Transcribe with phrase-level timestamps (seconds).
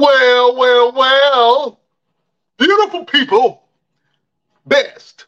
[0.00, 1.80] Well, well, well,
[2.56, 3.64] beautiful people,
[4.64, 5.26] best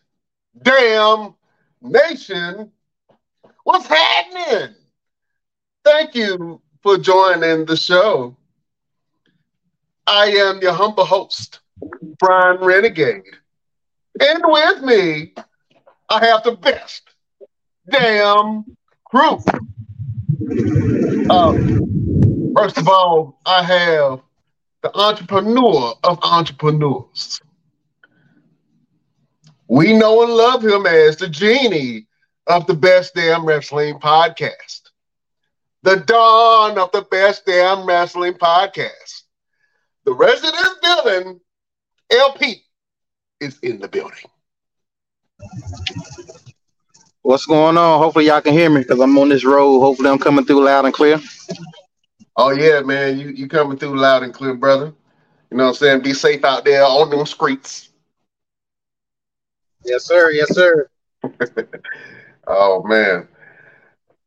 [0.62, 1.34] damn
[1.82, 2.72] nation,
[3.64, 4.74] what's happening?
[5.84, 8.34] Thank you for joining the show.
[10.06, 11.60] I am your humble host,
[12.18, 13.24] Brian Renegade.
[14.20, 15.34] And with me,
[16.08, 17.02] I have the best
[17.90, 18.64] damn
[19.04, 19.38] crew.
[21.28, 24.20] Um, first of all, I have
[24.82, 27.40] the entrepreneur of entrepreneurs.
[29.68, 32.06] We know and love him as the genie
[32.46, 34.80] of the best damn wrestling podcast.
[35.82, 39.22] The dawn of the best damn wrestling podcast.
[40.04, 41.40] The resident villain,
[42.10, 42.64] LP,
[43.40, 44.18] is in the building.
[47.22, 47.98] What's going on?
[48.00, 49.80] Hopefully y'all can hear me because I'm on this road.
[49.80, 51.20] Hopefully I'm coming through loud and clear.
[52.36, 54.92] Oh yeah, man, you you coming through loud and clear, brother.
[55.50, 56.02] You know what I'm saying?
[56.02, 57.90] Be safe out there on them streets.
[59.84, 60.30] Yes, sir.
[60.30, 60.88] Yes, sir.
[62.46, 63.28] oh man.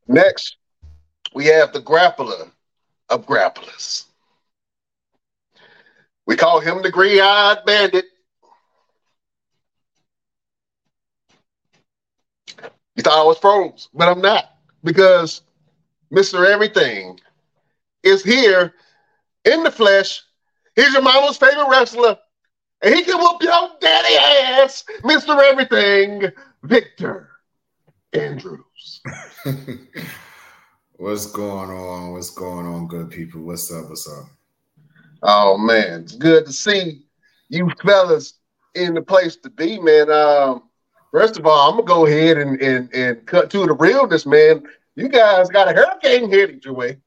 [0.08, 0.58] Next,
[1.34, 2.52] we have the grappler
[3.10, 4.06] of grapplers.
[6.26, 8.06] We call him the gray-eyed bandit.
[12.96, 14.46] You thought I was froze, but I'm not
[14.84, 15.42] because
[16.12, 16.46] Mr.
[16.46, 17.20] Everything
[18.06, 18.74] is here
[19.44, 20.22] in the flesh.
[20.76, 22.18] He's your mama's favorite wrestler,
[22.82, 25.38] and he can whoop your daddy ass, Mr.
[25.42, 26.32] Everything,
[26.64, 27.30] Victor
[28.14, 29.02] Andrews.
[30.98, 32.14] What's going on?
[32.14, 33.42] What's going on, good people?
[33.42, 33.90] What's up?
[33.90, 34.28] What's up?
[35.24, 37.06] Oh man, it's good to see
[37.50, 38.36] you fellas
[38.76, 40.10] in the place to be, man.
[40.12, 40.64] Um,
[41.12, 44.64] first of all, I'm gonna go ahead and, and, and cut to the realness, man.
[44.96, 46.98] You guys got a hurricane heading your way,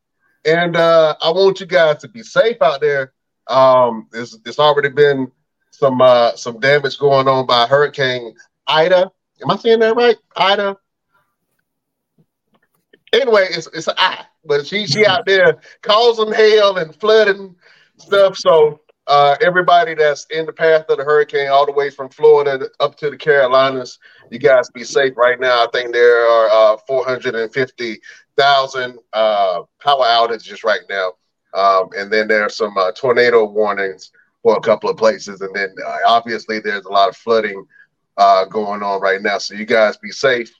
[0.44, 3.12] and uh, I want you guys to be safe out there.
[3.46, 5.30] Um, there's, there's already been
[5.70, 8.34] some uh, some damage going on by Hurricane
[8.66, 9.10] Ida.
[9.42, 10.16] Am I saying that right?
[10.36, 10.76] Ida.
[13.12, 17.56] Anyway, it's it's I, but she she out there causing hail and flooding
[17.96, 18.36] stuff.
[18.36, 22.68] So uh, everybody that's in the path of the hurricane, all the way from Florida
[22.78, 23.98] up to the Carolinas,
[24.30, 25.64] you guys be safe right now.
[25.64, 31.12] I think there are uh, 450,000 uh, power outages right now.
[31.54, 35.40] Um, and then there are some uh, tornado warnings for a couple of places.
[35.40, 37.64] And then uh, obviously there's a lot of flooding
[38.18, 39.38] uh, going on right now.
[39.38, 40.52] So you guys be safe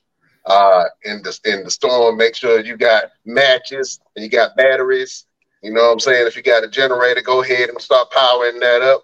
[1.05, 2.17] in the in the storm.
[2.17, 5.27] Make sure you got matches and you got batteries
[5.63, 6.27] you know what I'm saying?
[6.27, 9.03] If you got a generator, go ahead and start powering that up.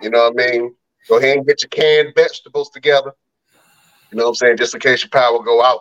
[0.00, 0.74] You know what I mean?
[1.08, 3.12] Go ahead and get your canned vegetables together.
[4.10, 4.56] You know what I'm saying?
[4.58, 5.80] Just in case your power go out.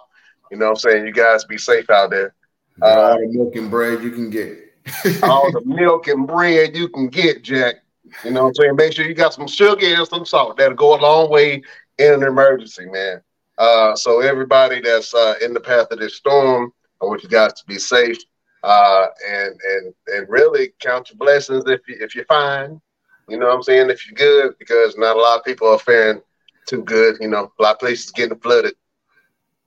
[0.51, 1.05] You know what I'm saying?
[1.05, 2.33] You guys be safe out there.
[2.81, 4.59] Uh, all the milk and bread you can get.
[5.23, 7.75] all the milk and bread you can get, Jack.
[8.23, 8.75] You know what I'm saying?
[8.75, 10.57] Make sure you got some sugar and some salt.
[10.57, 11.61] That'll go a long way
[11.97, 13.21] in an emergency, man.
[13.57, 16.71] Uh, so everybody that's uh, in the path of this storm,
[17.01, 18.17] I want you guys to be safe
[18.65, 22.81] uh, and and and really count your blessings if you, if you're fine.
[23.29, 23.89] You know what I'm saying?
[23.89, 26.21] If you're good, because not a lot of people are faring
[26.67, 27.17] too good.
[27.21, 28.73] You know, a lot of places getting flooded.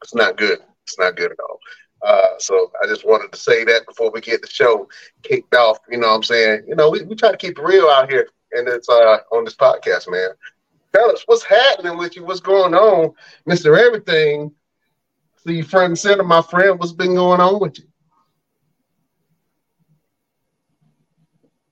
[0.02, 0.58] It's not good.
[0.84, 1.58] It's not good at all.
[2.02, 4.88] Uh, so I just wanted to say that before we get the show
[5.22, 5.78] kicked off.
[5.90, 6.64] You know what I'm saying?
[6.68, 9.44] You know, we, we try to keep it real out here and it's uh on
[9.44, 10.30] this podcast, man.
[10.92, 12.24] Fellas, what's happening with you?
[12.24, 13.14] What's going on?
[13.48, 13.78] Mr.
[13.78, 14.52] Everything.
[15.44, 17.84] See front and center, my friend, what's been going on with you?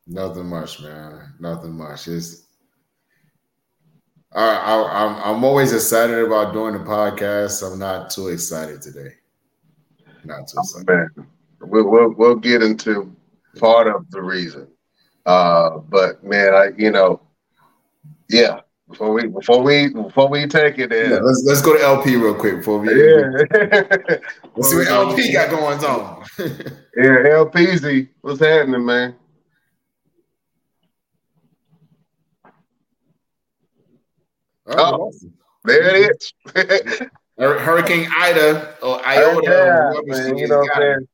[0.06, 1.34] Nothing much, man.
[1.40, 2.06] Nothing much.
[2.06, 2.46] It's
[4.32, 7.68] I, I, I'm I'm always excited about doing the podcast.
[7.68, 9.14] I'm not too excited today.
[10.24, 10.86] Not too excited.
[10.86, 11.26] man.
[11.60, 13.14] We'll, we'll we'll get into
[13.58, 14.68] part of the reason.
[15.24, 17.20] Uh, but man, I you know,
[18.28, 18.60] yeah.
[18.88, 22.14] Before we before we before we take it, in, yeah, let's let's go to LP
[22.14, 22.88] real quick before we.
[22.90, 23.30] Yeah.
[24.54, 26.24] let's see what LP got going on.
[26.38, 29.16] yeah, LPZ, what's happening, man?
[34.68, 35.12] Oh,
[35.64, 36.16] there it
[36.54, 37.08] is.
[37.38, 39.40] Hurricane Ida or Iota.
[39.44, 41.08] Yeah, man, you know what I'm saying?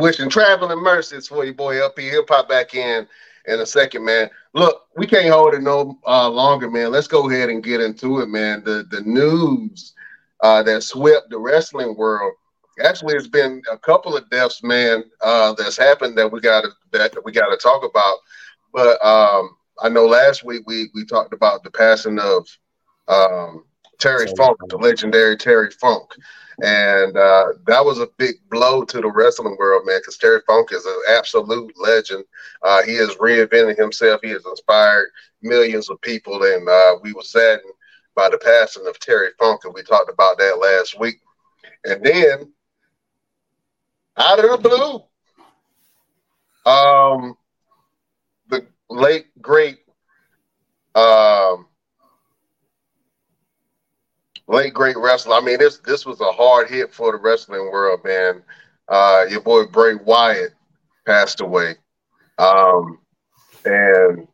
[0.00, 2.10] Wishing traveling mercies for your boy up here.
[2.10, 3.06] He'll pop back in
[3.46, 4.30] in a second, man.
[4.54, 6.92] Look, we can't hold it no uh, longer, man.
[6.92, 8.62] Let's go ahead and get into it, man.
[8.64, 9.94] The the news
[10.42, 12.34] uh, that swept the wrestling world.
[12.82, 16.70] Actually, it's been a couple of deaths, man, uh, that's happened that we got to
[16.92, 18.16] that we got to talk about.
[18.72, 22.46] But um, I know last week we we talked about the passing of
[23.08, 23.64] um,
[23.98, 26.12] Terry Funk, the legendary Terry Funk.
[26.62, 30.70] And uh, that was a big blow to the wrestling world, man, because Terry Funk
[30.72, 32.24] is an absolute legend.
[32.62, 34.20] Uh, he has reinvented himself.
[34.22, 35.08] He has inspired
[35.42, 37.72] millions of people, and uh, we were saddened
[38.14, 41.16] by the passing of Terry Funk, and we talked about that last week.
[41.84, 42.52] And then,
[44.16, 45.02] out of the blue,
[46.70, 47.36] um,
[48.92, 49.78] late great
[50.94, 51.66] um,
[54.46, 55.36] late great wrestler.
[55.36, 58.42] I mean, this this was a hard hit for the wrestling world, man.
[58.88, 60.52] Uh, your boy Bray Wyatt
[61.06, 61.76] passed away,
[62.38, 62.98] um,
[63.64, 64.28] and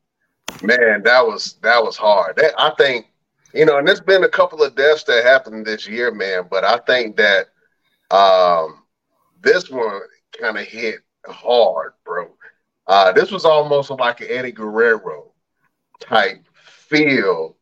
[0.62, 2.36] man, that was that was hard.
[2.36, 3.06] That, I think
[3.54, 6.44] you know, and there's been a couple of deaths that happened this year, man.
[6.50, 7.46] But I think that
[8.10, 8.82] um,
[9.40, 10.00] this one
[10.40, 12.28] kind of hit hard, bro.
[12.88, 15.32] Uh, this was almost like an Eddie Guerrero
[16.00, 17.54] type feel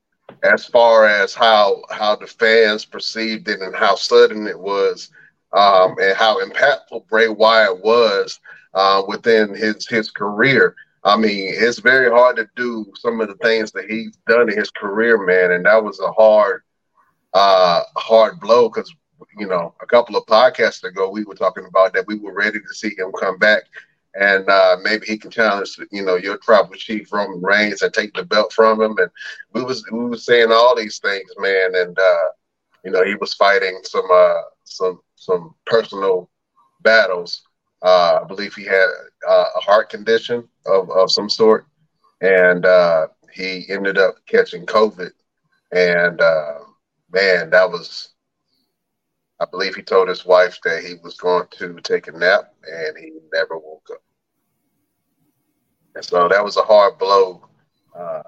[0.45, 5.11] as far as how how the fans perceived it and how sudden it was,
[5.53, 8.39] um, and how impactful Bray Wyatt was
[8.75, 10.77] uh, within his his career.
[11.03, 14.57] I mean, it's very hard to do some of the things that he's done in
[14.57, 16.63] his career, man, and that was a hard
[17.35, 18.95] uh, hard blow because
[19.37, 22.61] you know a couple of podcasts ago we were talking about that we were ready
[22.61, 23.65] to see him come back
[24.19, 28.15] and uh, maybe he can challenge, you know, your tribal chief Roman Reigns and take
[28.15, 28.97] the belt from him.
[28.99, 29.11] And
[29.53, 31.75] we was we was saying all these things, man.
[31.75, 32.29] And uh,
[32.85, 36.31] you know, he was fighting some uh, some some personal
[36.83, 37.43] battles.
[37.83, 38.87] Uh, I believe he had
[39.29, 41.67] uh, a heart condition of, of some sort,
[42.23, 45.11] and uh, he ended up catching COVID.
[45.73, 46.21] And
[47.13, 48.15] man, that was
[49.39, 52.97] I believe he told his wife that he was going to take a nap and
[52.97, 54.03] he never woke up.
[55.97, 57.41] And so that was a hard blow,
[57.99, 58.23] uh,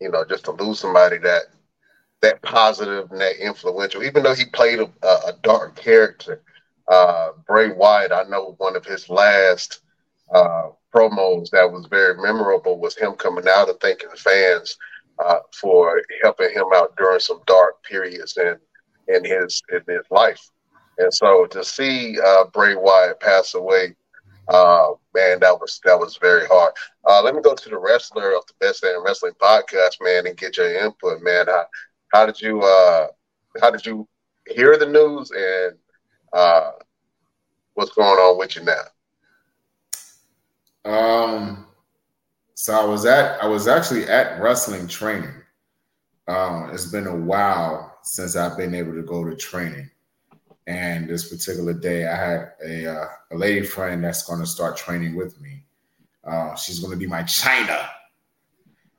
[0.00, 1.42] you know, just to lose somebody that
[2.22, 4.02] that positive and that influential.
[4.02, 6.42] Even though he played a, a dark character,
[6.88, 9.80] uh, Bray Wyatt, I know one of his last
[10.34, 14.78] uh, promos that was very memorable was him coming out and thanking the fans
[15.22, 18.56] uh, for helping him out during some dark periods in
[19.14, 20.40] in his in his life.
[20.96, 23.96] And so to see uh, Bray Wyatt pass away
[24.48, 26.72] uh, man, that was that was very hard.
[27.08, 30.36] Uh, let me go to the wrestler of the Best Damn Wrestling podcast, man, and
[30.36, 31.46] get your input, man.
[31.46, 31.66] How,
[32.12, 33.08] how did you uh,
[33.60, 34.08] how did you
[34.48, 35.76] hear the news and
[36.32, 36.72] uh,
[37.74, 38.82] what's going on with you now?
[40.84, 41.66] Um,
[42.54, 45.34] so I was at I was actually at wrestling training.
[46.28, 49.90] Um, it's been a while since I've been able to go to training.
[50.66, 54.76] And this particular day, I had a, uh, a lady friend that's going to start
[54.76, 55.64] training with me.
[56.24, 57.88] Uh, she's going to be my Chyna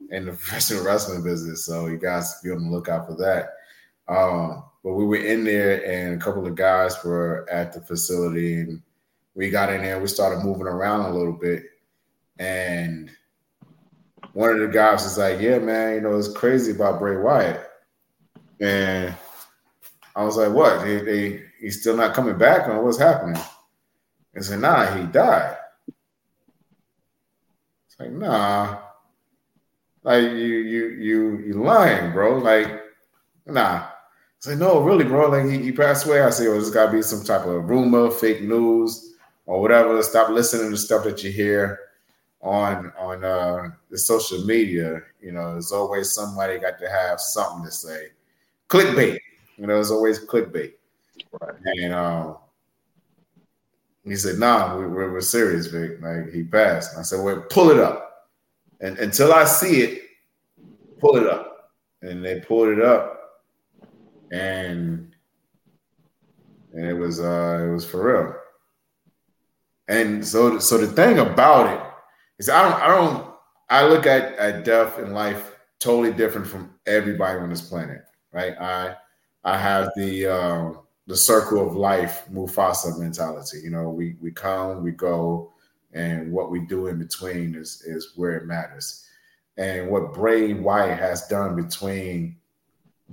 [0.10, 1.66] in the professional wrestling business.
[1.66, 3.54] So you guys be on the lookout for that.
[4.08, 8.56] Um, but we were in there, and a couple of guys were at the facility,
[8.56, 8.82] and
[9.34, 10.00] we got in there.
[10.00, 11.64] We started moving around a little bit,
[12.38, 13.10] and
[14.34, 17.66] one of the guys was like, "Yeah, man, you know it's crazy about Bray Wyatt,"
[18.60, 19.16] and
[20.18, 20.82] I was like, "What?
[20.82, 23.42] They, they he's still not coming back on what's happening.
[24.36, 25.56] And said, nah, he died.
[27.88, 28.80] It's like, nah.
[30.04, 32.38] Like you you you you lying, bro.
[32.38, 32.68] Like,
[33.46, 33.88] nah.
[34.38, 35.30] It's like, no, really, bro.
[35.30, 36.22] Like he, he passed away.
[36.22, 39.14] I say, well, there's gotta be some type of rumor, fake news,
[39.46, 40.04] or whatever.
[40.04, 41.80] Stop listening to stuff that you hear
[42.42, 45.00] on on uh the social media.
[45.22, 48.08] You know, there's always somebody got to have something to say.
[48.68, 49.20] Clickbait.
[49.58, 50.74] You know, there's always clickbait.
[51.42, 51.56] Right.
[51.66, 52.38] And um,
[54.04, 56.02] he said, "Nah, we, are we're serious, Vic.
[56.02, 58.28] Like he passed." And I said, "Well, pull it up,
[58.82, 60.02] and until I see it,
[61.00, 61.72] pull it up."
[62.02, 63.20] And they pulled it up,
[64.32, 65.16] and
[66.74, 68.36] and it was uh, it was for real.
[69.88, 71.94] And so, so the thing about it
[72.40, 73.36] is, I don't, I don't,
[73.70, 78.56] I look at at death and life totally different from everybody on this planet, right?
[78.60, 78.96] I,
[79.44, 83.60] I have the um, the circle of life Mufasa mentality.
[83.64, 85.52] You know, we we come, we go,
[85.94, 89.06] and what we do in between is is where it matters.
[89.58, 92.38] And what Bray Wyatt has done between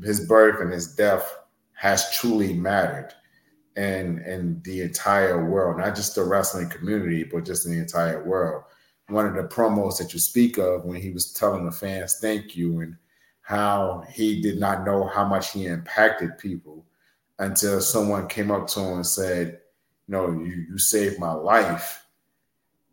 [0.03, 1.37] his birth and his death
[1.75, 3.13] has truly mattered
[3.77, 8.65] and and the entire world, not just the wrestling community, but just the entire world.
[9.09, 12.57] One of the promos that you speak of when he was telling the fans thank
[12.57, 12.97] you and
[13.43, 16.87] how he did not know how much he impacted people
[17.41, 19.61] until someone came up to him and said,
[20.07, 22.07] "No, you you saved my life."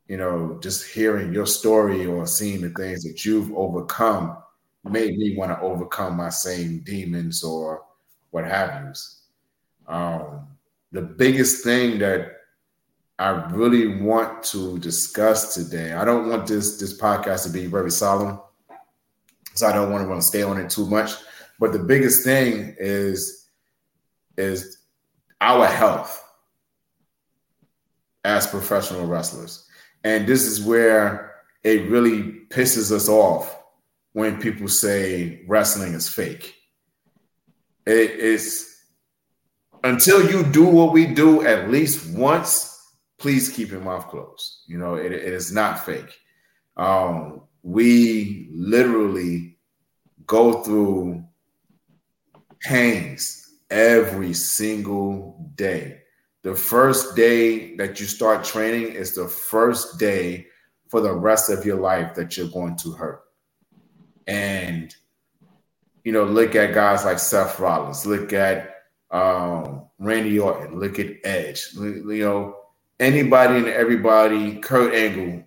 [0.08, 4.38] You know, just hearing your story or seeing the things that you've overcome
[4.86, 7.84] made me want to overcome my same demons or
[8.32, 9.94] what have you.
[9.94, 10.48] Um,
[10.94, 12.32] the biggest thing that
[13.20, 15.92] I really want to discuss today.
[15.92, 18.40] I don't want this this podcast to be very solemn,
[19.56, 21.12] so I don't want to want to stay on it too much.
[21.60, 23.37] But the biggest thing is
[24.38, 24.78] is
[25.42, 26.24] our health
[28.24, 29.68] as professional wrestlers,
[30.04, 33.58] and this is where it really pisses us off
[34.14, 36.56] when people say wrestling is fake.
[37.86, 38.76] It is
[39.84, 42.78] until you do what we do at least once
[43.18, 44.64] please keep your mouth closed.
[44.68, 46.16] You know, it, it is not fake.
[46.76, 49.58] Um, we literally
[50.26, 51.24] go through
[52.62, 56.00] pains every single day.
[56.44, 60.48] The first day that you start training is the first day
[60.90, 63.22] for the rest of your life that you're going to hurt.
[64.28, 64.94] And,
[66.04, 68.76] you know, look at guys like Seth Rollins, look at
[69.12, 72.56] um, Randy Orton, look at Edge, you know,
[73.00, 75.44] anybody and everybody, Kurt Angle,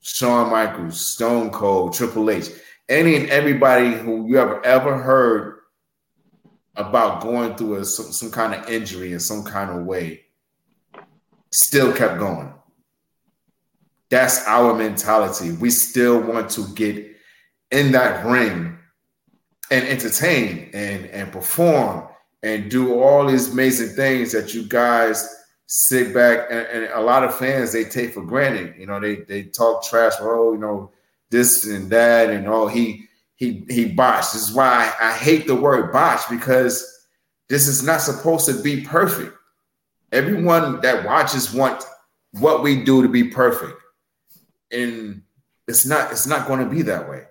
[0.00, 2.48] Shawn Michaels, Stone Cold, Triple H,
[2.88, 5.59] any and everybody who you have ever heard
[6.76, 10.22] about going through a, some, some kind of injury in some kind of way
[11.50, 12.52] still kept going.
[14.08, 15.52] That's our mentality.
[15.52, 17.16] We still want to get
[17.70, 18.76] in that ring
[19.70, 22.08] and entertain and, and perform
[22.42, 25.28] and do all these amazing things that you guys
[25.66, 28.74] sit back and, and, a lot of fans they take for granted.
[28.76, 30.14] You know, they they talk trash.
[30.18, 30.90] Oh, you know,
[31.30, 33.06] this and that, and oh, he
[33.40, 34.34] he he botched.
[34.34, 37.06] This is why I, hate the word botch because
[37.48, 39.34] this is not supposed to be perfect.
[40.12, 41.82] Everyone that watches want
[42.32, 43.80] what we do to be perfect,
[44.70, 45.22] and
[45.66, 46.12] it's not.
[46.12, 47.24] It's not going to be that way.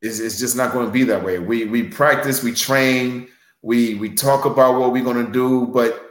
[0.00, 1.38] It's, it's just not going to be that way.
[1.38, 3.28] We we practice, we train,
[3.60, 6.10] we we talk about what we're going to do, but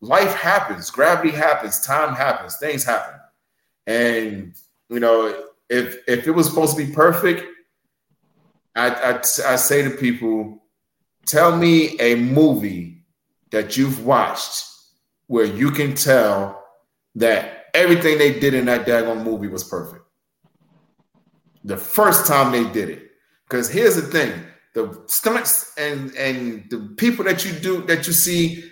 [0.00, 3.18] life happens, gravity happens, time happens, things happen.
[3.88, 4.54] And
[4.88, 7.44] you know, if if it was supposed to be perfect,
[8.76, 10.62] I, I, I say to people,
[11.24, 13.04] tell me a movie
[13.50, 14.64] that you've watched
[15.26, 16.62] where you can tell
[17.16, 20.04] that everything they did in that daggone movie was perfect.
[21.64, 23.10] The first time they did it.
[23.48, 24.32] Because here's the thing:
[24.74, 28.70] the stunts and and the people that you do that you see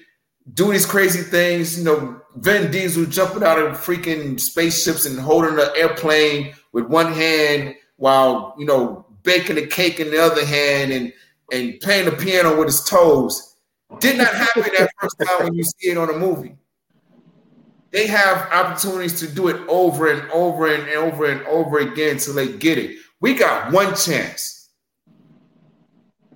[0.53, 1.79] do these crazy things.
[1.79, 7.13] You know, Vin Diesel jumping out of freaking spaceships and holding an airplane with one
[7.13, 11.13] hand while you know baking a cake in the other hand and
[11.53, 13.57] and playing the piano with his toes.
[13.99, 16.57] Did not happen that first time when you see it on a movie.
[17.91, 22.35] They have opportunities to do it over and over and over and over again till
[22.35, 22.97] they get it.
[23.21, 24.71] We got one chance.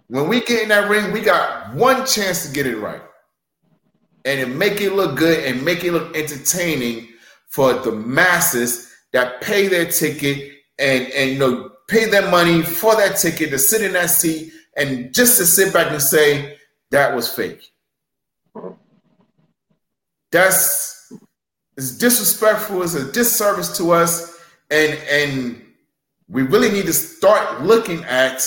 [0.06, 3.02] When we get in that ring, we got one chance to get it right
[4.24, 7.08] and make it look good and make it look entertaining
[7.48, 12.94] for the masses that pay their ticket and and you know pay their money for
[12.96, 16.58] that ticket to sit in that seat and just to sit back and say
[16.90, 17.72] that was fake.
[20.30, 21.12] That's
[21.76, 22.82] it's disrespectful.
[22.82, 24.38] It's a disservice to us,
[24.70, 25.62] and and
[26.28, 28.46] we really need to start looking at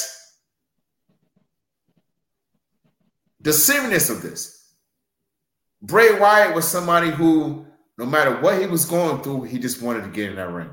[3.39, 4.75] the seriousness of this.
[5.81, 7.65] Bray Wyatt was somebody who,
[7.97, 10.69] no matter what he was going through, he just wanted to get in that ring.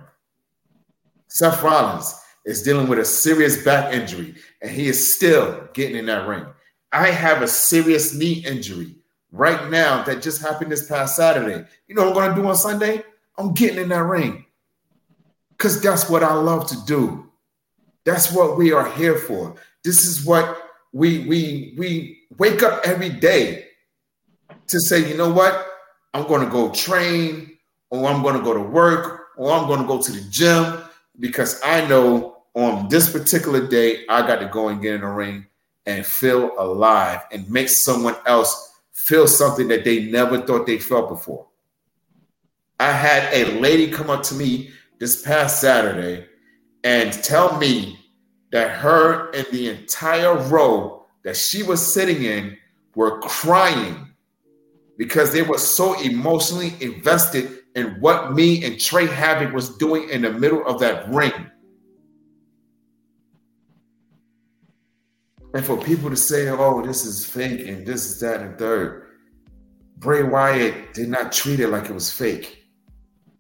[1.29, 2.15] Seth Rollins
[2.49, 6.47] is dealing with a serious back injury, and he is still getting in that ring.
[6.93, 8.95] I have a serious knee injury
[9.33, 11.63] right now that just happened this past Saturday.
[11.89, 13.05] You know what I'm going to do on Sunday?
[13.37, 14.47] I'm getting in that ring
[15.51, 17.31] because that's what I love to do.
[18.07, 19.55] That's what we are here for.
[19.85, 23.67] This is what we we we wake up every day
[24.69, 25.67] to say, you know what?
[26.15, 27.59] I'm going to go train,
[27.91, 30.83] or I'm going to go to work, or I'm going to go to the gym
[31.21, 35.09] because I know on this particular day, I got to go and get in the
[35.09, 35.47] ring
[35.87, 41.09] and feel alive and make someone else feel something that they never thought they felt
[41.09, 41.47] before.
[42.81, 46.27] I had a lady come up to me this past Saturday
[46.85, 47.99] and tell me
[48.51, 52.57] that her and the entire row that she was sitting in
[52.95, 54.09] were crying
[54.97, 60.23] because they were so emotionally invested in what me and Trey Havoc was doing in
[60.23, 61.51] the middle of that ring.
[65.55, 69.07] And for people to say, oh, this is fake and this is that and third,
[69.97, 72.65] Bray Wyatt did not treat it like it was fake.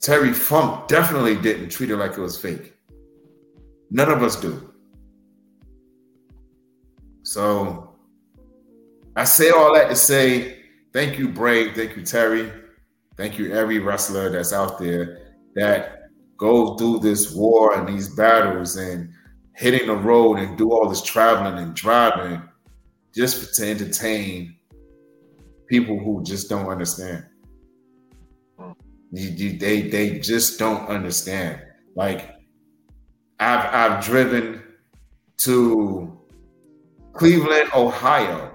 [0.01, 2.75] Terry Funk definitely didn't treat it like it was fake.
[3.91, 4.73] None of us do.
[7.23, 7.95] So
[9.17, 10.63] I say all that to say
[10.93, 11.73] thank you, Bray.
[11.75, 12.51] Thank you, Terry.
[13.17, 18.77] Thank you, every wrestler that's out there that goes through this war and these battles
[18.77, 19.13] and
[19.59, 22.41] hitting the road and do all this traveling and driving
[23.13, 24.55] just to entertain
[25.67, 27.27] people who just don't understand.
[29.11, 31.61] You, you, they they just don't understand.
[31.97, 32.37] Like
[33.41, 34.63] I've I've driven
[35.39, 36.17] to
[37.13, 38.55] Cleveland, Ohio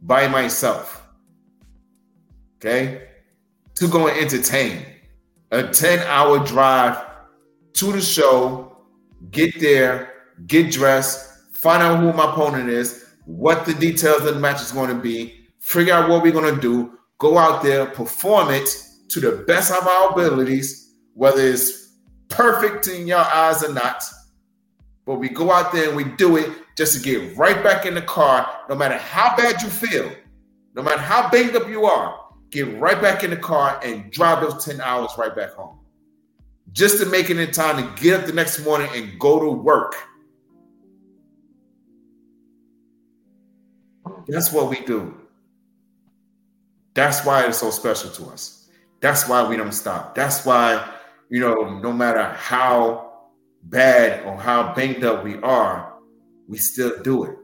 [0.00, 1.06] by myself.
[2.56, 3.08] Okay?
[3.74, 4.86] To go and entertain.
[5.50, 7.04] A 10-hour drive
[7.74, 8.63] to the show,
[9.30, 10.12] get there,
[10.46, 14.72] get dressed, find out who my opponent is, what the details of the match is
[14.72, 18.68] going to be, figure out what we're going to do, go out there, perform it
[19.08, 21.96] to the best of our abilities, whether it's
[22.28, 24.02] perfect in your eyes or not.
[25.06, 27.94] But we go out there and we do it just to get right back in
[27.94, 30.10] the car, no matter how bad you feel,
[30.74, 32.18] no matter how banged up you are,
[32.50, 35.78] get right back in the car and drive those 10 hours right back home.
[36.72, 39.50] Just to make it in time to get up the next morning and go to
[39.50, 39.94] work.
[44.26, 45.14] That's what we do.
[46.94, 48.68] That's why it's so special to us.
[49.00, 50.14] That's why we don't stop.
[50.14, 50.88] That's why,
[51.28, 53.12] you know, no matter how
[53.64, 55.94] bad or how banged up we are,
[56.48, 57.36] we still do it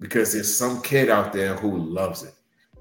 [0.00, 2.33] because there's some kid out there who loves it.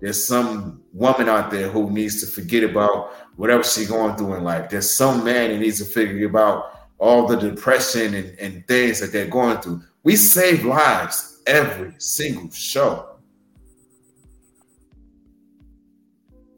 [0.03, 4.43] There's some woman out there who needs to forget about whatever she's going through in
[4.43, 4.69] life.
[4.69, 9.13] There's some man that needs to figure about all the depression and, and things that
[9.13, 9.81] they're going through.
[10.03, 13.15] We save lives every single show.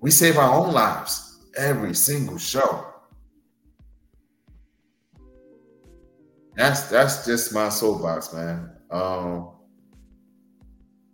[0.02, 2.88] We save our own lives every single show.
[6.56, 8.72] That's that's just my soapbox, man.
[8.90, 9.52] Um,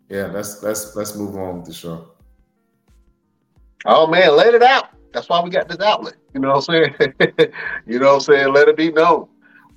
[0.07, 2.07] yeah, let's let's let's move on with the show.
[3.85, 4.89] Oh man, let it out.
[5.13, 6.15] That's why we got this outlet.
[6.33, 7.13] You know what I'm saying?
[7.85, 8.53] you know what I'm saying?
[8.53, 9.27] Let it be known.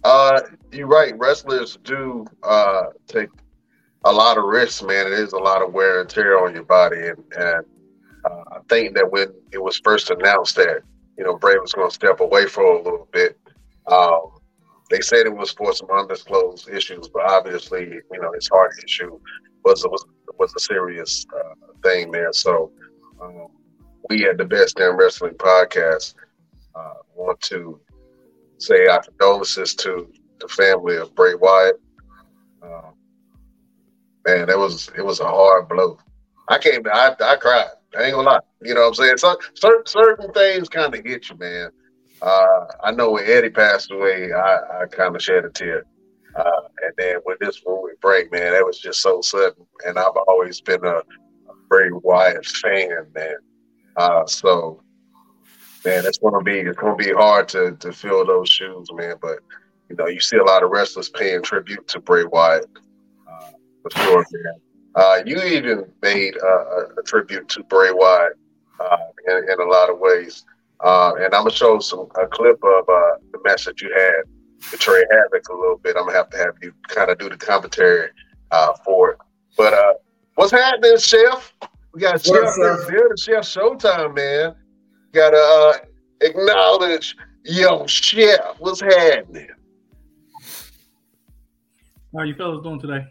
[0.05, 0.41] Uh,
[0.71, 1.19] you're right.
[1.19, 3.31] Wrestlers do uh, take
[4.05, 5.07] a lot of risks, man.
[5.07, 7.65] It is a lot of wear and tear on your body, and, and
[8.25, 10.83] uh, I think that when it was first announced that
[11.17, 13.39] you know Bray was going to step away for a little bit,
[13.87, 14.35] um,
[14.91, 19.19] they said it was for some undisclosed issues, but obviously, you know, his heart issue
[19.65, 20.05] was was
[20.39, 22.33] was a serious uh, thing there.
[22.33, 22.71] So,
[23.23, 23.47] um,
[24.09, 26.15] we at the Best Damn Wrestling Podcast
[26.75, 27.81] uh, want to
[28.59, 31.81] say our condolences to the family of Bray Wyatt.
[32.63, 32.91] Uh,
[34.27, 35.99] man, it was it was a hard blow.
[36.49, 36.87] I can't.
[36.89, 37.71] I I cried.
[37.97, 38.41] I ain't gonna lie.
[38.63, 39.19] You know what I'm saying?
[39.19, 41.71] So, certain certain things kind of hit you, man.
[42.23, 45.85] Uh, I know when Eddie passed away, I, I kind of shed a tear.
[46.37, 49.67] Uh, and then with this one with Bray, man, that was just so sudden.
[49.87, 51.03] And I've always been a, a
[51.69, 53.37] Bray Wyatt fan, man.
[53.97, 54.83] Uh, so,
[55.85, 59.17] man, it's gonna be it's gonna be hard to to fill those shoes, man.
[59.21, 59.39] But
[59.89, 62.69] you know, you see a lot of wrestlers paying tribute to Bray Wyatt,
[63.31, 63.51] uh,
[63.83, 64.55] for sure, man.
[64.95, 68.35] Uh, you even made a, a, tribute to Bray Wyatt
[68.79, 70.45] uh, in, in, a lot of ways.
[70.85, 74.23] Uh, and I'm gonna show some a clip of uh, the match that you had
[74.71, 75.97] with Trey Havoc a little bit.
[75.97, 78.11] I'm gonna have to have you kind of do the commentary
[78.51, 79.19] uh, for it.
[79.57, 79.95] But uh,
[80.37, 81.53] what's happening, Chef?
[81.95, 84.55] We got Chef the Chef Showtime, man.
[85.13, 85.75] Gotta uh,
[86.23, 88.57] acknowledge yo Chef.
[88.59, 89.47] What's happening?
[92.17, 93.07] How you fellas doing today?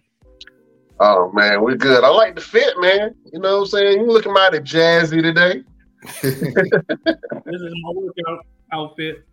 [1.00, 2.04] Oh man, we're good.
[2.04, 3.16] I like the fit, man.
[3.32, 4.02] You know what I'm saying?
[4.02, 5.64] You looking mighty jazzy today.
[6.22, 9.26] this is my workout outfit.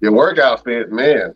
[0.00, 1.34] Your workout outfit, man.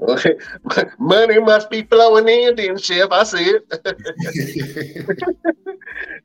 [0.98, 3.10] Money must be flowing in, then, Chef.
[3.10, 5.18] I see it.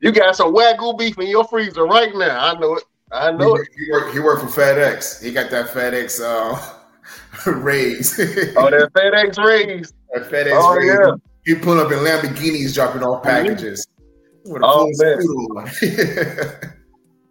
[0.00, 2.52] you got some wagyu beef in your freezer right now.
[2.52, 2.84] I know it.
[3.12, 3.68] I know he, it.
[3.76, 5.22] He worked, he worked for FedEx.
[5.22, 8.18] He got that FedEx uh, raise.
[8.56, 9.92] oh, that FedEx raise.
[10.14, 10.86] That FedEx oh, raise.
[10.86, 11.14] Yeah.
[11.44, 13.86] He pulling up in Lamborghinis, dropping off packages.
[14.48, 16.72] Oh, man.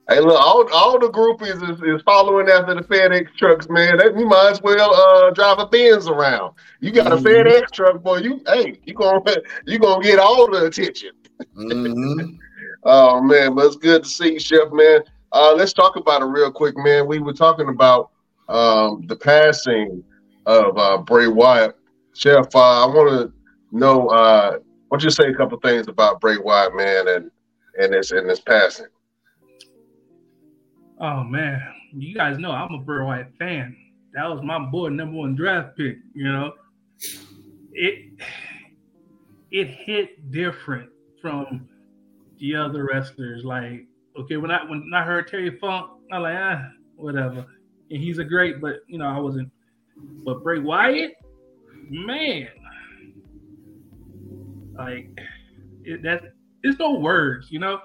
[0.09, 3.97] Hey, look, all, all the groupies is, is following after the FedEx trucks, man.
[3.97, 6.53] They, you might as well uh, drive a Benz around.
[6.79, 7.25] You got a mm-hmm.
[7.25, 8.17] FedEx truck, boy.
[8.17, 9.21] You hey, you gonna
[9.65, 11.11] you gonna get all the attention.
[11.55, 12.35] Mm-hmm.
[12.83, 15.01] oh man, but it's good to see you, Chef, man.
[15.31, 17.07] Uh, let's talk about it real quick, man.
[17.07, 18.11] We were talking about
[18.47, 20.03] um, the passing
[20.45, 21.75] of uh, Bray Wyatt.
[22.13, 23.33] Chef, uh, I want to
[23.75, 27.31] know, uh, don't you say a couple things about Bray Wyatt, man, and
[27.77, 28.85] and this and this passing?
[30.99, 31.61] Oh man,
[31.93, 33.75] you guys know I'm a Bray Wyatt fan.
[34.13, 35.97] That was my boy number one draft pick.
[36.13, 36.53] You know,
[37.73, 38.13] it
[39.51, 40.89] it hit different
[41.21, 41.67] from
[42.39, 43.43] the other wrestlers.
[43.43, 43.85] Like,
[44.17, 47.45] okay, when I when I heard Terry Funk, I'm like, ah, whatever.
[47.91, 49.51] And he's a great, but you know, I wasn't.
[50.23, 51.13] But Bray Wyatt,
[51.89, 52.47] man,
[54.77, 55.09] like
[55.83, 56.23] it, that.
[56.63, 57.79] There's no words, you know.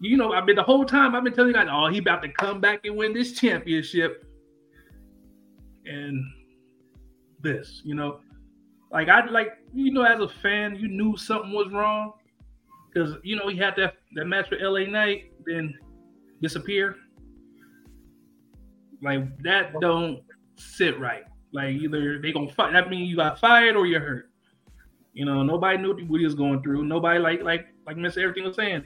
[0.00, 2.22] You know, I've been the whole time I've been telling you guys, oh, he about
[2.22, 4.24] to come back and win this championship.
[5.84, 6.24] And
[7.40, 8.20] this, you know,
[8.92, 12.12] like I like you know, as a fan, you knew something was wrong
[12.92, 15.74] because you know he had that that match with LA Knight, then
[16.40, 16.96] disappear.
[19.02, 20.22] Like that don't
[20.56, 21.24] sit right.
[21.52, 22.72] Like either they gonna fight.
[22.72, 24.30] That means you got fired or you're hurt.
[25.12, 26.84] You know, nobody knew what he was going through.
[26.84, 28.84] Nobody like like like Miss Everything was saying.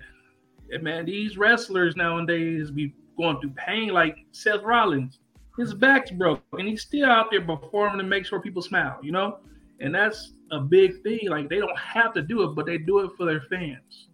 [0.81, 3.89] Man, these wrestlers nowadays be going through pain.
[3.89, 5.19] Like Seth Rollins,
[5.59, 8.99] his back's broke, and he's still out there performing to make sure people smile.
[9.03, 9.39] You know,
[9.81, 11.29] and that's a big thing.
[11.29, 14.09] Like they don't have to do it, but they do it for their fans.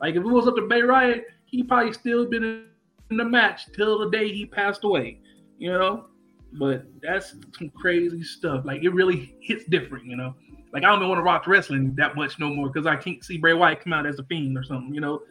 [0.00, 2.68] Like if it was up to Bray Wyatt, he probably still been
[3.10, 5.20] in the match till the day he passed away.
[5.58, 6.06] You know,
[6.52, 8.64] but that's some crazy stuff.
[8.64, 10.06] Like it really hits different.
[10.06, 10.34] You know,
[10.72, 13.24] like I don't even want to watch wrestling that much no more because I can't
[13.24, 14.94] see Bray Wyatt come out as a fiend or something.
[14.94, 15.22] You know,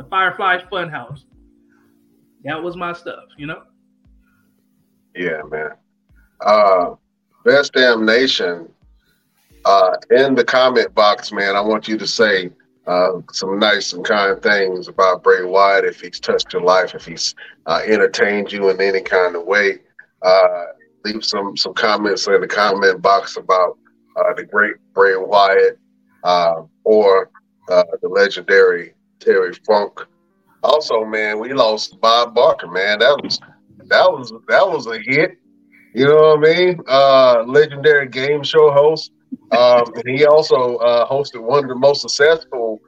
[0.00, 1.24] the Fireflies Funhouse.
[2.44, 3.24] That was my stuff.
[3.36, 3.62] You know.
[5.14, 5.72] Yeah, man.
[6.40, 6.94] Uh,
[7.44, 8.66] Best Damn Nation
[9.66, 12.50] uh, in the comment box, man, I want you to say
[12.86, 17.04] uh, some nice and kind things about Bray Wyatt if he's touched your life, if
[17.04, 17.34] he's
[17.66, 19.80] uh, entertained you in any kind of way.
[20.22, 20.64] Uh,
[21.04, 23.76] leave some some comments in the comment box about
[24.16, 25.78] uh, the great Bray Wyatt
[26.24, 27.30] uh, or
[27.68, 30.06] the legendary Terry Funk.
[30.62, 32.98] Also, man, we lost Bob Barker, man.
[32.98, 33.38] That was
[33.86, 35.38] that was that was a hit.
[35.94, 36.80] You know what I mean?
[36.86, 39.12] Uh, legendary game show host.
[39.52, 42.80] Um, he also uh, hosted one of the most successful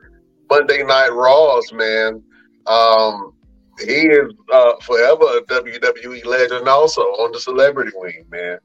[0.50, 2.22] Monday Night Raws, man.
[2.66, 3.32] Um,
[3.80, 8.58] he is uh, forever a WWE legend, also on the celebrity wing, man.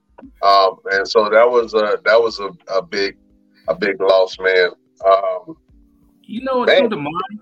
[0.43, 3.17] Um, and so that was a that was a, a big
[3.67, 4.69] a big loss, man.
[5.05, 5.57] Um,
[6.23, 7.39] you know what came to mind,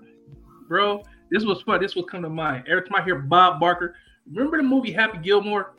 [0.68, 1.02] bro?
[1.30, 1.80] This was fun.
[1.80, 2.64] This was come to mind.
[2.68, 3.94] Every time I hear Bob Barker,
[4.32, 5.74] remember the movie Happy Gilmore?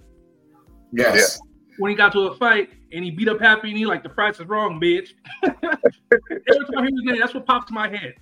[0.92, 1.40] Yes.
[1.40, 1.48] Yeah
[1.78, 4.10] when he got to a fight and he beat up Happy and he like the
[4.10, 5.14] price is wrong, bitch.
[5.44, 8.16] Every time I hear his name, that's what pops in my head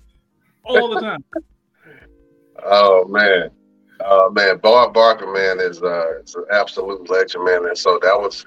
[0.64, 1.24] all the time.
[2.64, 3.50] Oh man.
[4.00, 7.66] Oh man, Bob Barker, man, is uh is an absolute legend, man.
[7.66, 8.44] And so that was,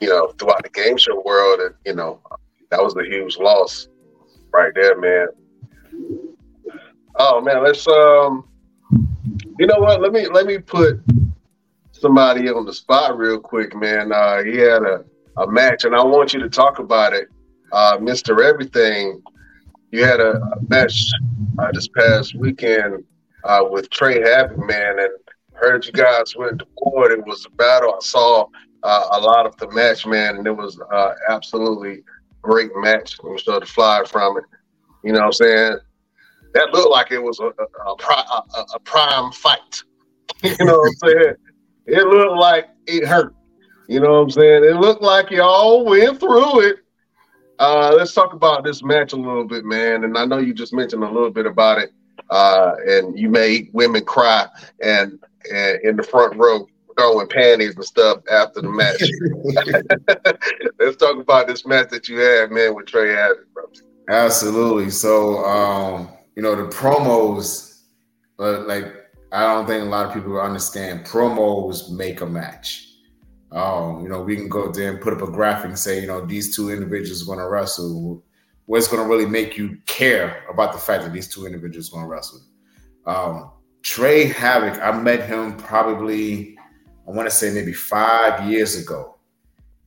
[0.00, 2.20] you know, throughout the game show world, and you know,
[2.70, 3.88] that was a huge loss
[4.50, 5.28] right there, man.
[7.16, 8.48] Oh man, let's um
[9.58, 10.00] you know what?
[10.00, 11.00] Let me let me put
[11.92, 14.12] somebody on the spot real quick, man.
[14.12, 15.04] Uh, he had a,
[15.36, 17.28] a match, and I want you to talk about it,
[17.72, 19.22] uh, Mister Everything.
[19.90, 21.10] You had a, a match
[21.58, 23.04] uh, this past weekend
[23.44, 25.10] uh, with Trey Havoc, man, and
[25.52, 27.12] heard you guys went to court.
[27.12, 27.94] It was a battle.
[27.94, 28.46] I saw
[28.82, 32.02] uh, a lot of the match, man, and it was uh, absolutely
[32.40, 33.16] great match.
[33.22, 34.44] We started to fly from it.
[35.04, 35.78] You know what I'm saying?
[36.54, 39.82] That looked like it was a, a, a, a prime fight.
[40.42, 41.34] you know what I'm saying?
[41.86, 43.34] it looked like it hurt.
[43.88, 44.64] You know what I'm saying?
[44.64, 46.76] It looked like y'all went through it.
[47.58, 50.04] Uh, let's talk about this match a little bit, man.
[50.04, 51.92] And I know you just mentioned a little bit about it.
[52.30, 54.46] Uh, and you made women cry
[54.82, 55.18] and,
[55.52, 59.02] and in the front row throwing panties and stuff after the match.
[60.78, 63.64] let's talk about this match that you had, man, with Trey Havoc, bro.
[64.08, 64.90] Absolutely.
[64.90, 67.82] So, um, you know, the promos,
[68.38, 68.86] uh, like
[69.32, 72.88] I don't think a lot of people understand promos make a match.
[73.50, 76.06] Um, you know, we can go there and put up a graphic and say, you
[76.06, 78.22] know, these two individuals are going to wrestle.
[78.66, 81.96] What's going to really make you care about the fact that these two individuals are
[81.96, 82.40] going to wrestle?
[83.06, 83.50] Um,
[83.82, 86.56] Trey Havoc, I met him probably,
[87.06, 89.16] I want to say maybe five years ago.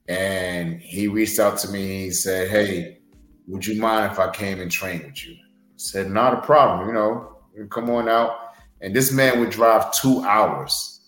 [0.08, 2.04] And he reached out to me.
[2.04, 3.00] He said, Hey,
[3.48, 5.36] would you mind if I came and trained with you?
[5.78, 6.88] Said, Not a problem.
[6.88, 7.38] You know,
[7.70, 8.46] come on out
[8.82, 11.00] and this man would drive two hours.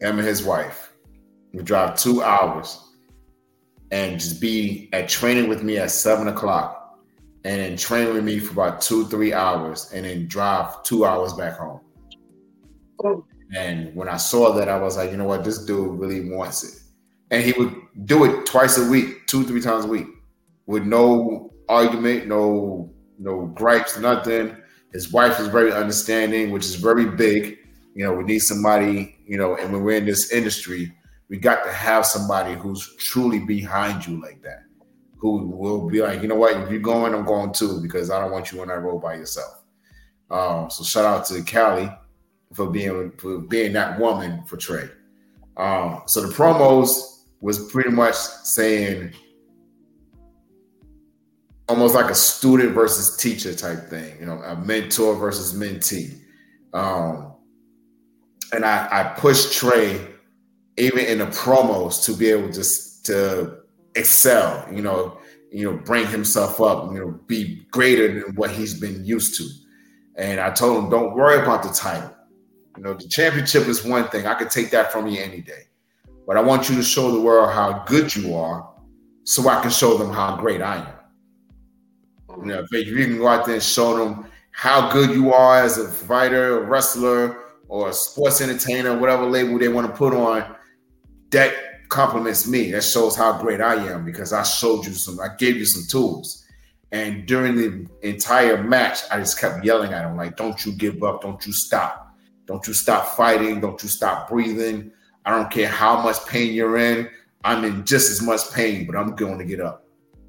[0.00, 0.92] Him and his wife
[1.52, 2.80] would drive two hours
[3.90, 6.98] and just be at training with me at seven o'clock
[7.44, 11.32] and then train with me for about two, three hours and then drive two hours
[11.32, 11.80] back home.
[13.56, 16.62] And when I saw that, I was like, you know what, this dude really wants
[16.64, 16.80] it.
[17.30, 20.06] And he would do it twice a week, two, three times a week,
[20.66, 24.56] with no argument, no, no gripes, nothing.
[24.92, 27.58] His wife is very understanding, which is very big.
[27.94, 30.92] You know, we need somebody, you know, and when we're in this industry,
[31.28, 34.64] we got to have somebody who's truly behind you like that,
[35.16, 38.20] who will be like, you know what, if you're going, I'm going too, because I
[38.20, 39.62] don't want you on that road by yourself.
[40.30, 41.90] Um, so shout out to Callie
[42.52, 44.88] for being for being that woman for Trey.
[45.56, 49.12] Um, so the promos was pretty much saying
[51.68, 56.20] almost like a student versus teacher type thing, you know, a mentor versus mentee.
[56.72, 57.32] Um,
[58.52, 60.06] and I, I pushed Trey
[60.76, 63.58] even in the promos to be able just to
[63.94, 65.18] excel, you know,
[65.50, 69.48] you know, bring himself up, you know, be greater than what he's been used to.
[70.16, 72.14] And I told him, don't worry about the title.
[72.76, 74.26] You know, the championship is one thing.
[74.26, 75.62] I could take that from you any day.
[76.26, 78.68] But I want you to show the world how good you are
[79.24, 81.03] so I can show them how great I am.
[82.38, 85.62] You know, if you can go out there and show them how good you are
[85.62, 90.14] as a fighter, a wrestler, or a sports entertainer, whatever label they want to put
[90.14, 90.54] on,
[91.30, 91.54] that
[91.88, 92.70] compliments me.
[92.70, 95.84] That shows how great I am because I showed you some, I gave you some
[95.88, 96.44] tools.
[96.92, 101.02] And during the entire match, I just kept yelling at him, like, don't you give
[101.02, 102.14] up, don't you stop.
[102.46, 104.92] Don't you stop fighting, don't you stop breathing.
[105.24, 107.08] I don't care how much pain you're in.
[107.42, 109.86] I'm in just as much pain, but I'm going to get up.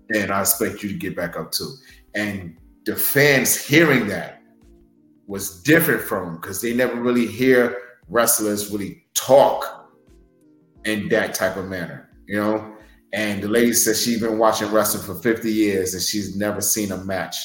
[0.10, 1.72] And I expect you to get back up too.
[2.16, 4.42] And the fans hearing that
[5.28, 9.92] was different from because they never really hear wrestlers really talk
[10.86, 12.76] in that type of manner, you know.
[13.14, 16.92] And the lady says she's been watching wrestling for 50 years and she's never seen
[16.92, 17.36] a match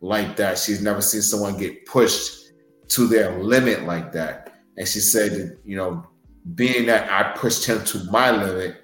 [0.00, 0.58] like that.
[0.58, 2.52] She's never seen someone get pushed
[2.88, 4.54] to their limit like that.
[4.76, 6.06] And she said you know,
[6.54, 8.76] being that I pushed him to my limit,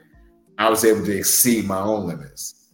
[0.59, 2.73] I was able to exceed my own limits.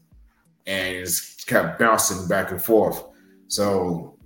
[0.67, 3.05] And it's kept bouncing back and forth.
[3.49, 4.19] So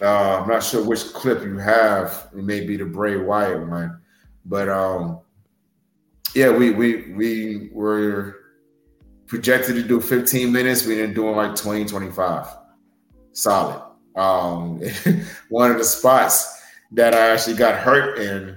[0.00, 2.28] uh, I'm not sure which clip you have.
[2.32, 4.00] It may be the Bray Wyatt one,
[4.44, 5.20] but um,
[6.34, 8.36] yeah, we we we were
[9.26, 10.86] projected to do 15 minutes.
[10.86, 12.46] We ended doing like 20, 25.
[13.32, 13.82] Solid.
[14.16, 14.80] Um,
[15.50, 16.60] one of the spots
[16.92, 18.56] that I actually got hurt in,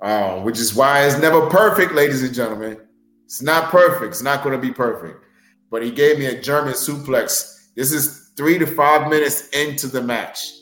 [0.00, 2.78] um, which is why it's never perfect, ladies and gentlemen.
[3.24, 4.12] It's not perfect.
[4.12, 5.24] It's not going to be perfect.
[5.70, 7.51] But he gave me a German suplex.
[7.74, 10.52] This is three to five minutes into the match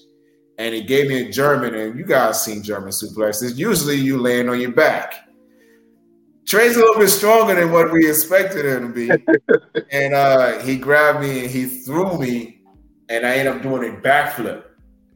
[0.60, 3.56] and he gave me a German, and you guys seen German suplexes.
[3.56, 5.26] Usually you land on your back.
[6.46, 9.10] Trey's a little bit stronger than what we expected him to be.
[9.90, 12.60] and uh, he grabbed me and he threw me,
[13.08, 14.64] and I ended up doing a backflip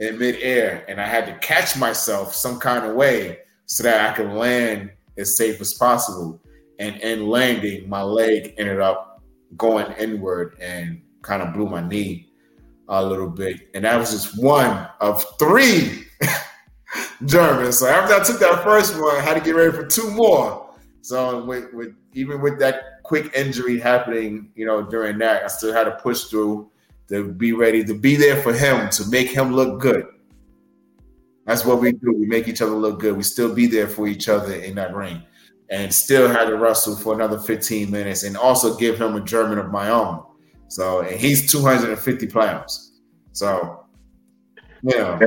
[0.01, 0.83] in midair.
[0.89, 4.93] And I had to catch myself some kind of way so that I could land
[5.19, 6.41] as safe as possible.
[6.79, 9.23] And in landing, my leg ended up
[9.59, 12.29] going inward and kind of blew my knee
[12.89, 16.05] a little bit, and that was just one of three
[17.25, 17.79] Germans.
[17.79, 20.71] So after I took that first one, I had to get ready for two more.
[21.01, 25.73] So with, with even with that quick injury happening, you know, during that, I still
[25.73, 26.71] had to push through
[27.09, 30.07] to be ready to be there for him to make him look good.
[31.47, 32.13] That's what we do.
[32.13, 33.17] We make each other look good.
[33.17, 35.23] We still be there for each other in that ring,
[35.69, 39.59] and still had to wrestle for another 15 minutes, and also give him a German
[39.59, 40.25] of my own
[40.75, 43.01] so and he's 250 pounds.
[43.31, 43.85] So
[44.83, 45.21] yeah.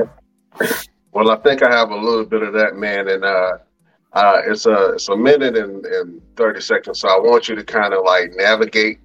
[1.12, 3.56] Well, I think I have a little bit of that, man, and uh,
[4.12, 7.00] uh, it's a it's a minute and, and 30 seconds.
[7.00, 8.98] So I want you to kind of like navigate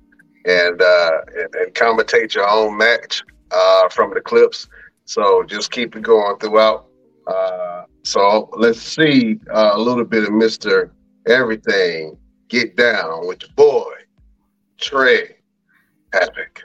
[0.45, 4.67] and uh, and, and commentate your own match uh, from the clips.
[5.05, 6.87] So just keep it going throughout.
[7.25, 10.91] Uh, so let's see uh, a little bit of Mr.
[11.25, 12.17] Everything
[12.49, 13.93] Get Down with your boy,
[14.77, 15.37] Trey
[16.13, 16.63] Havoc.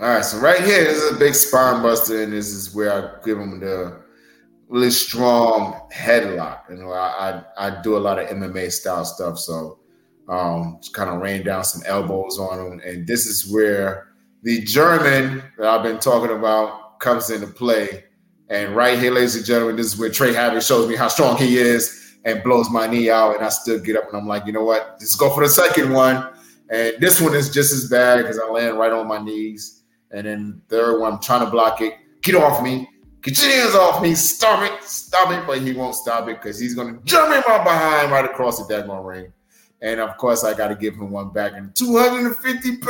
[0.00, 2.90] All right, so right here this is a big spine buster, and this is where
[2.90, 4.00] I give him the
[4.68, 6.70] really strong headlock.
[6.70, 9.80] You know, I I, I do a lot of MMA style stuff, so
[10.30, 14.08] um, just kind of rain down some elbows on him, and this is where
[14.42, 18.04] the German that I've been talking about comes into play.
[18.48, 21.36] And right here, ladies and gentlemen, this is where Trey Havoc shows me how strong
[21.36, 24.46] he is and blows my knee out, and I still get up and I'm like,
[24.46, 24.96] you know what?
[24.98, 26.26] Let's go for the second one.
[26.70, 29.82] And this one is just as bad because I land right on my knees.
[30.12, 31.94] And then third one, I'm trying to block it.
[32.22, 32.88] Get off me.
[33.22, 34.14] Get your hands off me.
[34.14, 34.82] Stop it.
[34.84, 35.46] Stop it.
[35.46, 38.64] But he won't stop it because he's going to jump in my behind right across
[38.64, 39.32] the daggone ring.
[39.82, 41.52] And of course, I got to give him one back.
[41.54, 42.86] And 250 pounds.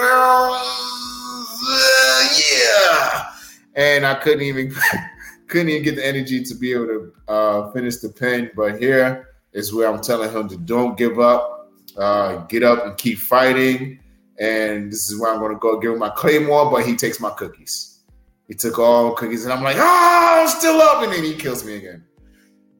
[1.68, 3.32] Uh, yeah.
[3.74, 4.74] And I couldn't even
[5.46, 8.50] couldn't even get the energy to be able to uh, finish the pin.
[8.54, 11.59] But here is where I'm telling him to don't give up
[12.00, 14.00] uh, get up and keep fighting.
[14.38, 17.20] And this is where I'm going to go give him my claymore, but he takes
[17.20, 18.00] my cookies.
[18.48, 21.02] He took all cookies, and I'm like, oh, I'm still up.
[21.02, 22.04] And then he kills me again.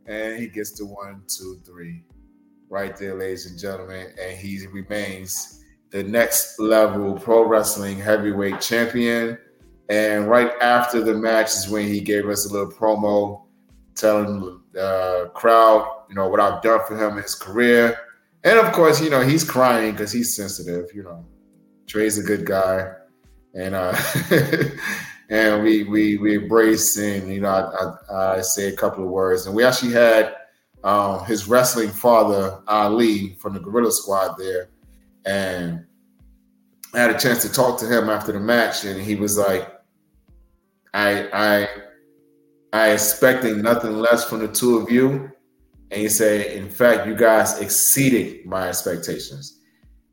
[0.06, 2.02] And he gets to one, two, three,
[2.68, 4.09] right there, ladies and gentlemen.
[4.20, 9.38] And he remains the next level pro wrestling heavyweight champion.
[9.90, 13.42] And right after the match is when he gave us a little promo
[13.94, 17.96] telling the crowd, you know, what I've done for him in his career.
[18.44, 21.24] And of course, you know, he's crying because he's sensitive, you know.
[21.87, 22.92] Trey's a good guy.
[23.55, 23.96] And uh
[25.29, 29.11] and we we we embrace and you know I, I, I say a couple of
[29.11, 29.46] words.
[29.46, 30.35] And we actually had
[30.83, 34.70] um, his wrestling father Ali from the Gorilla Squad there,
[35.26, 35.85] and
[36.94, 39.68] I had a chance to talk to him after the match, and he was like,
[40.94, 41.68] "I I
[42.72, 45.29] I expecting nothing less from the two of you,"
[45.90, 49.59] and he said, "In fact, you guys exceeded my expectations."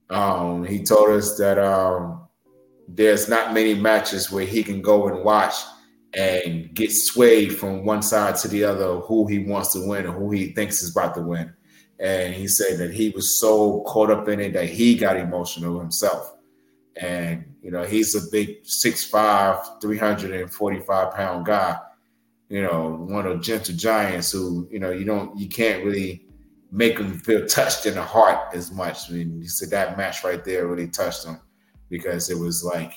[0.10, 2.28] Um, he told us that um,
[2.88, 5.54] there's not many matches where he can go and watch
[6.13, 10.13] and get swayed from one side to the other who he wants to win or
[10.13, 11.54] who he thinks is about to win.
[12.00, 15.80] And he said that he was so caught up in it that he got emotional
[15.80, 16.36] himself.
[16.96, 21.78] And, you know, he's a big 6'5, 345 pound guy,
[22.50, 26.26] you know, one of the gentle giants who, you know, you don't, you can't really
[26.72, 29.10] make them feel touched in the heart as much.
[29.10, 31.40] I mean, you said that match right there really touched them
[31.90, 32.94] because it was like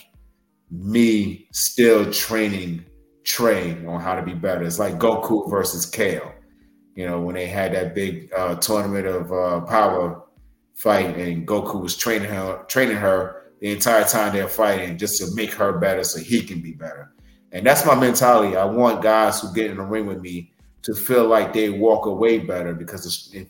[0.70, 2.84] me still training
[3.24, 4.62] train on how to be better.
[4.62, 6.32] It's like Goku versus Kale.
[6.94, 10.22] You know, when they had that big uh, tournament of uh, power
[10.74, 15.34] fight, and Goku was training her, training her the entire time they're fighting, just to
[15.34, 17.12] make her better, so he can be better.
[17.52, 18.56] And that's my mentality.
[18.56, 22.06] I want guys who get in the ring with me to feel like they walk
[22.06, 23.48] away better because if,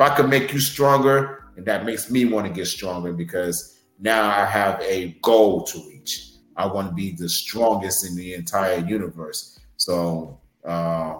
[0.00, 4.28] I can make you stronger, and that makes me want to get stronger because now
[4.28, 6.30] I have a goal to reach.
[6.56, 9.60] I want to be the strongest in the entire universe.
[9.76, 11.18] So uh,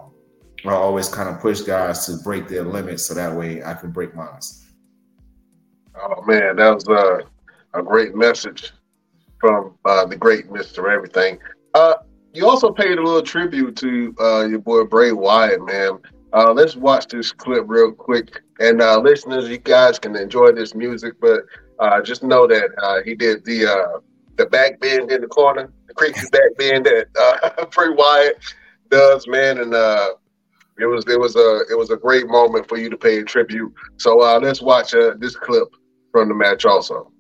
[0.65, 3.93] I always kind of push guys to break their limits so that way I can
[3.93, 4.41] break mine.
[5.95, 7.21] Oh man, that was uh,
[7.75, 8.73] a great message
[9.39, 11.39] from uh, the great Mister Everything.
[11.75, 11.95] Uh,
[12.33, 15.99] you also paid a little tribute to uh, your boy Bray Wyatt, man.
[16.33, 20.75] Uh, let's watch this clip real quick, and uh, listeners, you guys can enjoy this
[20.75, 21.43] music, but
[21.79, 24.01] uh, just know that uh, he did the uh,
[24.37, 28.43] the back bend in the corner, the creepy back bend that Bray Wyatt
[28.91, 29.59] does, man.
[29.59, 29.75] And
[30.79, 33.25] it was it was a it was a great moment for you to pay a
[33.25, 33.73] tribute.
[33.99, 35.69] So let's watch this clip
[36.13, 37.12] from the match also.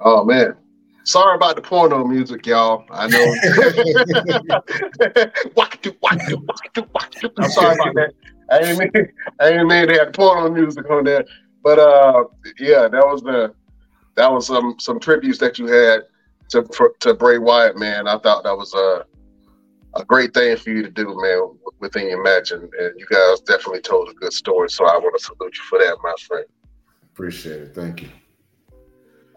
[0.00, 0.56] Oh man.
[1.04, 2.84] Sorry about the porno music, y'all.
[2.90, 3.18] I know.
[7.38, 8.12] I'm sorry about that.
[8.50, 8.90] I didn't mean
[9.40, 11.24] I didn't mean they had porno music on there.
[11.62, 12.24] But uh
[12.58, 13.54] yeah, that was the
[14.16, 16.02] that was some some tributes that you had
[16.50, 18.08] to for, to Bray Wyatt, man.
[18.08, 19.04] I thought that was a
[19.96, 23.40] a great thing for you to do, man, within your match, and, and you guys
[23.40, 24.70] definitely told a good story.
[24.70, 26.46] So I want to salute you for that, my friend.
[27.12, 27.74] Appreciate it.
[27.74, 28.08] Thank you.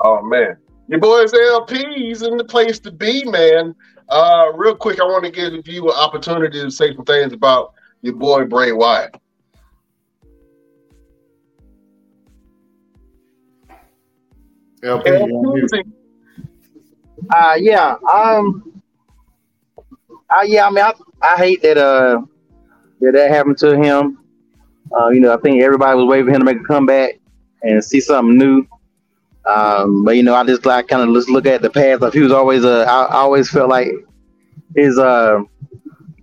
[0.04, 3.74] Oh man, your boys LP's in the place to be, man.
[4.10, 7.74] Uh, real quick, I want to give you an opportunity to say some things about
[8.02, 9.16] your boy Bray Wyatt.
[14.84, 15.10] LP,
[17.34, 18.82] uh, yeah, um,
[20.30, 20.68] uh, yeah.
[20.68, 22.22] I mean, I, I hate that uh
[23.00, 24.20] that that happened to him.
[24.98, 27.20] Uh, you know, I think everybody was waiting for him to make a comeback
[27.62, 28.68] and see something new.
[29.46, 32.02] Um, but you know, I just like kind of just look at the past.
[32.02, 32.86] Like he was always a.
[32.88, 33.90] I, always felt like
[34.76, 35.42] his uh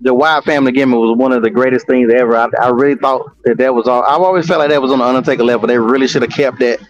[0.01, 2.37] the Wyatt family gimmick was one of the greatest things ever.
[2.37, 4.03] I, I really thought that that was all.
[4.03, 5.69] I've always felt like that was on the Undertaker level.
[5.69, 6.81] They really should have kept that.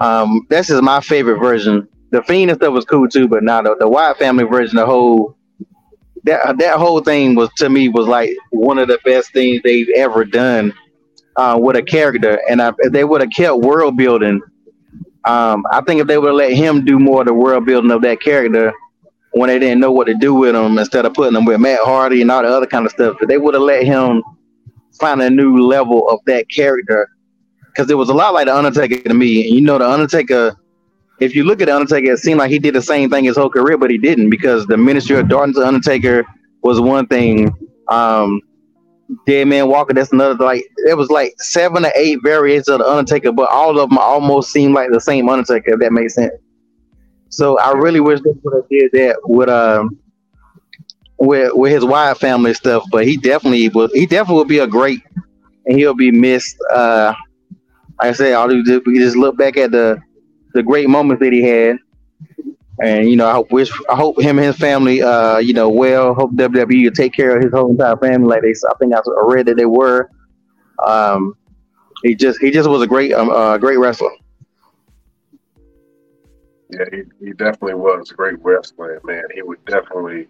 [0.00, 1.86] Um, that's just my favorite version.
[2.10, 4.86] The Fiend and stuff was cool too, but now the, the Wyatt family version, the
[4.86, 5.36] whole
[6.24, 9.88] that that whole thing was to me was like one of the best things they've
[9.94, 10.72] ever done
[11.36, 12.40] uh, with a character.
[12.48, 14.40] And I, they would have kept world building
[15.28, 17.90] um, I think if they would have let him do more of the world building
[17.90, 18.72] of that character
[19.32, 21.80] when they didn't know what to do with him, instead of putting him with Matt
[21.82, 24.22] Hardy and all the other kind of stuff, they would have let him
[24.98, 27.10] find a new level of that character.
[27.66, 29.44] Because it was a lot like the Undertaker to me.
[29.44, 30.56] And you know, the Undertaker,
[31.20, 33.36] if you look at the Undertaker, it seemed like he did the same thing his
[33.36, 36.24] whole career, but he didn't because the Ministry of Darkness Undertaker
[36.62, 37.52] was one thing.
[37.88, 38.40] Um,
[39.26, 39.94] Dead Man Walker.
[39.94, 43.78] That's another like it was like seven or eight variants of the Undertaker, but all
[43.78, 45.72] of them almost seem like the same Undertaker.
[45.72, 46.32] If that makes sense.
[47.30, 49.98] So I really wish they would have did that with um
[51.18, 52.84] with with his Wyatt family stuff.
[52.90, 53.92] But he definitely was.
[53.92, 55.02] He definitely would be a great
[55.68, 56.56] and he'll be missed.
[56.72, 57.14] Uh,
[58.00, 60.00] like I said, all we do we just look back at the
[60.54, 61.78] the great moments that he had,
[62.80, 65.68] and you know, I hope wish I hope him and his family, uh, you know,
[65.68, 66.14] well.
[66.14, 68.50] Hope WWE will take care of his whole entire family, like they.
[68.50, 70.10] I think I read that they were.
[70.84, 71.34] Um,
[72.04, 74.10] he just he just was a great um, uh, great wrestler.
[76.70, 79.24] Yeah, he, he definitely was a great wrestler, man.
[79.34, 80.28] He would definitely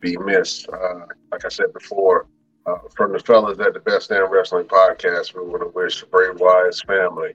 [0.00, 0.68] be missed.
[0.68, 2.26] Uh, like I said before,
[2.66, 6.30] uh, from the fellas at the Best Damn Wrestling Podcast, we want to wish Bray
[6.30, 7.34] Wyatt's family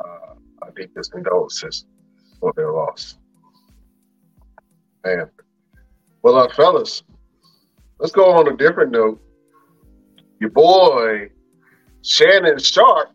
[0.00, 1.86] uh, our deepest condolences
[2.40, 3.18] for their loss.
[5.06, 5.30] Man.
[6.22, 7.04] Well, uh, fellas,
[8.00, 9.22] let's go on a different note.
[10.40, 11.30] Your boy,
[12.02, 13.12] Shannon Sharpe,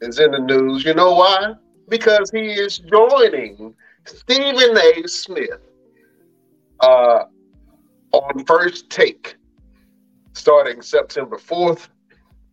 [0.00, 0.84] is in the news.
[0.84, 1.54] You know why?
[1.88, 5.08] Because he is joining Stephen A.
[5.08, 5.58] Smith
[6.80, 7.24] uh,
[8.12, 9.34] on first take
[10.34, 11.88] starting September 4th.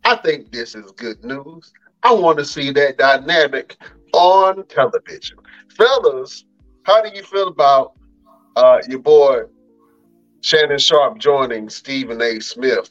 [0.06, 1.72] I think this is good news.
[2.02, 3.78] I want to see that dynamic
[4.12, 5.38] on television.
[5.70, 6.46] Fellas,
[6.84, 7.94] how do you feel about
[8.56, 9.44] uh, your boy
[10.42, 12.40] Shannon Sharp joining Stephen A.
[12.40, 12.90] Smith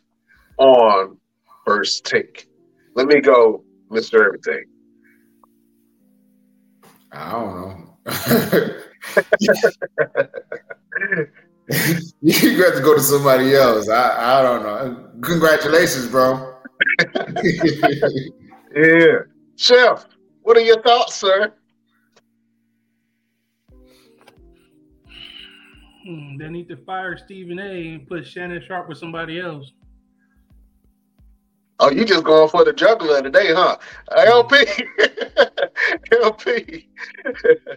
[0.59, 1.19] on
[1.65, 2.49] First Take?
[2.95, 4.27] Let me go, Mr.
[4.27, 4.65] Everything.
[7.13, 7.85] I don't know.
[12.21, 13.89] you got to go to somebody else.
[13.89, 15.11] I, I don't know.
[15.23, 16.57] Congratulations, bro.
[18.75, 19.19] yeah.
[19.57, 20.07] Chef,
[20.43, 21.53] what are your thoughts, sir?
[26.05, 29.73] Hmm, they need to fire Stephen A and put Shannon Sharp with somebody else.
[31.81, 33.77] Oh, you just going for the juggler today, huh?
[34.17, 34.65] LP.
[36.13, 36.89] LP.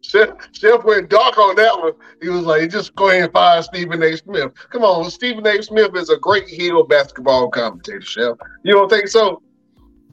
[0.00, 1.92] Chef, Chef went dark on that one.
[2.22, 4.16] He was like, just go ahead and fire Stephen A.
[4.16, 4.52] Smith.
[4.70, 5.62] Come on, Stephen A.
[5.62, 8.36] Smith is a great heel basketball commentator, Chef.
[8.62, 9.42] You don't think so?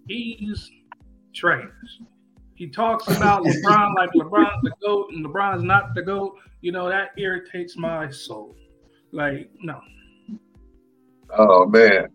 [0.08, 0.70] He's
[1.34, 1.70] trash.
[2.56, 6.38] He talks about LeBron like LeBron's the GOAT and LeBron's not the GOAT.
[6.62, 8.56] You know, that irritates my soul.
[9.12, 9.82] Like, no.
[11.38, 12.08] Oh man.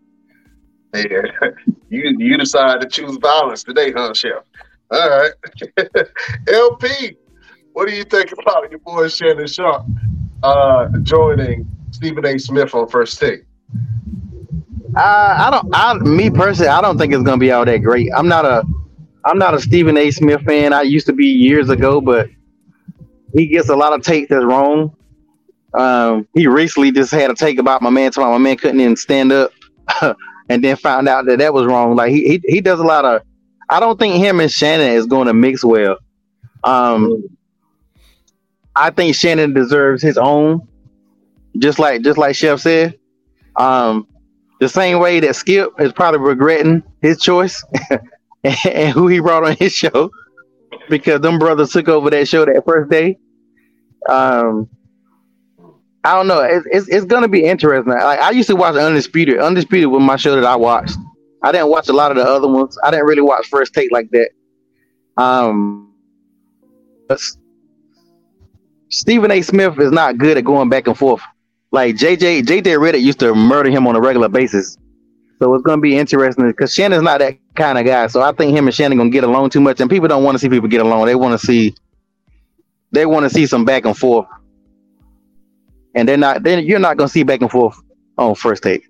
[0.95, 1.21] Yeah.
[1.89, 4.43] you you decided to choose violence today, huh, Chef?
[4.89, 5.31] All right.
[6.47, 7.17] LP,
[7.73, 9.85] what do you think about your boy Shannon Sharpe
[10.41, 12.39] uh, joining Stephen A.
[12.39, 13.43] Smith on first take?
[14.95, 15.69] Uh, I don't.
[15.73, 18.09] I me personally, I don't think it's gonna be all that great.
[18.13, 18.63] I'm not a,
[19.25, 20.11] I'm not a Stephen A.
[20.11, 20.73] Smith fan.
[20.73, 22.29] I used to be years ago, but
[23.33, 24.95] he gets a lot of takes that's wrong.
[25.73, 28.95] Um, he recently just had a take about my man, talking my man couldn't even
[28.95, 29.51] stand up,
[30.49, 31.95] and then found out that that was wrong.
[31.95, 33.21] Like he he, he does a lot of.
[33.69, 35.97] I don't think him and Shannon is going to mix well.
[36.63, 37.23] Um,
[38.75, 40.67] I think Shannon deserves his own,
[41.57, 42.97] just like just like Chef said.
[43.55, 44.07] Um,
[44.59, 47.63] the same way that Skip is probably regretting his choice
[48.65, 50.11] and who he brought on his show
[50.89, 53.17] because them brothers took over that show that first day.
[54.09, 54.69] Um,
[56.03, 56.39] I don't know.
[56.39, 57.93] It's, it's, it's gonna be interesting.
[57.93, 59.37] Like I used to watch Undisputed.
[59.37, 60.97] Undisputed was my show that I watched.
[61.43, 62.77] I didn't watch a lot of the other ones.
[62.83, 64.29] I didn't really watch First Take like that.
[65.17, 65.93] Um,
[68.89, 69.41] Stephen A.
[69.41, 71.21] Smith is not good at going back and forth.
[71.71, 74.77] Like JJ JJ Redick used to murder him on a regular basis.
[75.41, 78.05] So it's gonna be interesting because Shannon's not that kind of guy.
[78.05, 80.35] So I think him and Shannon gonna get along too much, and people don't want
[80.35, 81.07] to see people get along.
[81.07, 81.73] They want to see
[82.91, 84.27] they want to see some back and forth,
[85.95, 86.43] and they're not.
[86.43, 87.75] Then you're not gonna see back and forth
[88.19, 88.87] on first take.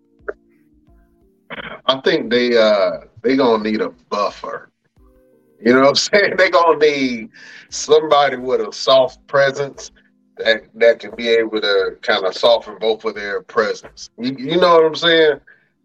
[1.86, 4.70] I think they uh they gonna need a buffer.
[5.64, 6.36] You know what I'm saying?
[6.36, 7.30] They gonna need
[7.70, 9.92] somebody with a soft presence
[10.36, 14.10] that that can be able to kind of soften both of their presence.
[14.18, 15.40] You, you know what I'm saying?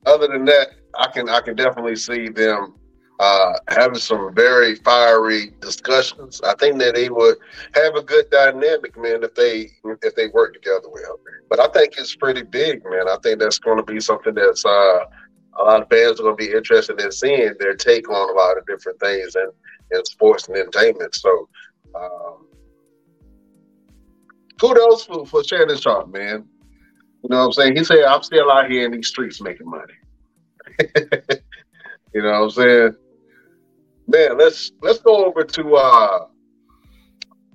[0.07, 2.75] Other than that, I can I can definitely see them
[3.19, 6.41] uh, having some very fiery discussions.
[6.43, 7.37] I think that they would
[7.75, 9.71] have a good dynamic, man, if they
[10.03, 11.19] if they work together well.
[11.49, 13.09] But I think it's pretty big, man.
[13.09, 15.05] I think that's going to be something that's uh,
[15.59, 18.33] a lot of fans are going to be interested in seeing their take on a
[18.33, 19.51] lot of different things and
[19.93, 21.15] in sports and entertainment.
[21.15, 21.49] So,
[21.95, 22.47] um,
[24.61, 26.49] kudos for, for Shannon Sharpe, man.
[27.29, 27.77] You know what I'm saying?
[27.77, 29.95] He said, I'm still out here in these streets making money.
[32.15, 32.97] you know what I'm saying?
[34.07, 36.27] Man, let's let's go over to uh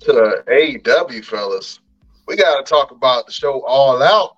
[0.02, 1.80] to AEW fellas.
[2.28, 4.36] We gotta talk about the show All Out.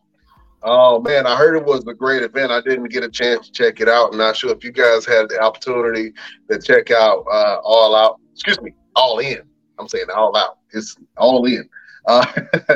[0.62, 2.52] Oh man, I heard it was a great event.
[2.52, 4.12] I didn't get a chance to check it out.
[4.12, 6.14] I'm not sure if you guys had the opportunity
[6.52, 8.20] to check out uh, All Out.
[8.34, 9.42] Excuse me, All In.
[9.80, 10.60] I'm saying All Out.
[10.74, 11.68] It's All In.
[12.06, 12.26] Uh,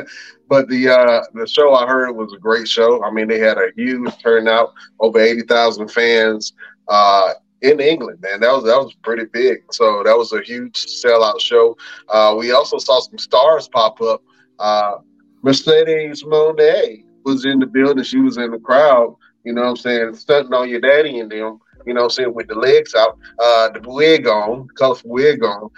[0.48, 3.02] but the uh, the show I heard was a great show.
[3.04, 6.52] I mean, they had a huge turnout, over eighty thousand fans.
[6.88, 8.40] uh, in England, man.
[8.40, 9.58] That was that was pretty big.
[9.72, 11.76] So that was a huge sellout show.
[12.08, 14.22] Uh, we also saw some stars pop up.
[14.58, 14.96] Uh,
[15.42, 18.04] Mercedes Moné was in the building.
[18.04, 19.16] She was in the crowd.
[19.44, 20.14] You know what I'm saying?
[20.14, 21.60] Stunting on your daddy and them.
[21.86, 22.34] You know what I'm saying?
[22.34, 25.70] With the legs out, the wig on, colorful wig on.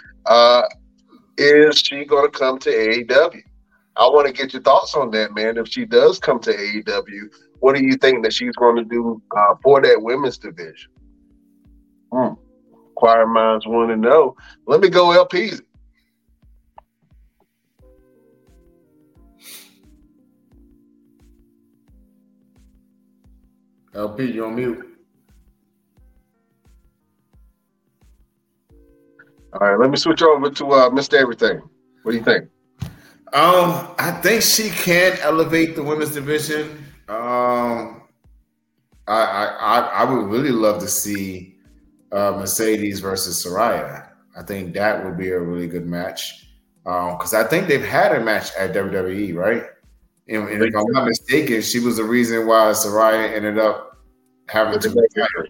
[1.41, 3.41] Is she going to come to AEW?
[3.97, 5.57] I want to get your thoughts on that, man.
[5.57, 9.19] If she does come to AEW, what do you think that she's going to do
[9.35, 10.91] uh, for that women's division?
[12.11, 12.33] Hmm.
[12.95, 14.35] Choir minds want to know.
[14.67, 15.53] Let me go LP.
[23.95, 24.90] LP, you on mute.
[29.53, 31.15] All right, let me switch over to uh, Mr.
[31.15, 31.61] Everything.
[32.03, 32.49] What do you think?
[33.33, 36.83] Um, I think she can elevate the women's division.
[37.07, 38.03] Um,
[39.07, 41.57] I I I would really love to see
[42.11, 44.09] uh, Mercedes versus Saraya.
[44.37, 46.47] I think that would be a really good match.
[46.83, 49.63] Because um, I think they've had a match at WWE, right?
[50.27, 53.97] And, and if I'm not mistaken, she was the reason why Saraya ended up
[54.47, 55.47] having to retire.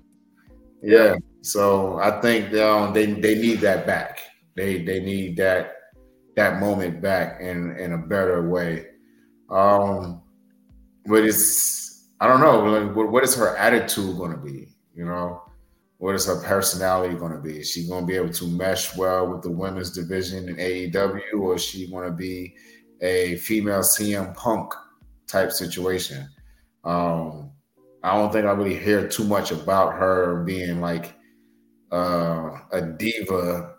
[0.81, 1.15] Yeah.
[1.41, 4.19] So I think um, they they need that back.
[4.55, 5.73] They they need that
[6.35, 8.87] that moment back in in a better way.
[9.49, 10.21] Um,
[11.05, 12.93] but it's I don't know.
[12.93, 14.67] What is her attitude going to be?
[14.93, 15.41] You know,
[15.97, 17.59] what is her personality going to be?
[17.59, 21.39] Is she going to be able to mesh well with the women's division in AEW,
[21.39, 22.55] or is she going to be
[23.01, 24.73] a female CM Punk
[25.27, 26.29] type situation?
[26.83, 27.51] Um,
[28.03, 31.15] I don't think I really hear too much about her being like
[31.91, 33.75] uh, a diva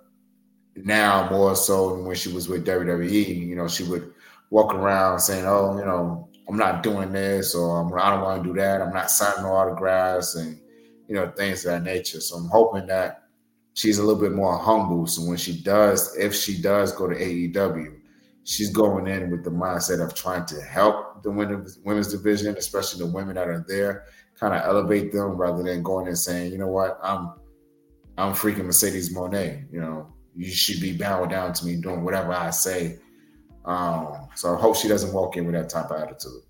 [0.76, 3.48] now more so than when she was with WWE.
[3.48, 4.12] You know, she would
[4.50, 8.48] walk around saying, "Oh, you know, I'm not doing this," or "I don't want to
[8.48, 8.82] do that.
[8.82, 10.58] I'm not signing autographs," and
[11.08, 12.20] you know, things of that nature.
[12.20, 13.24] So I'm hoping that
[13.74, 15.06] she's a little bit more humble.
[15.06, 17.98] So when she does, if she does go to AEW,
[18.44, 23.04] she's going in with the mindset of trying to help the women's women's division, especially
[23.04, 24.04] the women that are there,
[24.38, 27.32] kind of elevate them rather than going and saying, you know what, I'm
[28.22, 29.64] I'm freaking Mercedes Moné.
[29.72, 32.98] You know, you should be bowing down to me doing whatever I say.
[33.64, 36.42] Um, so I hope she doesn't walk in with that type of attitude.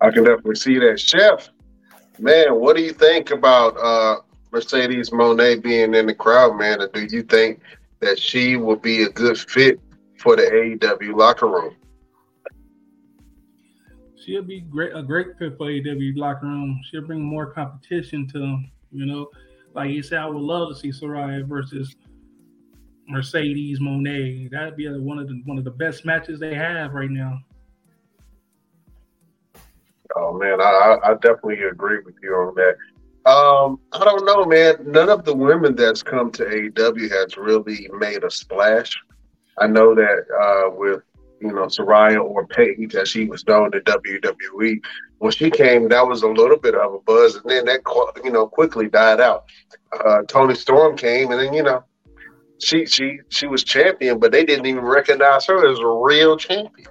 [0.00, 1.00] I can definitely see that.
[1.00, 1.48] Chef,
[2.20, 4.20] man, what do you think about uh,
[4.52, 6.80] Mercedes Moné being in the crowd, man?
[6.80, 7.60] And do you think
[8.00, 9.80] that she will be a good fit
[10.18, 11.74] for the AEW locker room?
[14.24, 16.80] She'll be great, a great fit for AEW locker room.
[16.90, 18.70] She'll bring more competition to them.
[18.90, 19.28] You know,
[19.74, 21.94] like you said, I would love to see Saraya versus
[23.08, 24.50] Mercedes Moné.
[24.50, 27.38] That'd be one of the one of the best matches they have right now.
[30.16, 32.76] Oh man, I, I definitely agree with you on that.
[33.30, 34.76] Um, I don't know, man.
[34.86, 38.96] None of the women that's come to AEW has really made a splash.
[39.58, 41.02] I know that uh, with
[41.44, 44.80] you know Saraya or Paige, that she was known to WWE.
[45.18, 47.80] When she came, that was a little bit of a buzz, and then that
[48.24, 49.44] you know quickly died out.
[50.04, 51.84] Uh, Toni Storm came, and then you know
[52.58, 56.88] she she she was champion, but they didn't even recognize her as a real champion.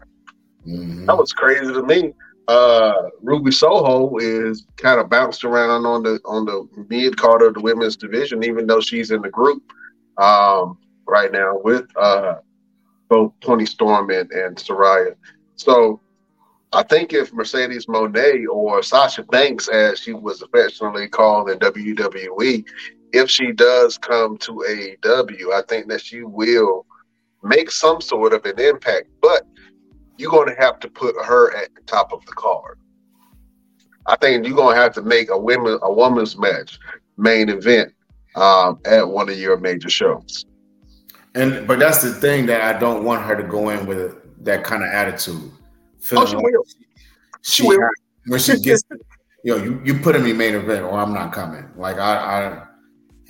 [0.68, 1.06] Mm-hmm.
[1.08, 2.14] That was crazy to me
[2.48, 7.54] uh, Ruby Soho is kind of bounced around on the on the mid card of
[7.54, 9.64] the women's division, even though she's in the group
[10.18, 10.78] um,
[11.08, 12.36] right now with uh,
[13.14, 15.14] both Toni Storm and, and Saraya.
[15.56, 16.02] So
[16.72, 22.66] I think if Mercedes Moné or Sasha Banks, as she was affectionately called in WWE,
[23.12, 26.88] if she does come to AEW, I think that she will
[27.44, 29.10] make some sort of an impact.
[29.22, 29.46] But
[30.18, 32.80] you're going to have to put her at the top of the card.
[34.08, 36.80] I think you're going to have to make a women a women's match
[37.18, 37.94] main event
[38.36, 40.46] um, at one of your major shows.
[41.36, 44.16] And but that's the thing that I don't want her to go in with
[44.46, 45.52] that kind of attitude.
[46.00, 46.64] Feeling oh, she will.
[47.42, 47.90] She, she will.
[48.28, 48.84] When she gets,
[49.44, 51.68] you know, you, you put in me main event, or I'm not coming.
[51.76, 52.68] Like I, I,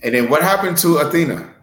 [0.03, 1.53] and then what happened to Athena?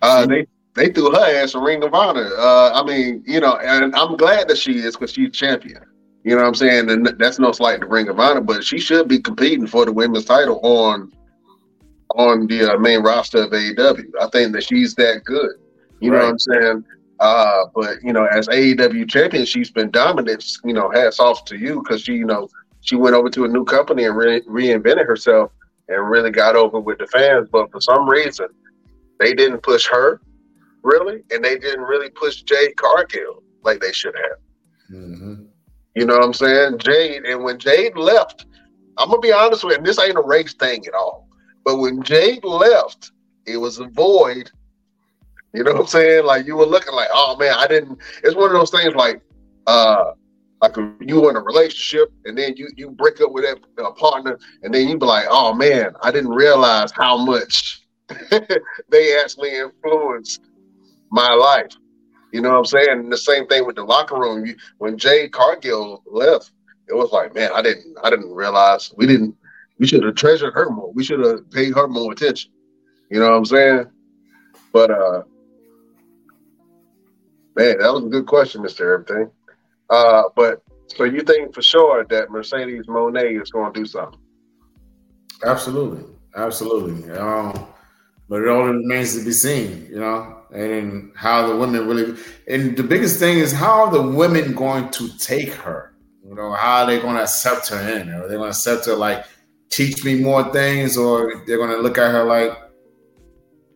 [0.00, 2.30] Uh, they they threw her ass a Ring of Honor.
[2.36, 5.82] Uh, I mean, you know, and I'm glad that she is because she's champion.
[6.24, 6.90] You know what I'm saying?
[6.90, 9.92] And that's no slight to Ring of Honor, but she should be competing for the
[9.92, 11.12] women's title on
[12.14, 14.10] on the uh, main roster of AEW.
[14.20, 15.52] I think that she's that good.
[16.00, 16.18] You right.
[16.18, 16.84] know what I'm saying?
[17.20, 20.44] Uh, but you know, as AEW champion, she's been dominant.
[20.64, 22.48] You know, hats off to you because she, you know,
[22.80, 25.52] she went over to a new company and re- reinvented herself
[25.88, 27.48] and really got over with the fans.
[27.50, 28.48] But for some reason,
[29.20, 30.20] they didn't push her
[30.82, 34.96] really, and they didn't really push Jade Cargill like they should have.
[34.96, 35.44] Mm-hmm.
[35.96, 36.78] You know what I'm saying?
[36.78, 38.46] Jade, and when Jade left,
[38.98, 41.23] I'm gonna be honest with you, and this ain't a race thing at all.
[41.64, 43.12] But when Jade left,
[43.46, 44.50] it was a void.
[45.52, 46.24] You know what I'm saying?
[46.24, 47.98] Like you were looking like, oh man, I didn't.
[48.22, 49.20] It's one of those things like,
[49.66, 50.12] uh,
[50.60, 53.90] like you were in a relationship and then you you break up with that uh,
[53.92, 57.82] partner and then you be like, oh man, I didn't realize how much
[58.90, 60.40] they actually influenced
[61.10, 61.72] my life.
[62.32, 62.88] You know what I'm saying?
[62.90, 64.44] And the same thing with the locker room.
[64.44, 66.50] You, when Jade Cargill left,
[66.88, 69.36] it was like, man, I didn't, I didn't realize we didn't,
[69.78, 70.92] we should have treasured her more.
[70.92, 72.50] We should have paid her more attention.
[73.10, 73.86] You know what I'm saying?
[74.72, 75.22] But uh,
[77.56, 79.30] man, that was a good question, Mister Everything.
[79.90, 84.20] Uh, but so you think for sure that Mercedes Moné is to do something?
[85.44, 86.04] Absolutely,
[86.36, 87.10] absolutely.
[87.12, 87.66] Um,
[88.28, 92.18] but it all remains to be seen, you know, and how the women really.
[92.48, 95.94] And the biggest thing is how are the women going to take her?
[96.26, 98.08] You know, how are they to accept her in?
[98.08, 99.26] Are they to accept her like
[99.70, 102.58] teach me more things, or they're going to look at her like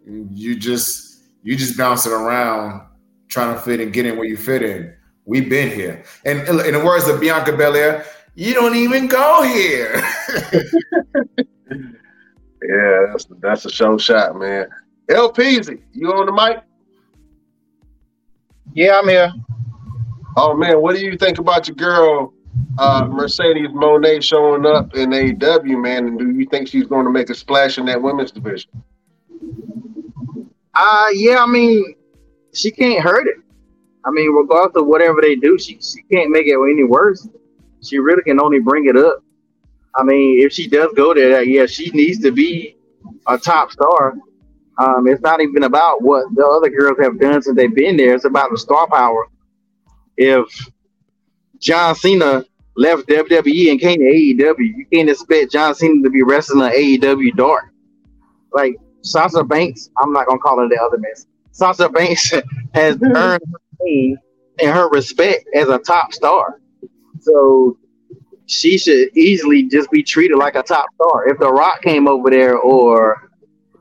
[0.07, 2.83] you just you just bouncing around
[3.29, 4.95] trying to fit and get in where you fit in?
[5.25, 10.03] We've been here, and in the words of Bianca Belair, you don't even go here.
[12.63, 14.67] Yeah, that's that's a show shot, man.
[15.11, 16.63] LPZ, you on the mic?
[18.75, 19.33] Yeah, I'm here.
[20.37, 22.35] Oh man, what do you think about your girl
[22.79, 26.07] uh, Mercedes Moné showing up in AEW, man?
[26.07, 28.71] And do you think she's going to make a splash in that women's division?
[30.75, 31.97] Uh yeah, I mean,
[32.55, 33.37] she can't hurt it.
[34.05, 37.29] I mean, regardless of whatever they do, she she can't make it any worse.
[37.83, 39.25] She really can only bring it up.
[39.97, 42.77] I mean, if she does go there, yeah, she needs to be
[43.27, 44.15] a top star.
[44.79, 48.15] Um, it's not even about what the other girls have done since they've been there.
[48.15, 49.27] It's about the star power.
[50.17, 50.47] If
[51.61, 52.45] John Cena
[52.77, 57.37] left WWE and came to AEW, you can't expect John Cena to be wrestling AEW
[57.37, 57.65] dark.
[58.53, 61.27] Like Sasha Banks, I'm not gonna call her the other mess.
[61.53, 62.33] Sasha Banks
[62.75, 64.17] has earned her name
[64.61, 66.61] and her respect as a top star.
[67.21, 67.77] So
[68.47, 71.29] she should easily just be treated like a top star.
[71.29, 73.29] If The Rock came over there or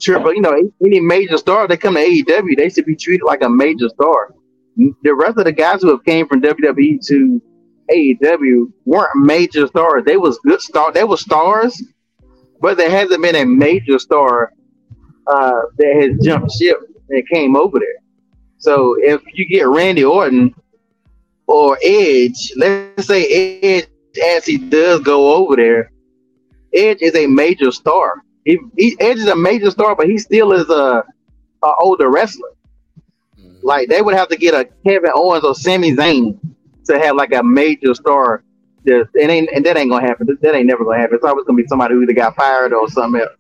[0.02, 0.56] Triple, you know,
[0.86, 4.34] any major star that come to AEW, they should be treated like a major star.
[4.76, 7.42] The rest of the guys who have came from WWE to
[7.92, 10.04] AEW weren't major stars.
[10.06, 10.92] They was good star.
[10.92, 11.82] They were stars,
[12.62, 14.54] but there hasn't been a major star
[15.28, 16.80] uh, that has jumped ship
[17.10, 18.04] and came over there.
[18.58, 20.54] So if you get Randy Orton
[21.46, 23.88] or Edge, let's say Edge
[24.36, 25.92] as he does go over there,
[26.74, 28.24] Edge is a major star.
[28.46, 31.04] He, he Edge is a major star, but he still is a,
[31.64, 32.50] a older wrestler.
[33.40, 33.66] Mm-hmm.
[33.66, 36.40] Like they would have to get a Kevin Owens or Sami Zayn
[36.88, 38.44] to have like a major star.
[38.86, 40.28] Just, it ain't, and that ain't gonna happen.
[40.42, 41.16] That ain't never gonna happen.
[41.16, 43.32] It's always gonna be somebody who either got fired or something else.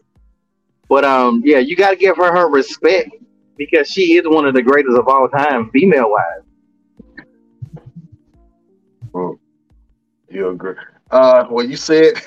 [0.89, 3.11] But um, yeah, you got to give her her respect
[3.57, 7.25] because she is one of the greatest of all time, female wise.
[9.13, 9.31] Hmm.
[10.29, 10.75] You agree?
[11.11, 12.21] Uh, when you said,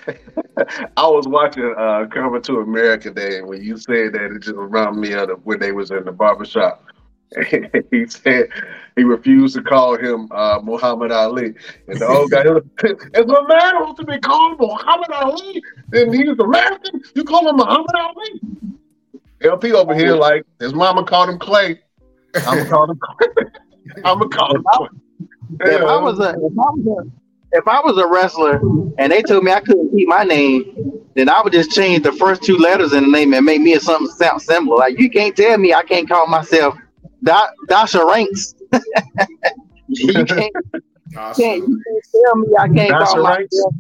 [0.97, 4.57] I was watching uh, Coming to America Day, and when you said that, it just
[4.57, 6.85] reminded me of the, when they was in the barbershop.
[7.91, 8.49] he said
[8.97, 11.55] he refused to call him uh, Muhammad Ali.
[11.87, 16.39] And the old guy, if a man wants to be called Muhammad Ali, then he's
[16.39, 17.01] American.
[17.15, 18.41] You call him Muhammad Ali.
[19.43, 21.81] LP over here, like his mama called him Clay.
[22.35, 23.45] I'm gonna call him Clay.
[24.05, 24.89] I'm gonna call him Clay.
[25.61, 27.21] If I was a, if I was a
[27.53, 28.61] if I was a wrestler
[28.99, 32.13] and they told me I couldn't keep my name, then I would just change the
[32.13, 34.77] first two letters in the name and make me something sound similar.
[34.77, 36.77] Like you can't tell me I can't call myself
[37.23, 38.55] da- Dasha Ranks.
[39.89, 40.53] you can't.
[41.17, 41.43] Awesome.
[41.43, 43.75] Can't, you can't tell me I can't Dasha call myself.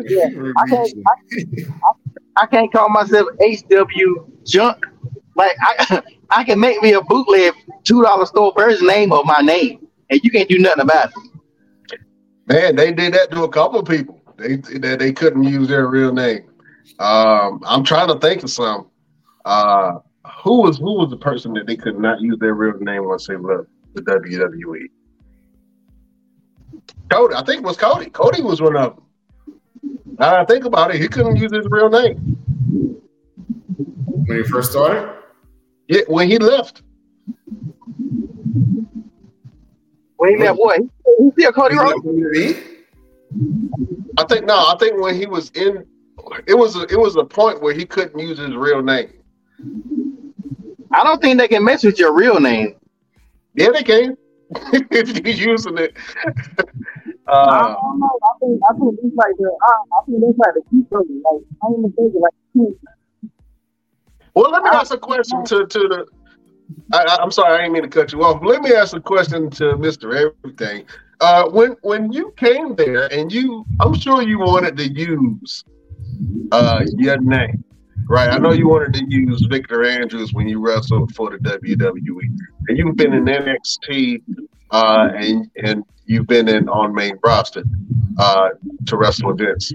[0.00, 0.94] yeah, I can't.
[1.06, 4.84] I, I, can't call myself HW Junk.
[5.36, 7.54] Like I, I can make me a bootleg
[7.84, 12.00] two dollar store version name of my name, and you can't do nothing about it.
[12.46, 14.20] Man, they did that to a couple of people.
[14.36, 16.44] They they, they couldn't use their real name.
[16.98, 18.88] Um, I'm trying to think of some.
[19.44, 19.98] Uh,
[20.42, 23.26] who was who was the person that they could not use their real name once
[23.26, 24.86] they left the WWE?
[27.10, 28.10] Cody, I think it was Cody.
[28.10, 29.04] Cody was one of them.
[30.18, 32.36] Now I think about it, he couldn't use his real name
[34.26, 35.12] when he first started.
[35.88, 36.82] Yeah, when he left.
[40.16, 40.80] When he left what?
[41.18, 42.58] He still Cody Rhodes?
[44.18, 44.54] I think no.
[44.54, 45.84] I think when he was in,
[46.46, 49.12] it was a, it was a point where he couldn't use his real name.
[50.92, 52.74] I don't think they can mess with your real name.
[53.54, 54.16] Yeah, they can.
[54.72, 55.96] if you're using it.
[56.26, 56.42] I
[57.26, 58.18] Uh, don't know.
[58.24, 61.22] I think I think it's like the I, I think it's like the keep going.
[61.24, 62.32] Like I ain't even thinking like
[64.34, 66.06] well, let me ask a question to to the.
[66.92, 68.42] I, I- I'm sorry, I didn't mean to cut you off.
[68.44, 70.84] Let me ask a question to Mister Everything.
[71.20, 75.64] Uh, when when you came there, and you, I'm sure you wanted to use
[76.52, 77.62] uh, your name,
[78.08, 78.30] right?
[78.30, 82.38] I know you wanted to use Victor Andrews when you wrestled for the WWE,
[82.68, 84.22] and you've been in NXT,
[84.70, 87.62] uh, and and you've been in on main roster
[88.18, 88.50] uh,
[88.86, 89.72] to wrestle events.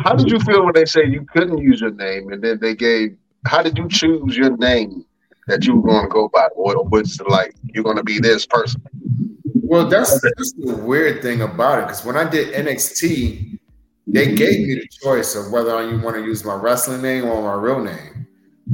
[0.00, 2.74] How did you feel when they say you couldn't use your name, and then they
[2.74, 3.16] gave?
[3.46, 5.04] How did you choose your name
[5.48, 6.46] that you were going to go by?
[6.54, 8.82] Or was like you're going to be this person?
[9.72, 13.58] Well, that's that's the weird thing about it because when I did NXT,
[14.06, 17.42] they gave me the choice of whether you want to use my wrestling name or
[17.42, 18.26] my real name.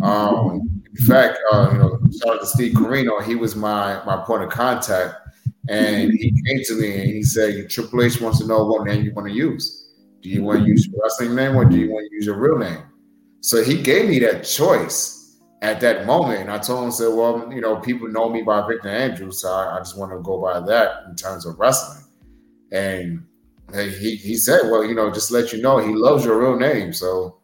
[0.03, 3.23] Um, in fact, uh, you know, shout out to Steve Corino.
[3.23, 5.15] He was my my point of contact,
[5.69, 9.05] and he came to me and he said, "Triple H wants to know what name
[9.05, 9.87] you want to use.
[10.23, 12.39] Do you want to use your wrestling name or do you want to use your
[12.39, 12.83] real name?"
[13.41, 17.53] So he gave me that choice at that moment, and I told him, "said Well,
[17.53, 20.41] you know, people know me by Victor Andrews, so I, I just want to go
[20.41, 22.05] by that in terms of wrestling."
[22.73, 23.28] And
[23.75, 26.93] he he said, "Well, you know, just let you know, he loves your real name,
[26.93, 27.35] so."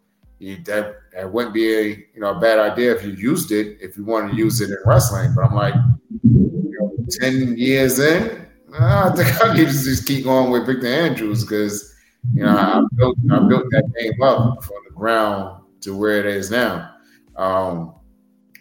[0.41, 3.79] You, that, that wouldn't be a you know a bad idea if you used it
[3.81, 5.33] if you wanted to use it in wrestling.
[5.35, 5.75] But I'm like,
[6.23, 8.45] you know, ten years in,
[8.79, 11.95] I think I need to just keep going with Victor Andrews because
[12.35, 16.27] you know I built I built that name up from the ground to where it
[16.27, 16.91] is now.
[17.37, 17.95] Um,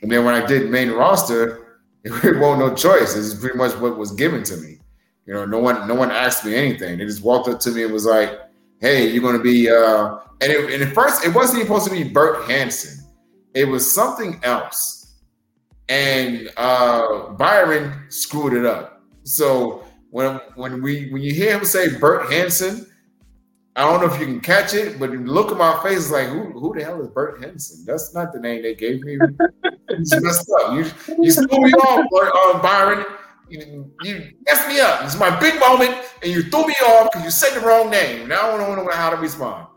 [0.01, 3.15] and then when I did main roster, it wasn't no choice.
[3.15, 4.79] It's pretty much what was given to me.
[5.25, 6.97] You know, no one no one asked me anything.
[6.97, 8.37] They just walked up to me and was like,
[8.79, 11.87] "Hey, you're going to be." Uh, and, it, and at first, it wasn't even supposed
[11.87, 13.05] to be Bert Hanson.
[13.53, 15.15] It was something else.
[15.87, 19.01] And uh, Byron screwed it up.
[19.23, 22.85] So when when we when you hear him say Bert Hanson,
[23.75, 26.27] I don't know if you can catch it, but look at my face, it's like,
[26.27, 27.83] who, who the hell is Bert Henson?
[27.85, 29.13] That's not the name they gave me.
[29.13, 30.73] you messed up.
[30.73, 30.85] You,
[31.19, 33.05] you me off, Bert, uh, Byron.
[33.49, 35.03] You, you messed me up.
[35.03, 38.27] It's my big moment, and you threw me off because you said the wrong name.
[38.27, 39.67] Now I don't know how to respond.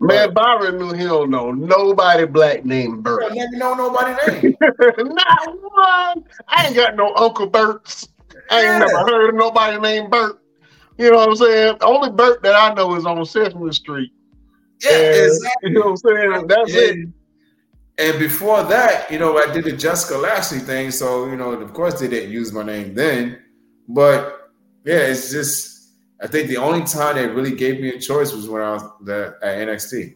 [0.00, 3.34] Man, Byron knew he don't know nobody black named I Bert.
[3.34, 4.56] never know nobody name.
[4.60, 6.24] Not one.
[6.48, 8.08] I ain't got no Uncle Berts.
[8.50, 8.78] I ain't Yeah.
[8.78, 10.40] never heard of nobody named Bert.
[10.98, 11.76] You know what I'm saying?
[11.80, 14.12] The Only Bert that I know is on Sesame Street.
[14.82, 15.52] Yeah, And- exactly.
[15.70, 16.46] You know what I'm saying?
[16.46, 17.08] That's it.
[17.98, 20.90] And, and before that, you know, I did the Jessica Lashley thing.
[20.90, 23.42] So, you know, of course they didn't use my name then.
[23.88, 24.50] But
[24.84, 25.90] yeah, it's just
[26.20, 28.82] I think the only time they really gave me a choice was when I was
[29.02, 30.14] the, at NXT.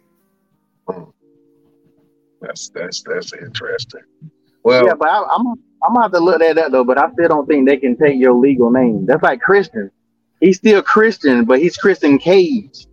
[2.40, 4.02] That's that's that's interesting.
[4.64, 6.84] Well, yeah, but I, I'm I'm gonna have to look at that though.
[6.84, 9.06] But I still don't think they can take your legal name.
[9.06, 9.90] That's like Christian.
[10.40, 12.86] He's still Christian, but he's Christian Cage.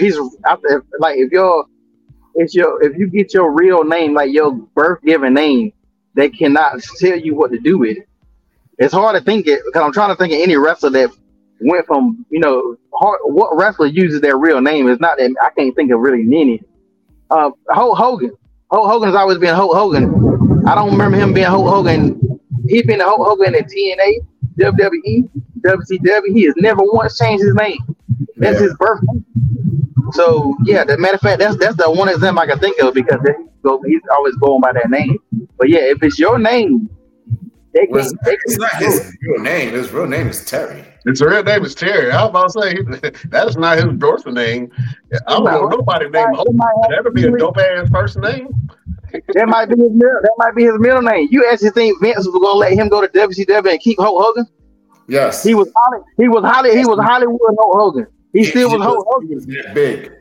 [0.00, 1.64] He's I- if- like if you're
[2.34, 5.72] if your if you get your real name, like your birth given name,
[6.14, 8.08] they cannot tell you what to do with it.
[8.78, 11.10] It's hard to think it because I'm trying to think of any wrestler that
[11.60, 14.88] went from you know hard, what wrestler uses their real name.
[14.88, 16.62] It's not that I can't think of really many.
[17.30, 18.30] Uh, Hulk Hogan.
[18.70, 20.64] Hulk Hogan has always been Hulk Hogan.
[20.66, 22.40] I don't remember him being Hulk Hogan.
[22.68, 24.18] He's been Hulk Hogan at TNA,
[24.58, 25.28] WWE,
[25.60, 26.34] WCW.
[26.34, 27.78] He has never once changed his name.
[28.36, 28.66] That's Yeah.
[28.66, 29.24] his birth name.
[30.12, 32.94] So yeah, the matter of fact, that's that's the one example I can think of
[32.94, 33.32] because they
[33.62, 35.18] go, he's always going by that name.
[35.58, 36.88] But yeah, if it's your name,
[37.74, 37.96] they can.
[37.96, 39.72] Well, it's, they it's not his real name.
[39.72, 40.84] His real name is Terry.
[41.04, 42.10] his real name is Terry.
[42.10, 44.70] I was about to say that is not his birth name.
[45.26, 46.48] I don't know nobody named Hope.
[46.90, 48.48] That'd be a dope ass first name.
[49.12, 50.20] That might be his middle.
[50.22, 51.28] That might be his middle name.
[51.30, 54.46] You actually think Vince was gonna let him go to WCW and keep Hulk Hogan?
[55.08, 55.42] Yes.
[55.42, 58.06] He was Holly, he was Holly, he was Hollywood Hulk Hogan.
[58.32, 59.38] He still was Hulk Hogan.
[59.38, 60.12] That big.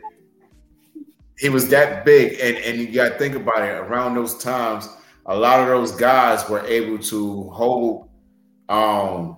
[1.38, 3.72] He was that big, and and you got to think about it.
[3.72, 4.90] Around those times,
[5.26, 8.10] a lot of those guys were able to hold
[8.70, 9.38] um,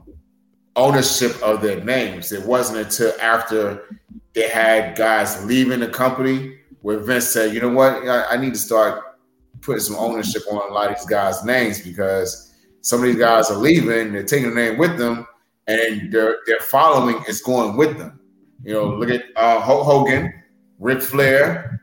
[0.75, 2.31] ownership of their names.
[2.31, 3.99] It wasn't until after
[4.33, 8.07] they had guys leaving the company where Vince said, "You know what?
[8.07, 9.03] I, I need to start
[9.61, 13.49] putting some ownership on a lot of these guys' names because some of these guys
[13.49, 14.13] are leaving.
[14.13, 15.27] They're taking the name with them,
[15.67, 18.18] and their their following is going with them."
[18.63, 20.33] You know, look at uh, Hulk Hogan,
[20.79, 21.81] Ric Flair.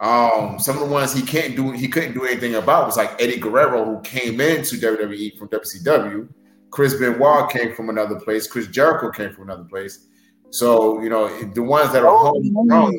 [0.00, 3.20] Um, some of the ones he can't do, he couldn't do anything about was like
[3.20, 6.28] Eddie Guerrero, who came into WWE from WCW.
[6.70, 8.46] Chris Benoit came from another place.
[8.46, 10.06] Chris Jericho came from another place.
[10.50, 12.98] So you know, the ones that are homegrown,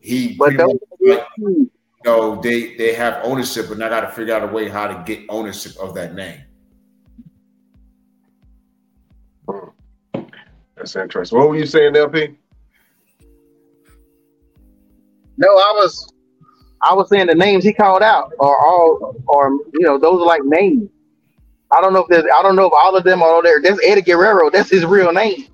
[0.00, 1.70] he But pretty those, like, you
[2.04, 5.02] know, they they have ownership, but now got to figure out a way how to
[5.04, 6.40] get ownership of that name.
[10.76, 11.38] That's interesting.
[11.38, 12.38] What were you saying, LP?
[15.40, 16.12] No, I was
[16.82, 20.26] I was saying the names he called out are all or you know, those are
[20.26, 20.88] like names.
[21.72, 23.60] I don't know if there's I don't know if all of them are there.
[23.60, 25.46] That's Eddie Guerrero, that's his real name.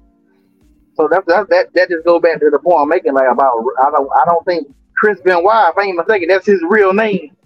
[0.97, 3.64] So that's that that, that just goes back to the point I'm making like about
[3.80, 7.37] I don't I don't think Chris Benoit, if I ain't mistaken, that's his real name.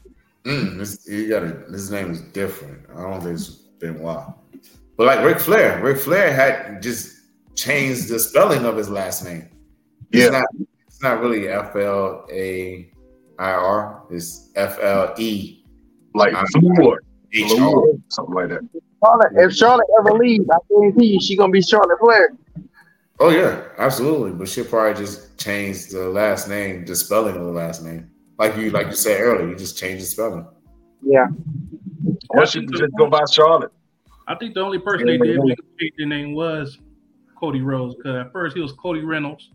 [0.45, 2.78] Mm, this, you gotta, his name is different.
[2.97, 4.24] I don't think it's Benoit.
[4.97, 7.18] But like Ric Flair, Ric Flair had just
[7.57, 9.49] changed the spelling of his last name.
[10.12, 10.38] It's Yeah.
[10.38, 10.47] not
[11.01, 12.90] it's not really F L A
[13.38, 15.64] I R, it's F L E
[16.14, 16.44] Like I-
[17.32, 17.84] H R.
[18.09, 18.61] Something like that.
[19.03, 22.36] Charlotte, if Charlotte ever leaves, I guarantee you she gonna be Charlotte Flair.
[23.18, 24.32] Oh yeah, absolutely.
[24.32, 28.11] But she'll probably just change the last name, the spelling of the last name.
[28.38, 30.46] Like you like you said earlier, you just change the spelling.
[31.03, 31.28] Yeah.
[32.28, 33.72] Or she just go by Charlotte.
[34.28, 36.78] I think the only person they did make a change their name was
[37.38, 37.94] Cody Rhodes.
[37.94, 39.51] Because at first he was Cody Runnels,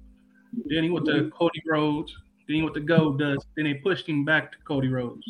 [0.66, 2.14] then he went to Cody Rhodes,
[2.48, 3.48] then he went to Gold Dust.
[3.56, 5.24] then they pushed him back to Cody Rhodes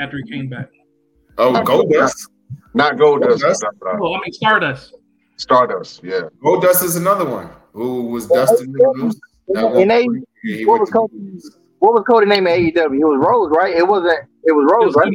[0.00, 0.68] after he came back.
[1.38, 2.28] Oh, Gold Dust.
[2.74, 3.44] Not Gold Dust.
[3.84, 4.94] Oh, I mean Stardust.
[5.36, 6.02] Stardust.
[6.02, 6.22] Yeah.
[6.42, 9.20] Gold Dust is another one who was Dustin Rhodes.
[9.56, 10.06] at And they.
[10.44, 11.14] Yeah, what was to- Cody?
[11.80, 12.74] What was Cody name at AEW?
[13.00, 13.74] It was Rose, right?
[13.74, 14.18] It wasn't.
[14.44, 15.12] It was Rose, right?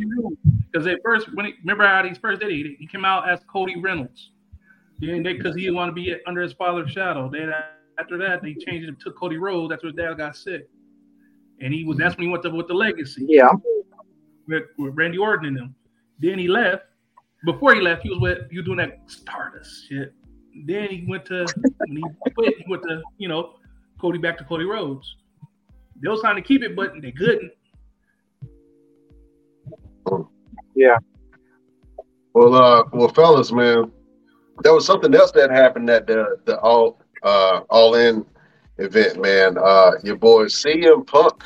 [0.71, 3.39] Because at first, when he, remember how he first did it, he came out as
[3.51, 4.32] Cody Runnels.
[4.99, 7.30] Then they because he didn't want to be under his father's shadow.
[7.30, 7.53] Then
[8.00, 10.68] after that, they changed it to Cody Rhodes after his dad got sick,
[11.62, 13.50] and he was that's when he went to with the legacy Yeah.
[14.48, 15.76] with, with Randy Orton and them.
[16.20, 16.84] Then he left.
[17.46, 20.14] Before he left, he was with you doing that Stardust shit.
[20.66, 21.46] Then he went to
[21.88, 23.56] when he quit, he went to you know
[24.00, 25.18] Cody back to Cody Rhodes.
[26.02, 27.52] They was trying to keep it, but they couldn't.
[30.76, 30.98] Yeah.
[32.34, 33.91] Well, uh, well, fellas, man,
[34.64, 38.26] there was something else that happened that the the all uh all in
[38.78, 39.57] event, man.
[39.57, 41.43] Uh, your boy CM Punk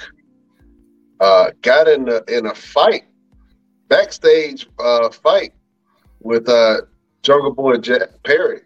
[1.19, 3.05] uh got in a in a fight,
[3.88, 5.53] backstage uh fight
[6.21, 6.82] with uh
[7.23, 8.61] Jungle Boy Jack Perry.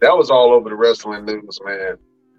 [0.00, 1.96] That was all over the wrestling news, man.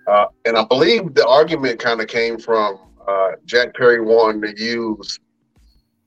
[0.07, 4.63] Uh, and I believe the argument kind of came from uh, Jack Perry wanting to
[4.63, 5.19] use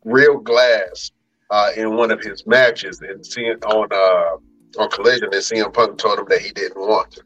[0.05, 1.11] real glass
[1.51, 5.99] uh, in one of his matches and seeing on uh, on Collision and CM Punk
[5.99, 7.23] told him that he didn't want to.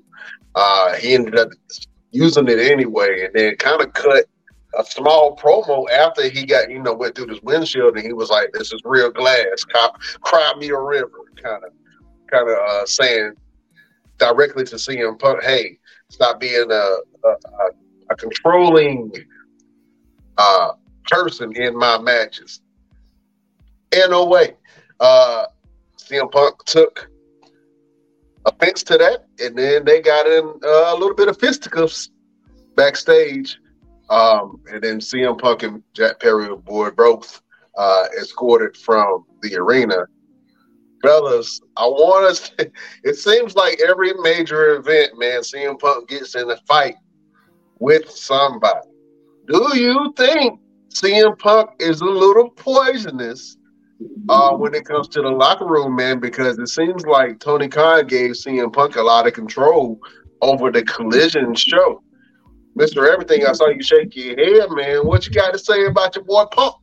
[0.57, 1.51] Uh, he ended up
[2.11, 4.25] using it anyway, and then kind of cut
[4.79, 8.31] a small promo after he got you know went through this windshield, and he was
[8.31, 11.73] like, "This is real glass, cop, cry me a river," kind of
[12.31, 13.35] kind of uh, saying
[14.19, 15.79] directly to CM Punk, "Hey,
[16.11, 17.29] stop being a a,
[18.11, 19.13] a, controlling
[20.39, 20.73] uh,
[21.11, 22.61] person in my matches."
[23.93, 24.55] in a way.
[25.01, 25.47] Uh,
[25.99, 27.11] CM Punk took
[28.45, 32.11] offense to that, and then they got in uh, a little bit of fisticuffs
[32.77, 33.59] backstage.
[34.09, 37.43] Um, and then CM Punk and Jack Perry were both
[37.77, 40.07] uh, escorted from the arena.
[41.03, 42.51] Fellas, I want us.
[43.05, 46.97] It seems like every major event, man, CM Punk gets in a fight
[47.79, 48.89] with somebody.
[49.47, 53.57] Do you think CM Punk is a little poisonous
[54.29, 58.07] uh, when it comes to the locker room, man, because it seems like Tony Khan
[58.07, 59.99] gave CM Punk a lot of control
[60.43, 62.03] over the collision show.
[62.79, 63.11] Mr.
[63.11, 65.07] Everything, I saw you shake your head, man.
[65.07, 66.77] What you got to say about your boy Punk?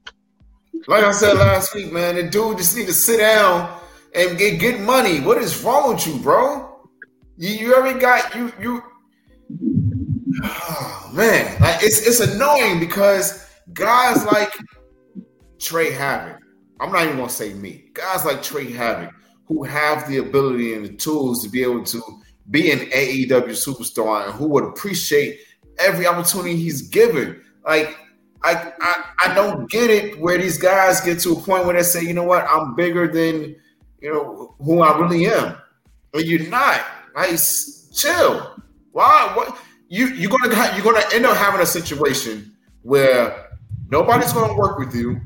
[0.87, 3.79] Like I said last week, man, the dude just need to sit down
[4.15, 5.19] and get good money.
[5.19, 6.89] What is wrong with you, bro?
[7.37, 8.83] You, you already got you you.
[10.43, 14.51] Oh, man, like it's it's annoying because guys like
[15.59, 16.42] Trey Havoc.
[16.83, 17.85] I'm not even gonna say me.
[17.93, 19.13] Guys like Trey Havoc
[19.45, 22.01] who have the ability and the tools to be able to
[22.51, 25.39] be an AEW superstar and who would appreciate
[25.79, 27.41] every opportunity he's given.
[27.65, 27.97] Like
[28.43, 31.83] I, I I don't get it where these guys get to a point where they
[31.83, 33.55] say, you know what, I'm bigger than
[34.01, 35.55] you know who I really am.
[36.11, 36.81] But you're not.
[37.15, 37.39] Like
[37.93, 38.61] chill.
[38.91, 39.31] Why?
[39.35, 39.57] What
[39.87, 43.57] you you're gonna you're gonna end up having a situation where
[43.89, 45.21] nobody's gonna work with you,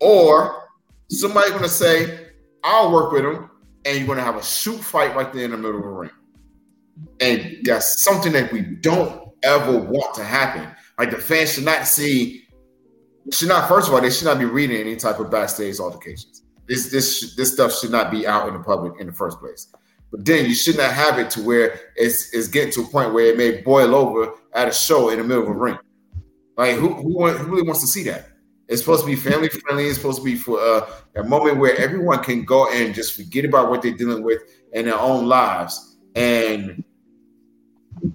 [0.00, 0.65] or
[1.10, 2.28] somebody's gonna say,
[2.64, 3.50] I'll work with him,
[3.84, 6.10] and you're gonna have a shoot fight right there in the middle of the ring.
[7.20, 10.68] And that's something that we don't ever want to happen.
[10.98, 12.44] Like the fans should not see,
[13.32, 13.68] should not.
[13.68, 16.42] First of all, they should not be reading any type of backstage altercations.
[16.66, 19.72] This this this stuff should not be out in the public in the first place.
[20.10, 23.12] But then you should not have it to where it's it's getting to a point
[23.12, 25.78] where it may boil over at a show in the middle of a ring.
[26.56, 28.28] Like who who, who really wants to see that?
[28.68, 29.86] It's supposed to be family friendly.
[29.86, 33.44] It's supposed to be for uh, a moment where everyone can go and just forget
[33.44, 34.42] about what they're dealing with
[34.72, 36.82] in their own lives and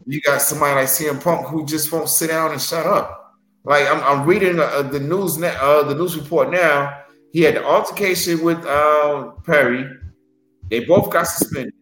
[0.05, 3.37] you got somebody like CM Punk who just won't sit down and shut up.
[3.63, 7.03] Like I'm, I'm reading uh, the news now, uh, the news report now.
[7.31, 9.89] He had the altercation with uh, Perry.
[10.69, 11.73] They both got suspended.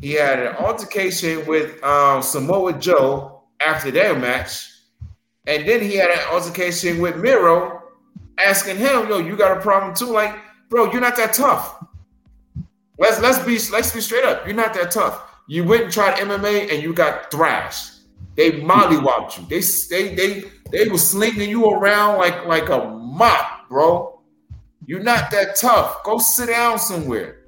[0.00, 4.70] He had an altercation with um, Samoa Joe after their match,
[5.46, 7.77] and then he had an altercation with Miro,
[8.38, 10.06] asking him, "Yo, you got a problem too?
[10.06, 10.34] Like,
[10.68, 11.84] bro, you're not that tough.
[12.98, 14.46] Let's let's be let's be straight up.
[14.46, 15.22] You're not that tough.
[15.46, 17.94] You went and tried MMA and you got thrashed.
[18.36, 19.46] They mollywopped you.
[19.48, 19.60] They
[19.90, 24.20] they they they were slinging you around like like a mop, bro.
[24.86, 26.02] You're not that tough.
[26.04, 27.44] Go sit down somewhere.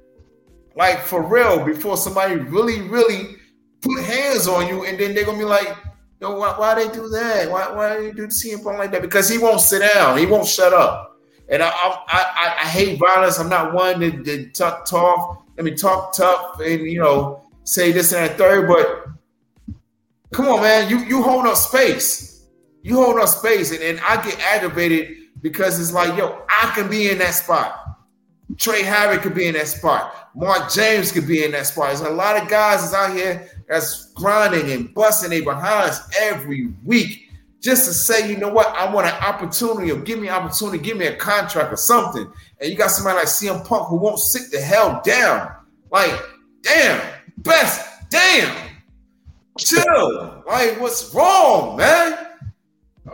[0.75, 3.35] Like for real, before somebody really, really
[3.81, 5.75] put hands on you, and then they're gonna be like,
[6.21, 7.49] "Yo, why, why they do that?
[7.49, 10.17] Why why you do the CM Punk like that?" Because he won't sit down.
[10.17, 11.19] He won't shut up.
[11.49, 13.39] And I I, I, I hate violence.
[13.39, 15.39] I'm not one to, to talk tough.
[15.57, 18.67] I mean, talk tough and you know say this and that third.
[18.67, 19.07] But
[20.31, 22.47] come on, man, you you hold up space.
[22.83, 26.89] You hold up space, and, and I get aggravated because it's like, yo, I can
[26.89, 27.77] be in that spot.
[28.57, 30.29] Trey Havoc could be in that spot.
[30.35, 31.87] Mark James could be in that spot.
[31.87, 36.73] There's a lot of guys that's out here that's grinding and busting their behinds every
[36.83, 37.29] week
[37.61, 40.77] just to say, you know what, I want an opportunity or give me an opportunity,
[40.77, 42.29] give me a contract or something.
[42.59, 45.55] And you got somebody like CM Punk who won't sit the hell down.
[45.89, 46.11] Like,
[46.63, 47.01] damn,
[47.37, 48.53] best, damn,
[49.57, 50.43] chill.
[50.45, 52.27] Like, what's wrong, man?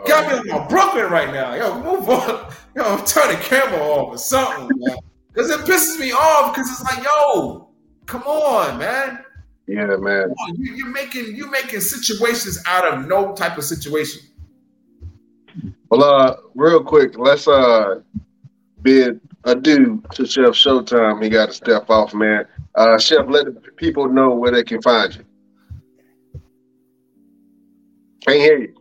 [0.08, 1.54] Got me on my Brooklyn right now.
[1.54, 2.52] Yo, move on.
[2.74, 4.96] Yo, turn the camera off or something, man.
[5.32, 7.68] Because it pisses me off because it's like, yo,
[8.06, 9.24] come on, man.
[9.68, 10.34] Yeah, man.
[10.54, 14.22] You, you're making you're making situations out of no type of situation.
[15.90, 18.00] Well, uh, real quick, let's uh
[18.80, 21.22] bid adieu to Chef Showtime.
[21.22, 22.46] He got to step off, man.
[22.74, 25.24] Uh, Chef, let the people know where they can find you.
[28.26, 28.74] Can't hear you.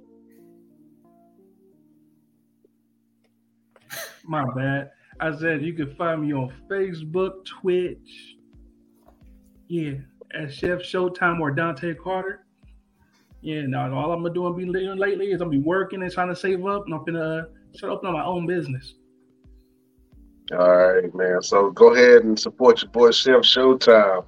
[4.24, 4.92] My bad.
[5.20, 8.36] I said you can find me on Facebook, Twitch.
[9.68, 9.96] Yeah,
[10.34, 12.46] at Chef Showtime or Dante Carter.
[13.42, 16.12] Yeah, now all I'm gonna do and be doing lately is I'm be working and
[16.12, 18.96] trying to save up, and I'm gonna uh, start opening my own business.
[20.58, 21.42] All right, man.
[21.42, 24.26] So go ahead and support your boy Chef Showtime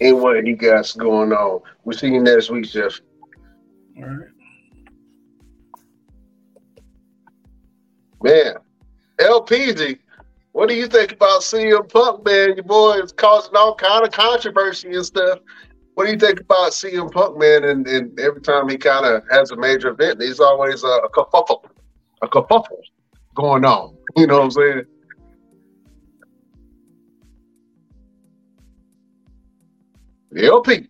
[0.00, 1.60] and what he got going on.
[1.84, 3.00] We'll see you next week, Chef.
[3.98, 4.28] All right.
[8.22, 8.54] Man,
[9.18, 9.98] LPG,
[10.52, 12.54] what do you think about CM Punk, man?
[12.56, 15.38] Your boy is causing all kind of controversy and stuff.
[15.94, 17.64] What do you think about CM Punk, man?
[17.64, 21.10] And, and every time he kind of has a major event, there's always a, a
[21.10, 21.64] kerfuffle,
[22.20, 22.82] a kerfuffle
[23.34, 23.96] going on.
[24.14, 24.82] You know what I'm saying?
[30.32, 30.86] The LP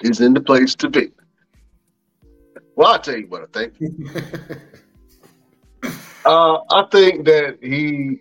[0.00, 1.12] is in the place to be.
[2.74, 3.74] Well, I'll tell you what I think.
[6.24, 8.18] Uh, I think that he,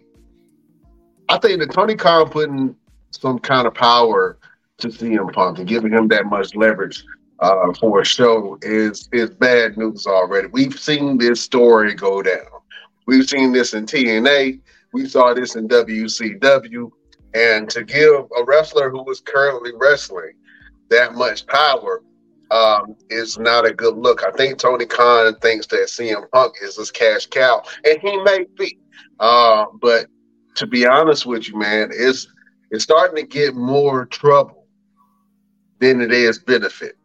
[1.30, 2.76] I think that Tony Khan putting
[3.12, 4.38] some kind of power
[4.80, 7.04] to CM Punk and giving him that much leverage
[7.39, 10.47] uh, for a show is is bad news already.
[10.52, 12.45] We've seen this story go down.
[13.08, 14.62] We've seen this in TNA.
[14.93, 16.91] We saw this in WCW.
[17.34, 20.34] And to give a wrestler who is currently wrestling
[20.89, 22.04] that much power
[22.52, 24.24] um, is not a good look.
[24.24, 28.45] I think Tony Khan thinks that CM Punk is this cash cow, and he may
[28.58, 28.78] be.
[29.20, 30.08] Uh, but
[30.56, 32.28] to be honest with you, man, it's
[32.70, 34.68] it's starting to get more trouble
[35.80, 36.97] than it is benefit.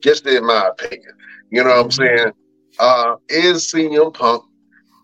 [0.00, 1.12] Just in my opinion,
[1.50, 2.32] you know what I'm saying?
[2.78, 4.44] Uh, is CM Punk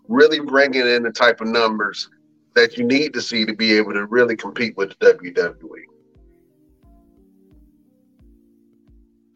[0.09, 2.09] really bringing in the type of numbers
[2.55, 5.92] that you need to see to be able to really compete with the WWE?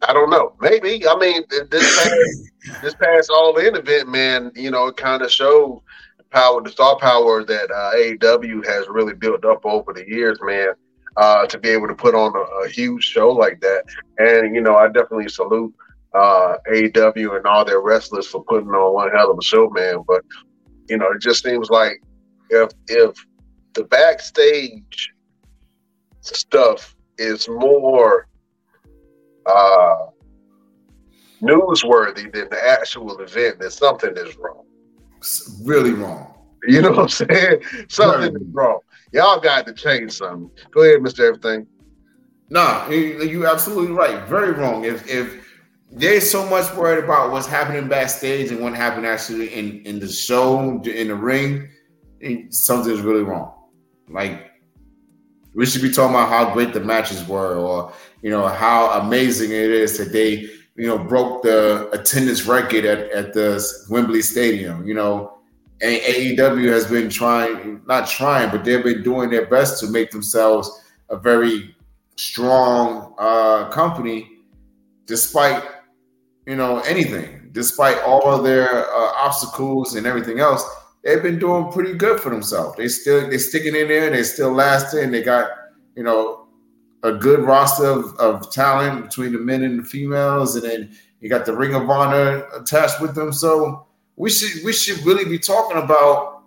[0.07, 0.53] I don't know.
[0.61, 1.05] Maybe.
[1.05, 5.29] I mean, this past, this past All In event, man, you know, it kind of
[5.29, 5.81] showed
[6.17, 10.39] the power, the star power that uh, AEW has really built up over the years,
[10.41, 10.69] man.
[11.17, 13.83] Uh, to be able to put on a, a, huge show like that,
[14.19, 15.73] and you know, I definitely salute
[16.13, 20.03] uh, AEW and all their wrestlers for putting on one hell of a show, man.
[20.07, 20.23] But
[20.87, 22.03] you know, it just seems like
[22.51, 23.15] if if
[23.73, 25.11] the backstage
[26.21, 28.27] stuff is more
[29.47, 30.07] uh,
[31.41, 34.65] newsworthy than the actual event, that something is wrong.
[35.17, 36.33] It's really wrong.
[36.67, 37.61] You know what I'm saying?
[37.87, 38.41] Something right.
[38.41, 38.79] is wrong.
[39.13, 40.51] Y'all got to change something.
[40.71, 41.21] Go ahead, Mr.
[41.21, 41.67] Everything.
[42.49, 44.27] Nah, you're absolutely right.
[44.27, 44.85] Very wrong.
[44.85, 45.45] If if
[45.91, 50.07] there's so much worried about what's happening backstage and what happened actually in in the
[50.07, 51.69] show in the ring,
[52.49, 53.53] something's really wrong.
[54.09, 54.51] Like
[55.57, 57.91] We should be talking about how great the matches were, or
[58.21, 63.11] you know how amazing it is that they you know broke the attendance record at,
[63.11, 64.87] at the Wembley Stadium.
[64.87, 65.39] You know,
[65.81, 70.11] and AEW has been trying, not trying, but they've been doing their best to make
[70.11, 70.69] themselves
[71.09, 71.75] a very
[72.17, 74.29] strong uh, company,
[75.07, 75.63] despite
[76.45, 80.63] you know anything, despite all of their uh, obstacles and everything else.
[81.03, 82.77] They've been doing pretty good for themselves.
[82.77, 84.05] They still they're sticking in there.
[84.07, 85.11] and They're still lasting.
[85.11, 85.49] They got
[85.95, 86.47] you know
[87.03, 91.29] a good roster of, of talent between the men and the females, and then you
[91.29, 93.31] got the Ring of Honor attached with them.
[93.31, 96.43] So we should we should really be talking about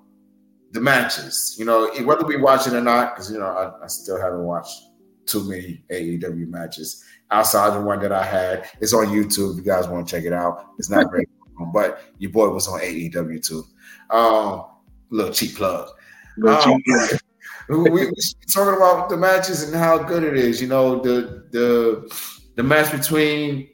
[0.73, 1.57] the matches.
[1.59, 4.45] You know, whether we watch it or not, because you know I, I, still haven't
[4.45, 4.83] watched
[5.27, 8.69] too many AEW matches outside the one that I had.
[8.81, 9.53] It's on YouTube.
[9.53, 11.29] If you guys want to check it out, it's not great,
[11.67, 13.65] but your boy was on AEW too.
[14.11, 14.65] Um,
[15.11, 15.89] little cheap plug.
[16.37, 17.21] Little um, cheap
[17.69, 18.11] we, we
[18.49, 20.61] talking about the matches and how good it is.
[20.61, 22.13] You know, the the
[22.57, 23.69] the match between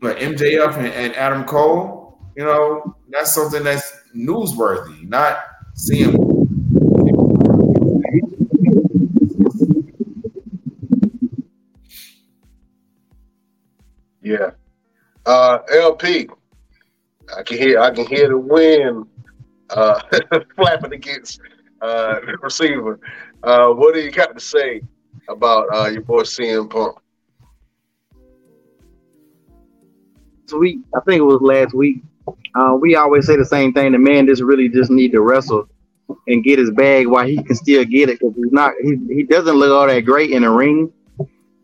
[0.00, 2.18] like, MJF and, and Adam Cole.
[2.36, 5.38] You know, that's something that's newsworthy, not
[5.74, 6.34] seeing.
[14.22, 14.52] Yeah.
[15.26, 16.28] Uh, LP,
[17.36, 19.06] I can hear I can hear the wind
[19.70, 20.00] uh,
[20.56, 21.40] flapping against
[21.80, 23.00] uh, the receiver.
[23.42, 24.82] Uh, what do you got to say
[25.28, 26.98] about uh, your boy CM Punk?
[30.52, 32.02] Week, I think it was last week.
[32.54, 33.90] Uh, we always say the same thing.
[33.90, 35.68] The man just really just need to wrestle
[36.28, 38.72] and get his bag while he can still get it because he's not.
[38.82, 40.92] He he doesn't look all that great in the ring.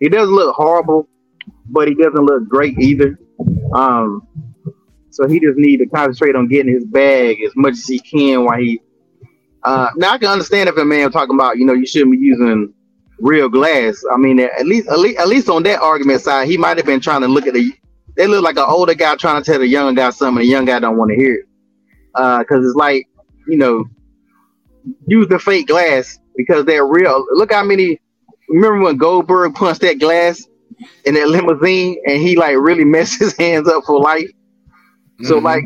[0.01, 1.09] He doesn't look horrible,
[1.69, 3.19] but he doesn't look great either.
[3.75, 4.27] Um,
[5.11, 8.45] so he just need to concentrate on getting his bag as much as he can
[8.45, 8.81] while he
[9.63, 12.19] uh, now I can understand if a man talking about, you know, you shouldn't be
[12.19, 12.73] using
[13.19, 14.03] real glass.
[14.13, 16.87] I mean, at least, at least, at least on that argument side, he might have
[16.87, 17.73] been trying to look at the.
[18.17, 20.43] They look like an older guy trying to tell the young guy something.
[20.43, 21.47] The young guy don't want to hear it
[22.13, 23.09] because uh, it's like,
[23.47, 23.85] you know,
[25.07, 27.25] use the fake glass because they're real.
[27.33, 28.01] Look how many.
[28.49, 30.45] Remember when Goldberg punched that glass
[31.05, 34.29] in that limousine and he like really messed his hands up for life.
[35.21, 35.29] Mm-hmm.
[35.29, 35.65] So like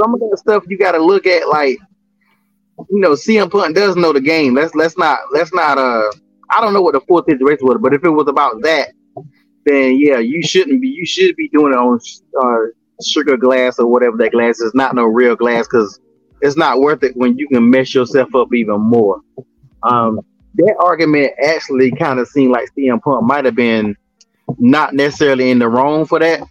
[0.00, 1.78] some of that stuff you got to look at like
[2.88, 4.54] you know, CM Punk does know the game.
[4.54, 6.10] Let's let's not let's not uh
[6.50, 8.92] I don't know what the full situation was, but if it was about that,
[9.66, 12.00] then yeah, you shouldn't be you should be doing it on
[12.42, 12.70] uh,
[13.04, 16.00] sugar glass or whatever that glass is, not no real glass because
[16.40, 19.20] it's not worth it when you can mess yourself up even more.
[19.82, 20.20] Um,
[20.54, 23.96] that argument actually kind of seemed like CM Punk might have been
[24.58, 26.42] not necessarily in the wrong for that.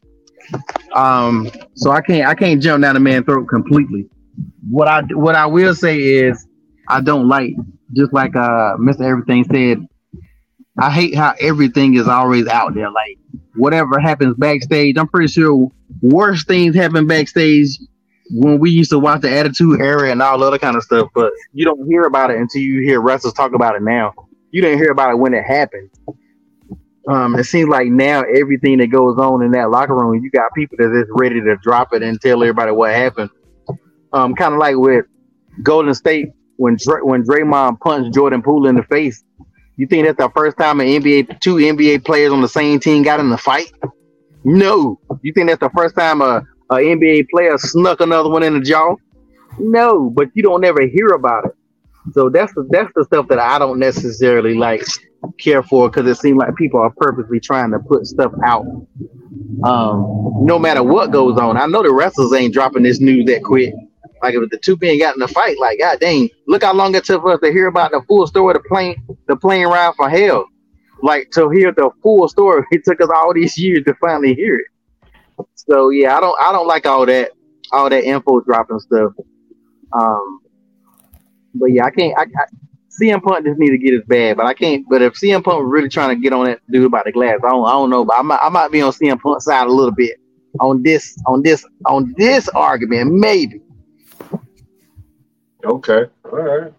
[0.93, 4.09] Um, so I can't I can't jump down the man's throat completely
[4.69, 6.47] what I what I will say is
[6.87, 7.53] I don't like
[7.95, 9.01] just like uh Mr.
[9.01, 9.85] Everything said.
[10.81, 12.89] I hate how everything is always out there.
[12.91, 13.17] Like
[13.55, 15.69] whatever happens backstage, I'm pretty sure
[16.01, 17.77] worse things happen backstage
[18.31, 21.09] when we used to watch the Attitude Era and all other kind of stuff.
[21.13, 24.13] But you don't hear about it until you hear wrestlers talk about it now.
[24.51, 25.89] You didn't hear about it when it happened.
[27.07, 30.53] Um, it seems like now everything that goes on in that locker room, you got
[30.53, 33.29] people that is ready to drop it and tell everybody what happened
[34.13, 35.05] um, kind of like with
[35.63, 39.23] Golden State when Dr- when Draymond punched Jordan Poole in the face.
[39.77, 43.03] You think that's the first time an NBA two NBA players on the same team
[43.03, 43.71] got in a fight?
[44.43, 44.99] No.
[45.21, 48.61] You think that's the first time a, a NBA player snuck another one in the
[48.61, 48.95] jaw?
[49.57, 51.51] No, but you don't ever hear about it.
[52.13, 54.83] So that's the that's the stuff that I don't necessarily like
[55.39, 58.65] care for because it seems like people are purposely trying to put stuff out.
[59.63, 63.43] Um, no matter what goes on, I know the wrestlers ain't dropping this news that
[63.43, 63.73] quick.
[64.21, 66.95] Like if the two men got in a fight, like God dang, look how long
[66.95, 69.67] it took for us to hear about the full story of the plane, the plane
[69.67, 70.45] ride for hell.
[71.01, 74.57] Like to hear the full story, it took us all these years to finally hear
[74.57, 74.67] it.
[75.55, 77.31] So yeah, I don't I don't like all that
[77.71, 79.13] all that info dropping stuff.
[79.93, 80.41] Um,
[81.53, 82.17] but yeah, I can't.
[82.17, 82.45] I, I
[83.01, 84.85] CM Punk just need to get his bag, but I can't.
[84.89, 87.39] But if CM Punk was really trying to get on that dude about the glass,
[87.43, 87.65] I don't.
[87.65, 88.03] I don't know.
[88.05, 90.19] But I might, I might be on CM Punk's side a little bit
[90.59, 93.61] on this, on this, on this argument, maybe.
[95.65, 96.05] Okay.
[96.25, 96.73] All right.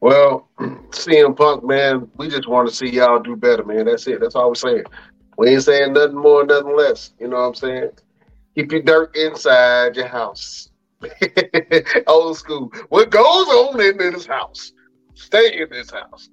[0.00, 3.86] Well, CM Punk, man, we just want to see y'all do better, man.
[3.86, 4.20] That's it.
[4.20, 4.84] That's all we're saying.
[5.38, 7.12] We ain't saying nothing more, nothing less.
[7.18, 7.90] You know what I'm saying?
[8.54, 10.70] Keep your dirt inside your house.
[12.06, 12.72] Old school.
[12.88, 14.72] What goes on in this house,
[15.14, 16.28] stay in this house.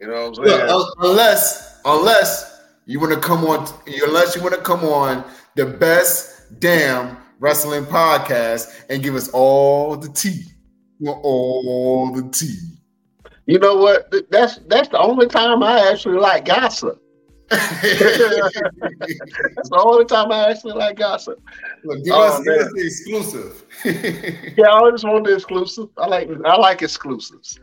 [0.00, 0.84] You know what I'm saying?
[0.98, 3.66] Unless, unless you want to come on,
[4.04, 5.24] unless you want to come on
[5.54, 10.44] the best damn wrestling podcast and give us all the tea
[11.04, 12.58] all the tea.
[13.46, 14.12] You know what?
[14.30, 17.00] That's that's the only time I actually like gossip.
[17.48, 17.68] That's
[19.68, 21.40] the only time I actually like gossip.
[21.84, 23.64] Look, give, oh, us the exclusive.
[24.56, 25.88] yeah, I just want the exclusive.
[25.96, 27.60] I like I like exclusives.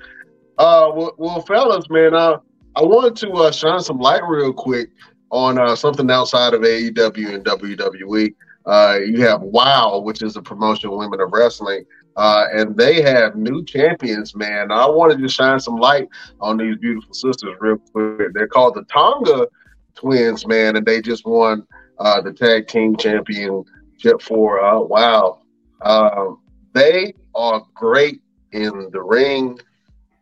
[0.57, 2.37] Uh, well, well fellas, man, uh,
[2.77, 4.89] I wanted to uh, shine some light real quick
[5.31, 8.33] on uh, something outside of AEW and WWE.
[8.65, 11.83] Uh, you have WOW, which is the promotion of women of wrestling,
[12.15, 14.71] uh, and they have new champions, man.
[14.71, 16.07] I wanted to shine some light
[16.39, 18.31] on these beautiful sisters real quick.
[18.33, 19.47] They're called the Tonga
[19.95, 21.65] Twins, man, and they just won
[21.99, 25.41] uh, the tag team championship for uh, WOW.
[25.81, 26.39] Um,
[26.73, 28.21] they are great
[28.51, 29.59] in the ring.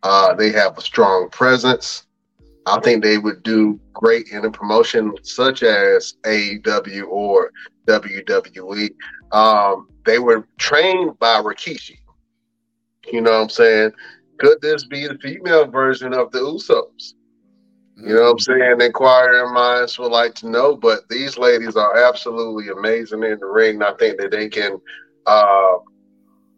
[0.03, 2.05] Uh, they have a strong presence.
[2.65, 7.51] I think they would do great in a promotion such as AEW or
[7.87, 8.89] WWE.
[9.31, 11.97] Um, they were trained by Rikishi.
[13.11, 13.91] You know what I'm saying?
[14.37, 17.13] Could this be the female version of the Usos?
[18.03, 18.81] You know what I'm saying?
[18.81, 23.83] Inquiring minds would like to know, but these ladies are absolutely amazing in the ring.
[23.83, 24.79] I think that they can
[25.27, 25.73] uh,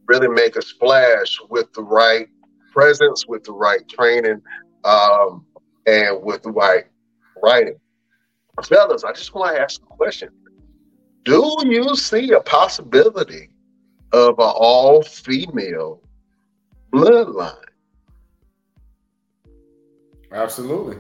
[0.08, 2.28] really make a splash with the right
[2.72, 4.42] presence, with the right training,
[4.86, 5.46] um,
[5.86, 6.86] and with the right
[7.44, 7.76] writing.
[8.64, 10.30] Fellas, I just want to ask a question.
[11.26, 13.50] Do you see a possibility
[14.14, 16.02] of an all female
[16.94, 17.56] bloodline?
[20.32, 20.98] Absolutely.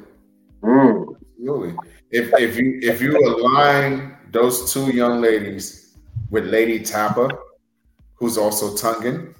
[0.63, 1.15] Mm.
[1.37, 1.75] Absolutely.
[2.11, 5.97] If if you if you align those two young ladies
[6.29, 7.29] with Lady Tapa,
[8.15, 9.35] who's also Tongan,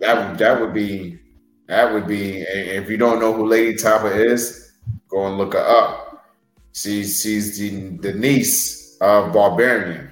[0.00, 1.18] that that would be
[1.66, 4.72] that would be if you don't know who Lady Tapa is,
[5.08, 6.26] go and look her up.
[6.72, 10.10] She's she's the, the niece of Barbarian.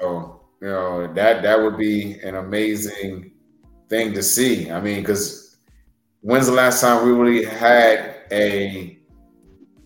[0.00, 3.32] So you know that that would be an amazing
[3.88, 4.70] thing to see.
[4.70, 5.47] I mean, because
[6.28, 8.98] when's the last time we really had a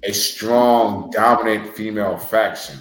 [0.03, 2.81] a strong, dominant female faction?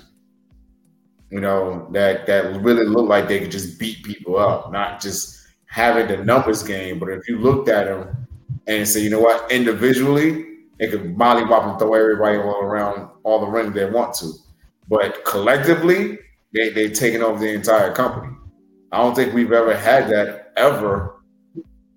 [1.30, 5.46] You know that that really looked like they could just beat people up, not just
[5.68, 6.98] having the numbers game.
[6.98, 8.28] But if you looked at them
[8.66, 10.44] and say, you know what, individually,
[10.80, 14.32] they could mollywop and throw everybody all around all the ring they want to.
[14.90, 16.18] But collectively,
[16.52, 18.34] they, they've taken over the entire company.
[18.92, 21.22] I don't think we've ever had that ever,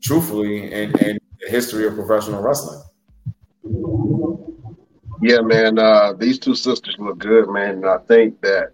[0.02, 2.82] truthfully, and in the history of professional wrestling.
[5.22, 5.78] Yeah, man.
[5.78, 7.76] Uh, these two sisters look good, man.
[7.76, 8.72] And I think that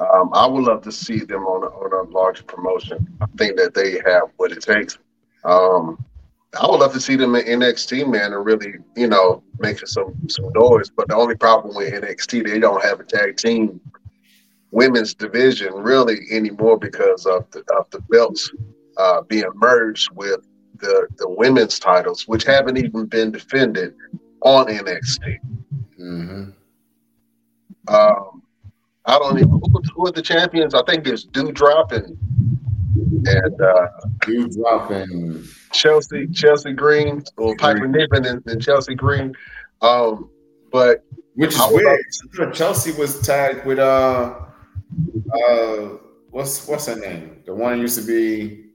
[0.00, 3.06] um, I would love to see them on a, on a larger promotion.
[3.20, 4.98] I think that they have what it takes.
[5.44, 6.04] Um,
[6.60, 10.14] I would love to see them in NXT, man, and really, you know, making some
[10.28, 10.90] some noise.
[10.90, 13.80] But the only problem with NXT, they don't have a tag team
[14.74, 18.50] women's division really anymore because of the of the belts
[18.96, 20.40] uh, being merged with
[20.80, 23.94] the the women's titles, which haven't even been defended
[24.40, 25.38] on NXT.
[26.00, 26.50] Mm-hmm.
[27.88, 28.42] Um,
[29.06, 30.74] I don't even who, who, are the champions.
[30.74, 32.16] I think it's Doudrop and
[33.26, 33.88] and uh,
[34.20, 39.34] Doudrop and Chelsea Chelsea Green or Piper Niven and, and Chelsea Green.
[39.82, 40.30] Um,
[40.72, 42.54] but which is weird.
[42.54, 44.34] Chelsea was tagged with uh
[45.34, 45.76] uh
[46.30, 47.42] what's what's her name?
[47.44, 48.70] The one used to be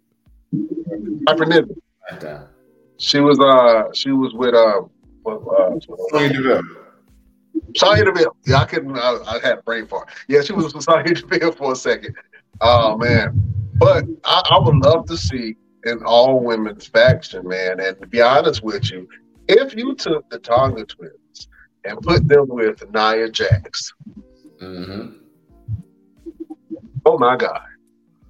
[1.25, 1.78] Piper Niven.
[2.97, 4.81] She was uh she was with uh,
[5.25, 5.79] uh
[6.11, 6.61] Sonya Deville.
[7.77, 8.35] Sonya Deville.
[8.45, 8.97] Yeah, I couldn't.
[8.97, 10.09] I, I had a brain fart.
[10.27, 12.15] Yeah, she was with Sonya Deville for a second.
[12.61, 13.41] Oh man,
[13.77, 15.55] but I, I would love to see
[15.85, 17.79] an all women's faction, man.
[17.79, 19.07] And to be honest with you,
[19.47, 21.47] if you took the Tonga twins
[21.85, 23.93] and put them with Nia Jax,
[24.61, 25.17] mm-hmm.
[27.05, 27.61] oh my God.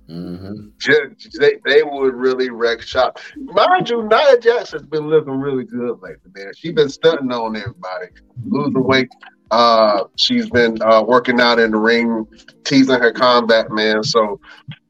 [0.10, 1.40] Mm-hmm.
[1.40, 3.20] They, they would really wreck shop.
[3.38, 6.52] Mind you, Nia has been looking really good lately, man.
[6.56, 8.08] She's been stunting on everybody,
[8.48, 9.10] losing weight.
[9.52, 12.26] Uh, she's been uh, working out in the ring,
[12.64, 14.04] teasing her combat, man.
[14.04, 14.40] So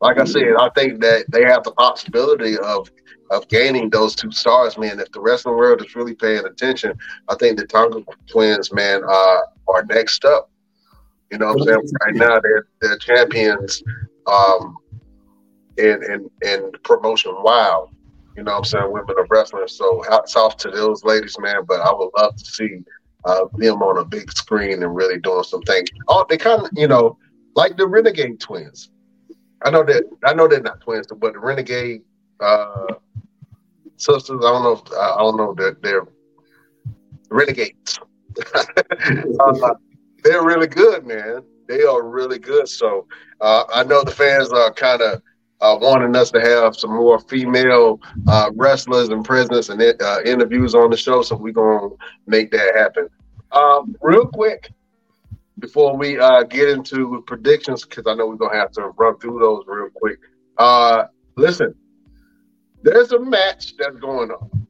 [0.02, 2.90] like I said, I think that they have the possibility of
[3.32, 5.00] of gaining those two stars, man.
[5.00, 6.98] If the wrestling world is really paying attention,
[7.28, 10.50] I think the Tonga twins, man, uh, are next up.
[11.32, 11.90] You know what I'm saying?
[12.06, 13.84] Right now, they're they're champions
[14.26, 14.78] um,
[15.80, 17.34] in in in promotion.
[17.40, 17.90] Wow,
[18.36, 18.92] you know what I'm saying?
[18.92, 19.68] Women of wrestling.
[19.68, 21.64] So hats off to those ladies, man.
[21.68, 22.84] But I would love to see
[23.26, 25.90] uh, them on a big screen and really doing some things.
[26.08, 27.18] Oh, they kind of, you know,
[27.56, 28.92] like the Renegade twins
[29.64, 32.02] I know that I know they're not twins, but the Renegade
[32.40, 32.88] uh,
[33.98, 34.40] sisters.
[34.44, 34.72] I don't know.
[34.74, 36.08] If, I don't know that they're
[37.30, 38.00] renegades.
[38.56, 39.74] uh,
[40.24, 41.44] they're really good, man.
[41.68, 42.68] They are really good.
[42.68, 43.06] So
[43.42, 45.22] uh, I know the fans are kind of
[45.62, 50.74] uh, wanting us to have some more female uh, wrestlers and presence and uh, interviews
[50.74, 51.22] on the show.
[51.22, 51.96] So we're gonna
[52.28, 53.10] make that happen.
[53.52, 54.72] Um, real quick,
[55.60, 59.40] before we uh, get into predictions, because I know we're gonna have to run through
[59.40, 60.20] those real quick.
[60.58, 61.06] Uh,
[61.36, 61.76] listen,
[62.82, 64.68] there's a match that's going on,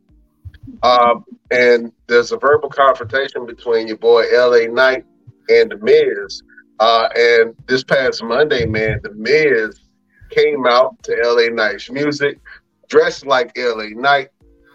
[0.82, 5.06] um, and there's a verbal confrontation between your boy LA Knight
[5.49, 6.41] and The Miz.
[6.80, 9.82] Uh, and this past Monday, man, The Miz
[10.30, 12.39] came out to LA Knight's music,
[12.88, 14.30] dressed like LA Knight.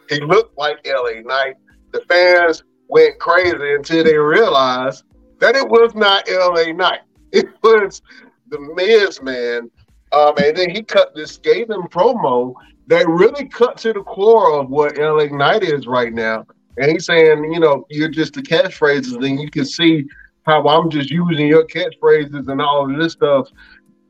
[0.08, 1.54] He looked like LA Knight.
[1.92, 5.04] The fans went crazy until they realized
[5.40, 7.00] that it was not LA Knight.
[7.32, 8.00] It was
[8.46, 9.68] the Miz man.
[10.12, 12.54] Um, and then he cut this scathing promo
[12.86, 16.46] that really cut to the core of what LA Knight is right now.
[16.76, 20.04] And he's saying, you know, you're just the catchphrases, and you can see
[20.44, 23.48] how I'm just using your catchphrases and all of this stuff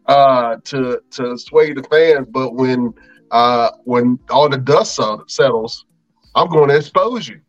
[0.07, 2.27] uh, to to sway the fans.
[2.31, 2.93] But when
[3.31, 5.85] uh, when all the dust settles,
[6.35, 7.41] I'm going to expose you.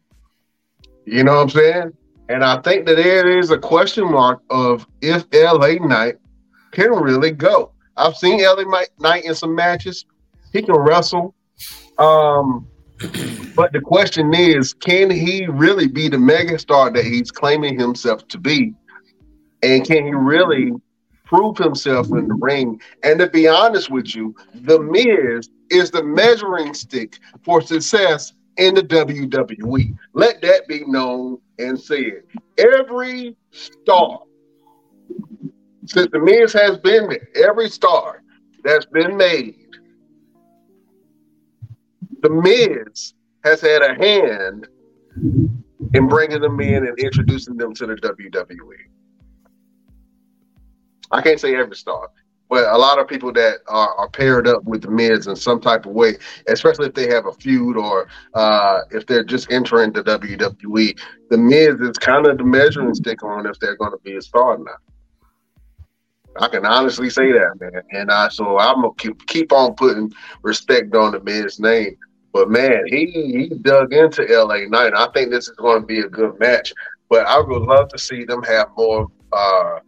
[1.05, 1.91] You know what I'm saying?
[2.29, 6.15] And I think that there is a question mark of if LA Knight
[6.71, 7.71] can really go.
[7.97, 8.63] I've seen LA
[8.99, 10.05] Knight in some matches.
[10.51, 11.35] He can wrestle.
[11.97, 12.67] Um,
[13.55, 18.37] but the question is, can he really be the megastar that he's claiming himself to
[18.37, 18.73] be?
[19.61, 20.73] And can he really
[21.25, 22.79] prove himself in the ring?
[23.03, 28.75] And to be honest with you, The Miz is the measuring stick for success in
[28.75, 29.97] the WWE.
[30.13, 32.23] Let that be known and said.
[32.57, 34.19] Every star,
[35.85, 38.23] since The Miz has been there, every star
[38.63, 39.55] that's been made,
[42.21, 44.67] The Miz has had a hand
[45.93, 48.94] in bringing them in and introducing them to the WWE.
[51.11, 52.09] I can't say every star,
[52.49, 55.59] but a lot of people that are, are paired up with the Miz in some
[55.59, 56.15] type of way,
[56.47, 60.97] especially if they have a feud or uh, if they're just entering the WWE,
[61.29, 64.21] the Miz is kind of the measuring stick on if they're going to be a
[64.21, 64.79] star or not.
[66.37, 67.81] I can honestly say that, man.
[67.91, 71.95] And I so I'm gonna keep keep on putting respect on the Miz name.
[72.33, 74.93] But man, he he dug into LA Knight.
[74.93, 76.73] I think this is going to be a good match.
[77.09, 79.79] But I would love to see them have more uh,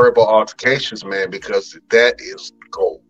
[0.00, 3.02] verbal altercations, man, because that is gold.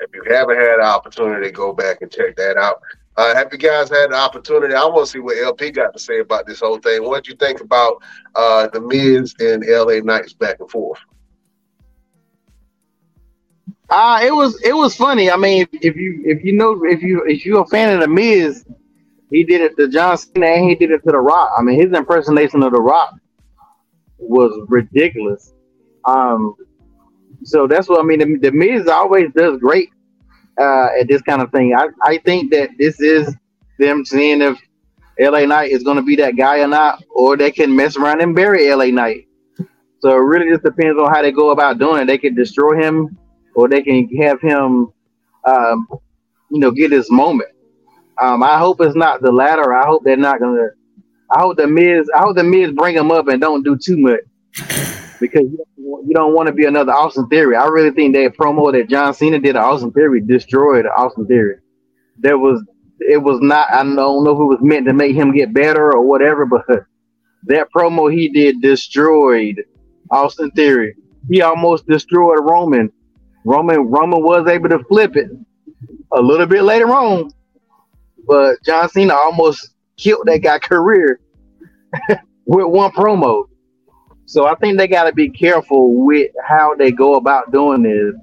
[0.00, 2.80] If you haven't had an opportunity, go back and check that out.
[3.16, 4.74] Uh, have you guys had the opportunity?
[4.74, 7.04] I want to see what LP got to say about this whole thing.
[7.04, 8.02] What do you think about
[8.34, 10.98] uh, the Miz and LA Knights back and forth?
[13.90, 15.30] Uh, it was it was funny.
[15.30, 18.08] I mean, if you if you know if you if you're a fan of the
[18.08, 18.64] Miz,
[19.30, 21.52] he did it to John Cena and he did it to The Rock.
[21.56, 23.14] I mean, his impersonation of The Rock
[24.18, 25.52] was ridiculous.
[26.10, 26.56] Um,
[27.44, 28.20] so that's what I mean.
[28.20, 29.90] The, the Miz always does great
[30.60, 31.74] uh, at this kind of thing.
[31.76, 33.34] I, I think that this is
[33.78, 34.58] them seeing if
[35.18, 38.20] LA Knight is going to be that guy or not, or they can mess around
[38.22, 39.28] and bury LA Knight.
[40.00, 42.06] So it really just depends on how they go about doing it.
[42.06, 43.18] They can destroy him,
[43.54, 44.88] or they can have him,
[45.46, 45.88] um,
[46.50, 47.50] you know, get his moment.
[48.20, 49.74] Um, I hope it's not the latter.
[49.74, 50.68] I hope they're not gonna.
[51.30, 52.08] I hope the Miz.
[52.14, 54.20] I hope the Miz bring him up and don't do too much
[55.20, 55.64] because you
[56.06, 57.56] you don't want to be another Austin Theory.
[57.56, 61.56] I really think that promo that John Cena did to Austin Theory destroyed Austin Theory.
[62.18, 62.62] There was
[63.00, 63.70] it was not.
[63.72, 66.64] I don't know if it was meant to make him get better or whatever, but
[67.44, 69.62] that promo he did destroyed
[70.10, 70.94] Austin Theory.
[71.28, 72.92] He almost destroyed Roman.
[73.44, 75.30] Roman Roman was able to flip it
[76.12, 77.30] a little bit later on,
[78.26, 81.20] but John Cena almost killed that guy career
[82.46, 83.44] with one promo.
[84.30, 88.14] So I think they got to be careful with how they go about doing this.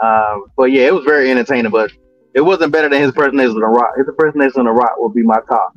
[0.00, 1.90] Um, but yeah, it was very entertaining, but
[2.32, 3.96] it wasn't better than his impersonation of the Rock.
[3.96, 5.76] His impersonation of the Rock would be my top.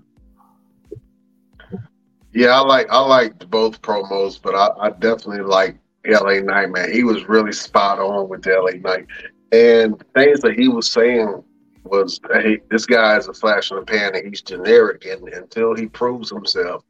[2.32, 6.92] Yeah, I like I liked both promos, but I, I definitely like LA Knight, man.
[6.92, 9.08] He was really spot on with LA Knight.
[9.52, 11.44] And things that he was saying
[11.86, 15.06] was, hey, this guy is a flash in the pan and he's generic.
[15.06, 16.84] And until he proves himself,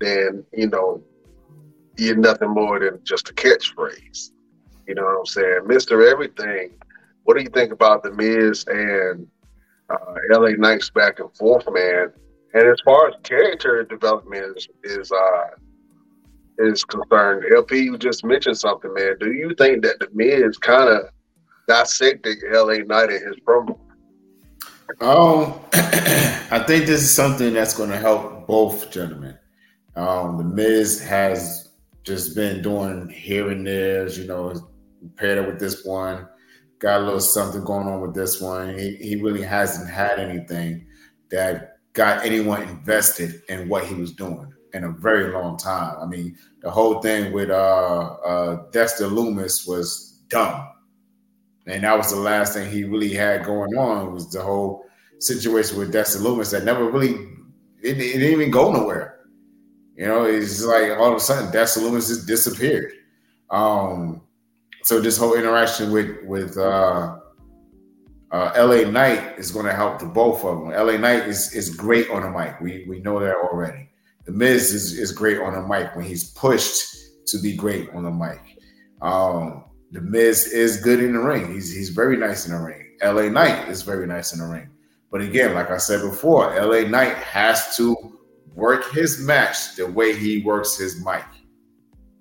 [0.00, 1.02] then, you know,
[1.98, 4.30] you're nothing more than just a catchphrase.
[4.86, 5.60] You know what I'm saying?
[5.64, 6.10] Mr.
[6.10, 6.72] Everything.
[7.24, 9.26] What do you think about the Miz and
[9.90, 12.12] uh, LA Knights back and forth, man?
[12.54, 15.46] And as far as character development is is, uh,
[16.58, 19.16] is concerned, LP, you just mentioned something, man.
[19.18, 21.10] Do you think that the Miz kind of
[21.68, 23.78] dissected LA Knight in his promo?
[25.00, 29.36] Um, I think this is something that's going to help both gentlemen.
[29.96, 31.65] Um, the Miz has
[32.06, 34.54] just been doing here and there's, you know,
[35.16, 36.26] paired up with this one.
[36.78, 38.78] got a little something going on with this one.
[38.78, 40.86] He, he really hasn't had anything
[41.30, 45.96] that got anyone invested in what he was doing in a very long time.
[46.00, 47.54] I mean, the whole thing with uh,
[48.24, 50.68] uh, Dexter Lumis was dumb,
[51.66, 54.84] and that was the last thing he really had going on was the whole
[55.18, 57.14] situation with Dexter Lumis that never really
[57.82, 59.15] it, it didn't even go nowhere.
[59.96, 62.92] You know, it's like all of a sudden Dexter Lumis just disappeared.
[63.50, 64.22] Um,
[64.82, 67.18] so this whole interaction with with uh,
[68.30, 70.70] uh, LA Knight is going to help the both of them.
[70.70, 72.60] LA Knight is is great on the mic.
[72.60, 73.88] We we know that already.
[74.26, 76.94] The Miz is, is great on the mic when he's pushed
[77.26, 78.40] to be great on the mic.
[79.00, 81.52] Um, the Miz is good in the ring.
[81.54, 82.96] He's he's very nice in the ring.
[83.02, 84.68] LA Knight is very nice in the ring.
[85.10, 88.18] But again, like I said before, LA Knight has to
[88.56, 91.24] work his match the way he works his mic.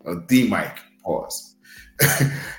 [0.04, 1.56] The mic, pause.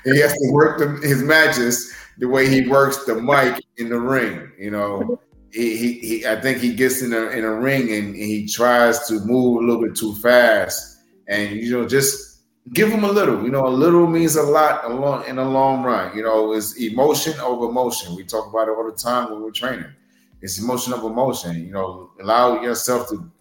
[0.03, 3.99] he has to work the, his matches the way he works the mic in the
[3.99, 4.51] ring.
[4.57, 5.21] You know,
[5.51, 8.47] he, he, he I think he gets in a in a ring and, and he
[8.47, 10.97] tries to move a little bit too fast,
[11.27, 12.41] and you know, just
[12.73, 13.43] give him a little.
[13.43, 16.17] You know, a little means a lot along in the long run.
[16.17, 18.15] You know, it's emotion over emotion.
[18.15, 19.93] We talk about it all the time when we're training.
[20.41, 21.63] It's emotion over emotion.
[21.63, 23.31] You know, allow yourself to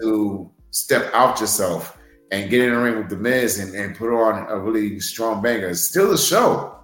[0.00, 1.98] to step out yourself
[2.30, 5.40] and get in the ring with the Miz and, and put on a really strong
[5.42, 5.68] banger.
[5.68, 6.78] It's still a show.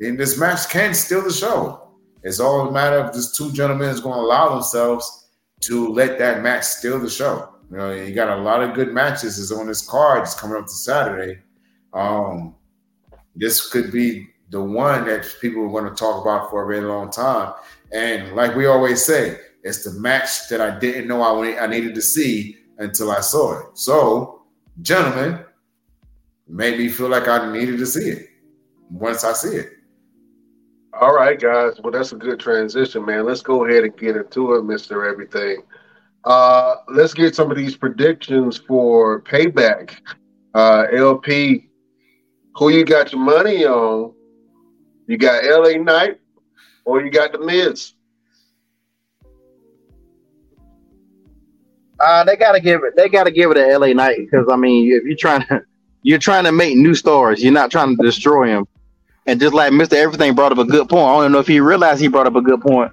[0.00, 1.90] And this match can steal the show.
[2.22, 5.28] It's all a matter of this two gentlemen is going to allow themselves
[5.60, 7.54] to let that match steal the show.
[7.70, 10.22] You know, you got a lot of good matches is on this card.
[10.22, 11.40] It's coming up to Saturday.
[11.92, 12.54] Um,
[13.34, 16.86] this could be the one that people are going to talk about for a very
[16.86, 17.54] long time.
[17.92, 21.94] And like we always say, it's the match that I didn't know I, I needed
[21.96, 23.66] to see until I saw it.
[23.76, 24.42] So,
[24.80, 25.44] gentlemen,
[26.46, 28.28] made me feel like I needed to see it
[28.90, 29.72] once I see it.
[30.92, 31.80] All right, guys.
[31.82, 33.26] Well, that's a good transition, man.
[33.26, 35.62] Let's go ahead and get into it, Mister Everything.
[36.24, 39.96] Uh, let's get some of these predictions for payback.
[40.54, 41.68] Uh, LP,
[42.54, 44.14] who you got your money on?
[45.08, 46.20] You got LA Knight
[46.84, 47.95] or you got the Miz?
[52.06, 52.94] Uh, they gotta give it.
[52.96, 55.62] They gotta give it to LA Knight because I mean, if you're trying to,
[56.02, 57.42] you're trying to make new stars.
[57.42, 58.64] You're not trying to destroy them.
[59.26, 59.94] And just like Mr.
[59.94, 61.04] Everything brought up a good point.
[61.04, 62.92] I don't know if he realized he brought up a good point.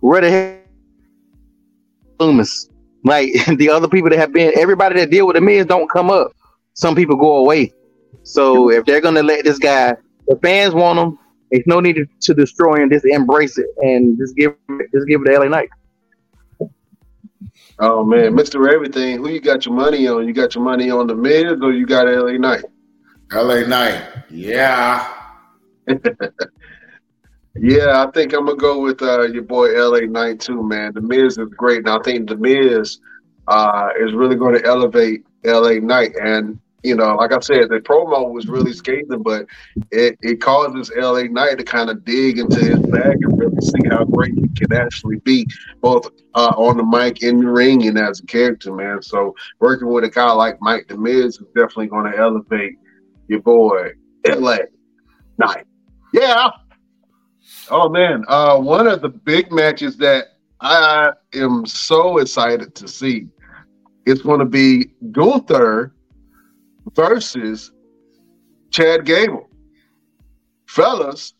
[0.00, 0.58] Where the
[2.18, 2.68] Lumis?
[3.04, 6.10] Like the other people that have been everybody that deal with the Miz don't come
[6.10, 6.32] up.
[6.74, 7.72] Some people go away.
[8.24, 9.94] So if they're gonna let this guy,
[10.26, 11.18] the fans want him,
[11.52, 14.56] there's no need to destroy him, just embrace it and just give
[14.92, 15.70] just give it to LA Knight.
[17.82, 18.70] Oh man, Mr.
[18.70, 20.26] Everything, who you got your money on?
[20.26, 22.62] You got your money on the Miz or you got LA Knight?
[23.32, 24.04] LA Knight.
[24.28, 25.10] Yeah.
[27.56, 30.92] yeah, I think I'm gonna go with uh, your boy LA Knight too, man.
[30.92, 32.98] The Miz is great, and I think the Miz
[33.48, 36.14] uh, is really going to elevate LA Knight.
[36.22, 39.46] And you know, like I said, the promo was really scathing, but
[39.90, 43.88] it, it causes LA Knight to kind of dig into his bag and really see
[43.90, 45.46] how great he can actually be,
[45.80, 49.02] both uh, on the mic, in the ring, and as a character, man.
[49.02, 52.76] So working with a guy like Mike the is definitely going to elevate
[53.28, 53.92] your boy
[54.26, 54.58] LA
[55.38, 55.66] Knight.
[56.12, 56.50] Yeah.
[57.70, 60.28] Oh man, uh, one of the big matches that
[60.60, 63.28] I am so excited to see.
[64.06, 65.94] It's going to be Gunther
[66.94, 67.72] versus
[68.70, 69.48] Chad Gable.
[70.66, 71.34] Fellas,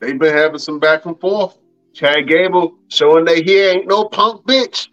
[0.00, 1.58] they've been having some back and forth.
[1.94, 4.88] Chad Gable showing that he ain't no punk bitch.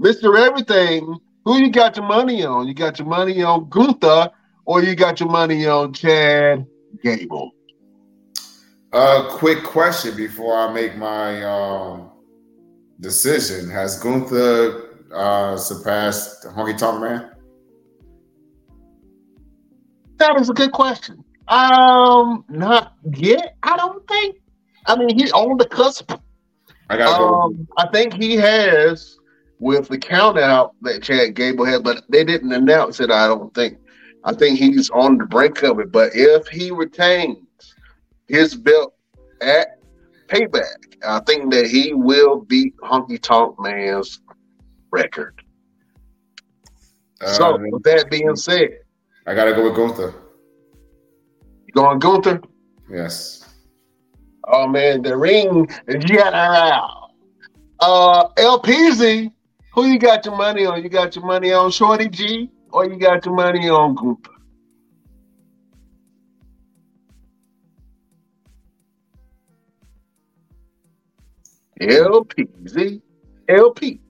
[0.00, 0.38] Mr.
[0.38, 2.66] Everything, who you got your money on?
[2.66, 4.30] You got your money on Gunther
[4.64, 6.66] or you got your money on Chad
[7.02, 7.52] Gable?
[8.92, 12.10] A uh, quick question before I make my um,
[13.00, 17.30] decision: Has Gunther uh, surpassed Honky Tonk Man?
[20.18, 21.24] That is a good question.
[21.48, 23.56] Um, not yet.
[23.62, 24.36] I don't think.
[24.86, 26.12] I mean, he's on the cusp.
[26.90, 27.20] I got.
[27.20, 29.18] Um, I think he has
[29.58, 33.10] with the count out that Chad Gable had, but they didn't announce it.
[33.10, 33.78] I don't think.
[34.24, 35.92] I think he's on the brink of it.
[35.92, 37.38] But if he retains
[38.26, 38.94] his belt
[39.40, 39.78] at
[40.28, 40.96] Payback.
[41.06, 44.20] I think that he will beat Honky Tonk Man's
[44.90, 45.42] record.
[47.24, 48.78] So, with that being said,
[49.28, 50.14] I gotta go with Gunther.
[51.66, 52.40] You going Gunther?
[52.90, 53.44] Yes.
[54.44, 55.68] Oh man, the ring
[55.98, 57.12] general.
[57.78, 59.30] Uh, LPZ,
[59.74, 60.82] who you got your money on?
[60.82, 64.30] You got your money on Shorty G, or you got your money on Gunther?
[71.82, 73.02] LPZ,
[73.46, 74.00] LP,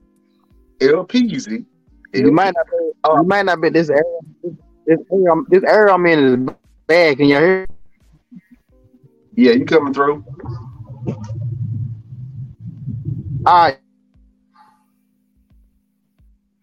[0.79, 1.65] LPZ.
[2.13, 2.65] You might not.
[2.71, 4.28] Be, you might not be this area.
[4.89, 6.55] This area I'm in is
[6.87, 7.17] bad.
[7.17, 7.67] Can you hear?
[9.35, 10.25] Yeah, you coming through?
[13.45, 13.77] All right.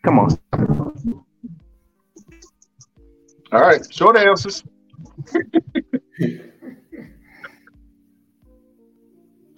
[0.05, 0.37] Come on.
[3.53, 4.65] All right, short answers.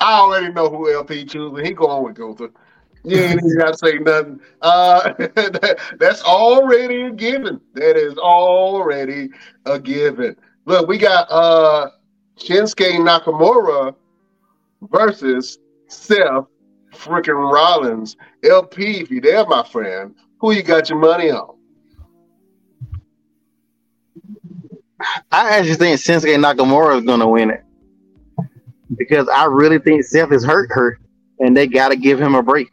[0.01, 1.65] I already know who LP choosing.
[1.65, 2.51] He going with Gunther.
[3.05, 4.41] You ain't even got to say nothing.
[4.61, 7.61] Uh, that, that's already a given.
[7.75, 9.31] That is already
[9.66, 10.37] a given.
[10.66, 11.91] Look, we got uh
[12.39, 13.95] Shinsuke Nakamura
[14.83, 15.59] versus
[15.89, 16.47] Seth
[16.95, 18.16] freaking Rollins.
[18.45, 21.55] LP, if you there, my friend, who you got your money on?
[25.31, 27.62] I actually think Shinsuke Nakamura is going to win it
[28.97, 30.99] because I really think Seth has hurt her,
[31.39, 32.69] and they got to give him a break.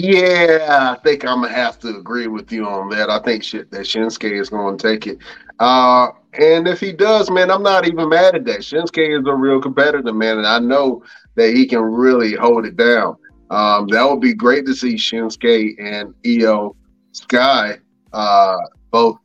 [0.00, 3.10] Yeah, I think I'm gonna have to agree with you on that.
[3.10, 5.18] I think shit that Shinsuke is to take it.
[5.58, 8.60] Uh, and if he does, man, I'm not even mad at that.
[8.60, 11.02] Shinsuke is a real competitor, man, and I know
[11.34, 13.16] that he can really hold it down.
[13.50, 16.76] Um, that would be great to see Shinsuke and Iyo
[17.10, 17.78] Sky,
[18.12, 18.56] uh,
[18.92, 19.18] both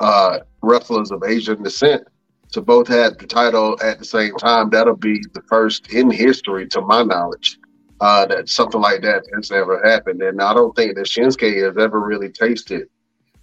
[0.00, 2.02] uh, wrestlers of Asian descent,
[2.50, 4.70] to both have the title at the same time.
[4.70, 7.60] That'll be the first in history, to my knowledge
[8.00, 10.22] uh, that something like that has ever happened.
[10.22, 12.88] And I don't think that Shinsuke has ever really tasted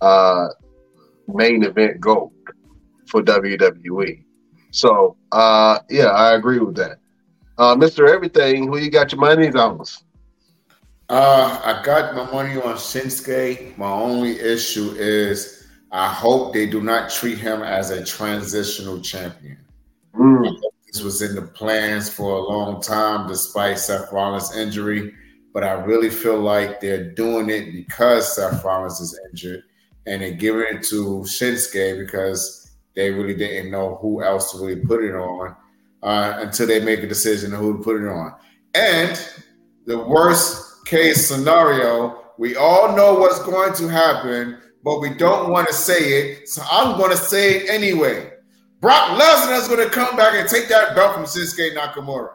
[0.02, 0.48] uh,
[1.28, 2.34] main event gold
[3.08, 4.24] for WWE.
[4.72, 7.00] So uh, yeah, I agree with that.
[7.58, 8.10] Uh, Mr.
[8.10, 9.84] Everything, who you got your money on?
[11.10, 13.78] Uh, I got my money on Shinsuke.
[13.78, 19.60] My only issue is I hope they do not treat him as a transitional champion.
[20.16, 20.60] Mm.
[20.94, 25.12] This was in the plans for a long time, despite Seth Rollins' injury.
[25.52, 29.64] But I really feel like they're doing it because Seth Rollins is injured,
[30.06, 34.82] and they're giving it to Shinsuke because they really didn't know who else to really
[34.82, 35.56] put it on
[36.04, 38.36] uh, until they make a decision on who to put it on.
[38.76, 39.20] And
[39.88, 45.68] the worst case scenario, we all know what's going to happen, but we don't want
[45.70, 46.50] to say it.
[46.50, 48.33] So I'm going to say it anyway.
[48.84, 52.34] Brock Lesnar is going to come back and take that belt from Shinsuke Nakamura.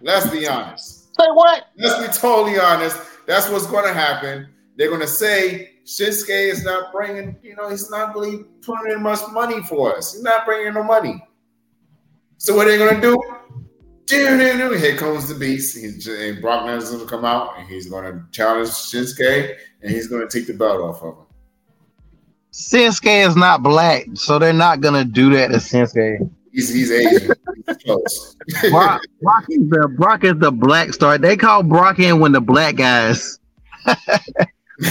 [0.00, 1.12] Let's be honest.
[1.16, 1.64] Say what?
[1.76, 2.96] Let's be totally honest.
[3.26, 4.46] That's what's going to happen.
[4.76, 9.02] They're going to say Shinsuke is not bringing, you know, he's not really putting in
[9.02, 10.12] much money for us.
[10.12, 11.20] He's not bringing no money.
[12.36, 14.76] So what are they going to do?
[14.76, 15.76] Here comes the beast.
[15.76, 19.56] He's, and Brock Lesnar is going to come out and he's going to challenge Shinsuke
[19.82, 21.24] and he's going to take the belt off of him.
[22.52, 26.30] Shinsuke is not black, so they're not gonna do that to Shinsuke.
[26.52, 27.32] He's he's Asian.
[27.66, 28.36] he's close.
[28.70, 31.18] Brock, Brock, is the Brock is the black star.
[31.18, 33.38] They call Brock in when the black guys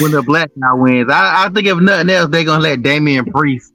[0.02, 1.12] when the black guy wins.
[1.12, 3.74] I, I think if nothing else, they're gonna let Damian Priest.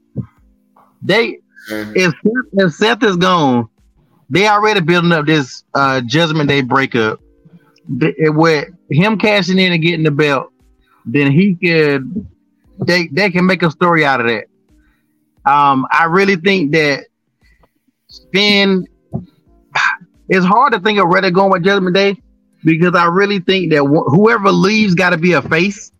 [1.02, 1.38] They
[1.70, 1.92] mm-hmm.
[1.94, 3.68] if Seth, if Seth is gone,
[4.30, 7.20] they already building up this uh, Judgment Day breakup.
[7.86, 10.50] With him cashing in and getting the belt,
[11.04, 12.26] then he could
[12.78, 14.46] they they can make a story out of that.
[15.50, 17.06] Um, I really think that
[18.32, 18.86] Finn.
[20.26, 22.16] It's hard to think of Reddit going with Judgment Day
[22.64, 25.92] because I really think that wh- whoever leaves got to be a face,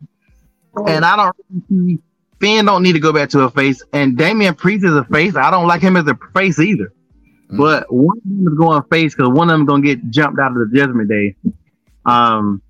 [0.87, 2.01] and I don't
[2.41, 5.37] Finn don't need to go back to a face, and Damian Priest is a face.
[5.37, 6.93] I don't like him as a face either.
[7.47, 7.59] Mm-hmm.
[7.59, 10.41] But one of them is going face because one of them is gonna get jumped
[10.41, 11.37] out of the Judgment Day,
[12.07, 12.63] um,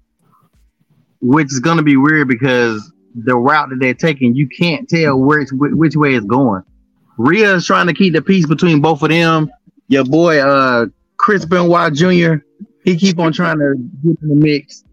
[1.20, 5.44] which is gonna be weird because the route that they're taking, you can't tell where
[5.52, 6.62] which way it's going.
[7.16, 9.50] Rhea is trying to keep the peace between both of them.
[9.88, 10.86] Your boy, uh,
[11.16, 12.36] Chris Benoit Jr.,
[12.84, 14.84] he keep on trying to get in the mix.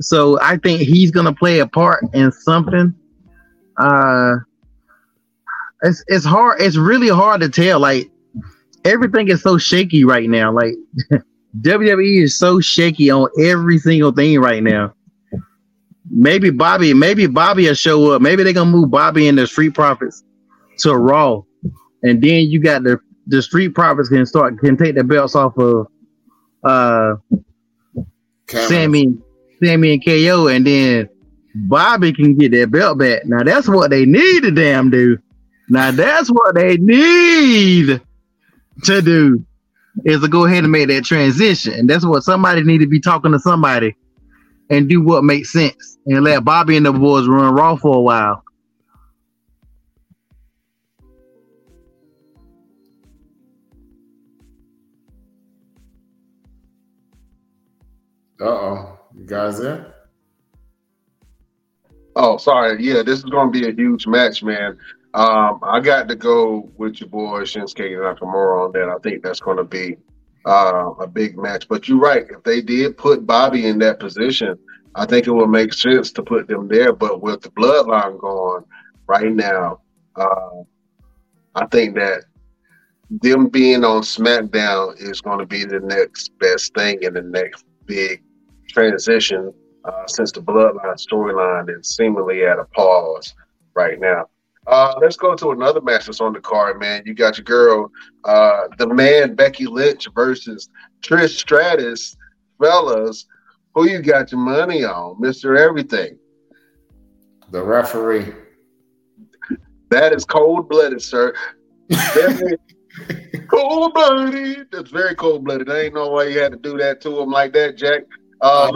[0.00, 2.94] So I think he's gonna play a part in something.
[3.78, 4.36] Uh,
[5.82, 6.60] it's it's hard.
[6.60, 7.80] It's really hard to tell.
[7.80, 8.10] Like
[8.84, 10.52] everything is so shaky right now.
[10.52, 10.74] Like
[11.60, 14.95] WWE is so shaky on every single thing right now
[16.10, 18.22] maybe Bobby, maybe Bobby will show up.
[18.22, 20.22] Maybe they're gonna move Bobby and the Street Profits
[20.78, 21.42] to Raw,
[22.02, 25.56] and then you got the the Street Profits can start can take the belts off
[25.58, 25.86] of
[26.64, 27.14] uh
[28.48, 29.18] Sammy,
[29.62, 31.08] Sammy and KO, and then
[31.54, 33.24] Bobby can get their belt back.
[33.24, 35.18] Now that's what they need to damn do.
[35.68, 38.00] Now that's what they need
[38.84, 39.44] to do
[40.04, 41.72] is to go ahead and make that transition.
[41.72, 43.96] And that's what somebody need to be talking to somebody
[44.70, 48.00] and do what makes sense and let Bobby and the boys run Raw for a
[48.00, 48.42] while.
[58.38, 59.94] Uh oh, you guys there?
[62.16, 62.82] Oh, sorry.
[62.82, 64.76] Yeah, this is going to be a huge match, man.
[65.14, 68.88] Um, I got to go with your boy Shinsuke Nakamura on that.
[68.88, 69.96] I think that's going to be
[70.46, 71.68] uh, a big match.
[71.68, 72.24] But you're right.
[72.28, 74.58] If they did put Bobby in that position,
[74.94, 76.92] I think it would make sense to put them there.
[76.92, 78.64] But with the bloodline going
[79.06, 79.80] right now,
[80.14, 80.62] uh,
[81.54, 82.24] I think that
[83.10, 87.64] them being on SmackDown is going to be the next best thing in the next
[87.86, 88.22] big
[88.68, 89.52] transition
[89.84, 93.34] uh, since the bloodline storyline is seemingly at a pause
[93.74, 94.26] right now.
[94.66, 97.02] Uh, let's go to another match that's on the card, man.
[97.06, 97.90] You got your girl,
[98.24, 100.68] uh, the man Becky Lynch versus
[101.02, 102.16] Trish Stratus.
[102.60, 103.26] Fellas,
[103.74, 106.18] who you got your money on, Mister Everything?
[107.50, 108.32] The referee.
[109.90, 111.34] That is cold blooded, sir.
[113.48, 114.66] cold blooded.
[114.72, 115.70] That's very cold blooded.
[115.70, 118.02] I ain't know why you had to do that to him like that, Jack.
[118.40, 118.72] Uh,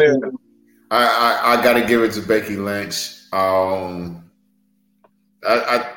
[0.90, 3.16] I, I, I got to give it to Becky Lynch.
[3.32, 4.29] Um,
[5.46, 5.92] I, I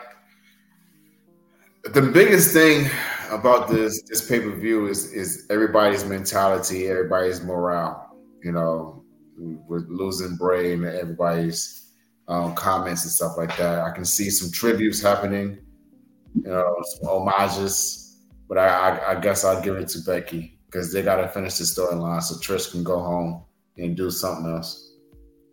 [1.90, 2.90] the biggest thing
[3.30, 8.18] about this this pay per view is is everybody's mentality, everybody's morale.
[8.44, 9.03] You know,
[9.38, 11.84] with losing Bray and everybody's
[12.28, 13.80] um, comments and stuff like that.
[13.80, 15.60] I can see some tributes happening,
[16.36, 18.22] you know, some homages.
[18.48, 21.57] But I, I, I guess I'll give it to Becky because they got to finish
[21.57, 23.44] the storyline so Trish can go home
[23.78, 24.95] and do something else.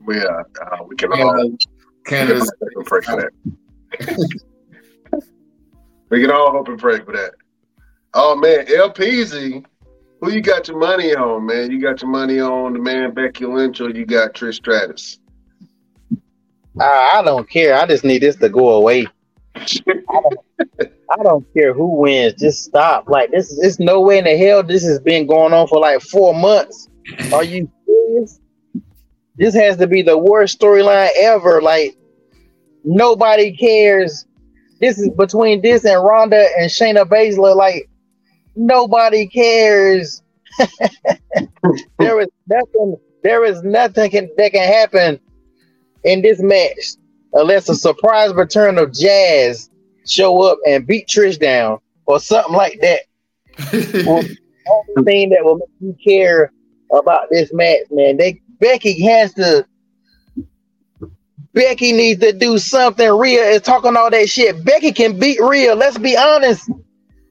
[0.05, 1.57] We uh, uh we can all
[2.07, 2.51] Canada's
[2.87, 3.31] for that.
[6.11, 7.33] We can all hope and pray for that.
[8.15, 9.65] Oh man, LPZ,
[10.21, 11.71] who you got your money on, man?
[11.71, 15.19] You got your money on the man Becky Lynch or you got Trish Stratus?
[16.79, 17.75] Uh, I don't care.
[17.75, 19.07] I just need this to go away.
[19.55, 19.65] I,
[20.09, 20.39] don't,
[21.19, 22.35] I don't care who wins.
[22.41, 23.09] Just stop.
[23.09, 26.01] Like this is no way in the hell this has been going on for like
[26.01, 26.89] four months.
[27.33, 28.41] Are you serious?
[29.37, 31.61] This has to be the worst storyline ever.
[31.61, 31.97] Like
[32.85, 34.27] nobody cares.
[34.81, 37.55] This is between this and Ronda and Shayna Baszler.
[37.55, 37.89] Like
[38.57, 40.23] nobody cares.
[41.99, 42.97] there is nothing.
[43.23, 45.21] There is nothing can, that can happen
[46.05, 46.97] in this match
[47.35, 49.71] unless a surprise return of Jazz
[50.07, 53.01] show up and beat Trish down or something like that.
[54.71, 56.53] only thing that will make you care
[56.93, 58.17] about this match, man.
[58.17, 59.67] They Becky has to.
[61.53, 63.11] Becky needs to do something.
[63.11, 64.65] Rhea is talking all that shit.
[64.65, 65.75] Becky can beat Rhea.
[65.75, 66.71] Let's be honest.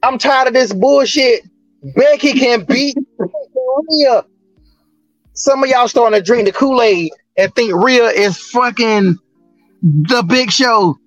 [0.02, 1.42] I'm tired of this bullshit.
[1.96, 2.96] Becky can beat
[3.90, 4.24] Rhea.
[5.32, 9.16] Some of y'all starting to drink the Kool Aid and think Rhea is fucking
[9.82, 10.98] the Big Show.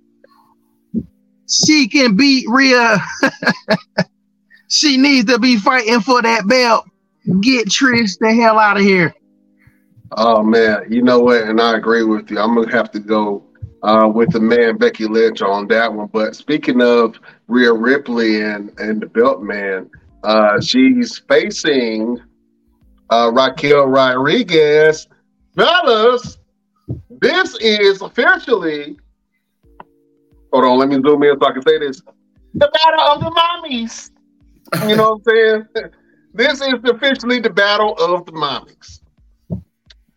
[1.48, 2.98] She can beat Rhea.
[4.70, 6.86] she needs to be fighting for that belt.
[7.42, 9.14] Get Trish the hell out of here.
[10.18, 11.44] Oh man, you know what?
[11.44, 12.40] And I agree with you.
[12.40, 13.44] I'm gonna have to go
[13.84, 16.08] uh, with the man Becky Lynch on that one.
[16.08, 17.16] But speaking of
[17.48, 19.90] Rhea Ripley and and the Belt Man,
[20.24, 22.20] uh, she's facing
[23.10, 25.08] uh, Raquel Rodriguez.
[25.56, 26.38] Fellas,
[27.22, 28.98] this is officially.
[30.52, 32.02] Hold on, let me zoom in so I can say this.
[32.54, 34.12] The battle of the mommies.
[34.88, 35.92] You know what I'm saying?
[36.34, 39.00] this is officially the battle of the mommies.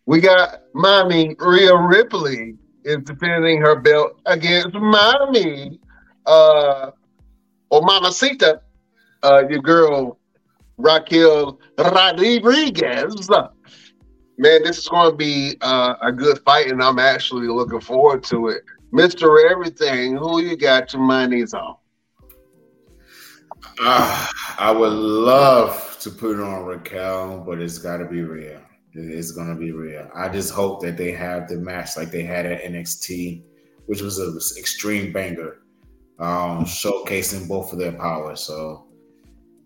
[0.07, 5.81] We got mommy Rhea Ripley is defending her belt against mommy
[6.27, 6.91] uh
[7.71, 8.61] or Mamacita,
[9.23, 10.19] uh your girl
[10.79, 13.29] Raquel Rodriguez.
[14.39, 18.23] Man, this is going to be uh, a good fight, and I'm actually looking forward
[18.25, 18.63] to it.
[18.93, 21.77] Mister Everything, who you got your monies on?
[23.81, 24.27] Uh,
[24.59, 28.61] I would love to put on Raquel, but it's got to be Rhea.
[28.99, 30.11] It's gonna be real.
[30.15, 33.43] I just hope that they have the match like they had at NXT,
[33.87, 35.59] which was an extreme banger,
[36.19, 38.41] um, showcasing both of their powers.
[38.41, 38.87] So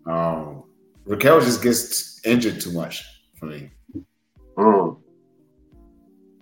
[0.05, 0.63] um,
[1.05, 3.03] Raquel just gets injured too much
[3.39, 3.71] for me.
[4.57, 4.97] Mm.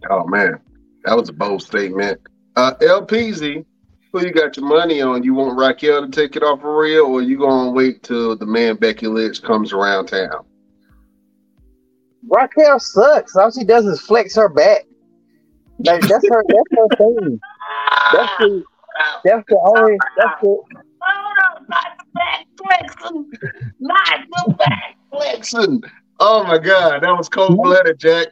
[0.10, 0.60] Oh man,
[1.04, 2.20] that was a bold statement.
[2.56, 3.66] Uh, LPZ,
[4.12, 5.24] who you got your money on?
[5.24, 8.46] You want Raquel to take it off for real, or you gonna wait till the
[8.46, 10.46] man Becky Lynch comes around town?
[12.28, 13.36] Raquel sucks.
[13.36, 14.86] All she does is flex her back.
[15.86, 16.44] Like that's her.
[16.48, 17.40] That's her thing.
[18.14, 18.64] That's the.
[19.24, 19.98] That's the only.
[20.18, 20.58] That's the.
[22.16, 23.32] Back flexing.
[23.80, 25.82] Not the back flexing.
[26.20, 28.28] Oh my god, that was cold blooded, Jack.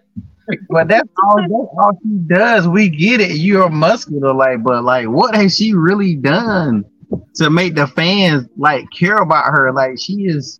[0.69, 1.37] But that's all.
[1.37, 2.67] That's all she does.
[2.67, 3.37] We get it.
[3.37, 6.83] You're muscular, like, but like, what has she really done
[7.35, 9.71] to make the fans like care about her?
[9.71, 10.59] Like, she is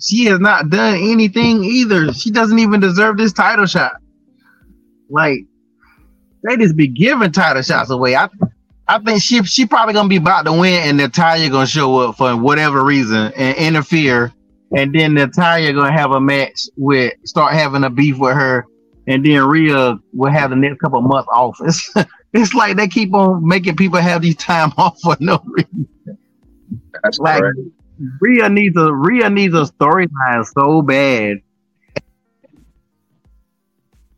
[0.00, 2.12] she has not done anything either.
[2.12, 3.92] She doesn't even deserve this title shot.
[5.10, 5.40] Like
[6.46, 8.16] they just be giving title shots away.
[8.16, 8.28] I
[8.88, 12.16] I think she she probably gonna be about to win, and Natalya gonna show up
[12.16, 14.32] for whatever reason and interfere,
[14.76, 18.66] and then Natalya gonna have a match with start having a beef with her,
[19.06, 21.58] and then Rhea will have the next couple months off.
[21.66, 21.94] It's
[22.32, 25.88] it's like they keep on making people have these time off for no reason.
[27.02, 27.58] That's Like correct.
[28.20, 31.38] Rhea needs a Rhea needs a storyline so bad.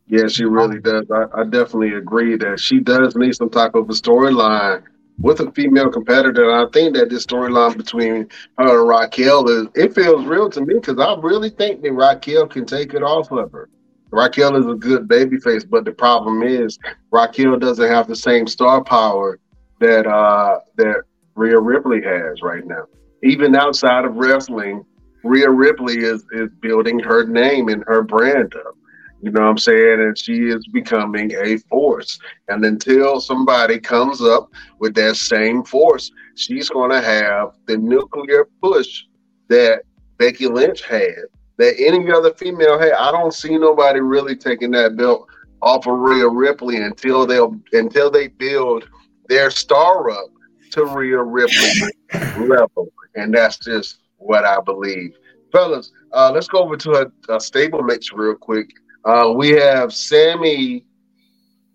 [0.06, 1.06] Yeah, she really does.
[1.10, 4.82] I, I definitely agree that she does need some type of a storyline
[5.18, 6.52] with a female competitor.
[6.52, 8.28] I think that this storyline between
[8.58, 12.46] her and Raquel is it feels real to me because I really think that Raquel
[12.46, 13.68] can take it off of her.
[14.10, 16.78] Raquel is a good babyface, but the problem is
[17.10, 19.38] Raquel doesn't have the same star power
[19.80, 21.02] that uh that
[21.34, 22.84] Rhea Ripley has right now.
[23.22, 24.84] Even outside of wrestling,
[25.24, 28.74] Rhea Ripley is is building her name and her brand up.
[29.22, 30.00] You know what I'm saying?
[30.00, 32.18] And she is becoming a force.
[32.48, 34.50] And until somebody comes up
[34.80, 39.04] with that same force, she's going to have the nuclear push
[39.48, 39.82] that
[40.18, 41.14] Becky Lynch had,
[41.58, 42.94] that any other female had.
[42.94, 45.28] I don't see nobody really taking that belt
[45.62, 48.88] off of Rhea Ripley until they'll until they build
[49.28, 50.31] their star up
[50.72, 51.92] to Rhea Ripley
[52.38, 52.92] level.
[53.14, 55.14] And that's just what I believe.
[55.52, 56.92] Fellas, uh, let's go over to
[57.28, 58.70] a, a stable match real quick.
[59.04, 60.84] Uh, we have Sami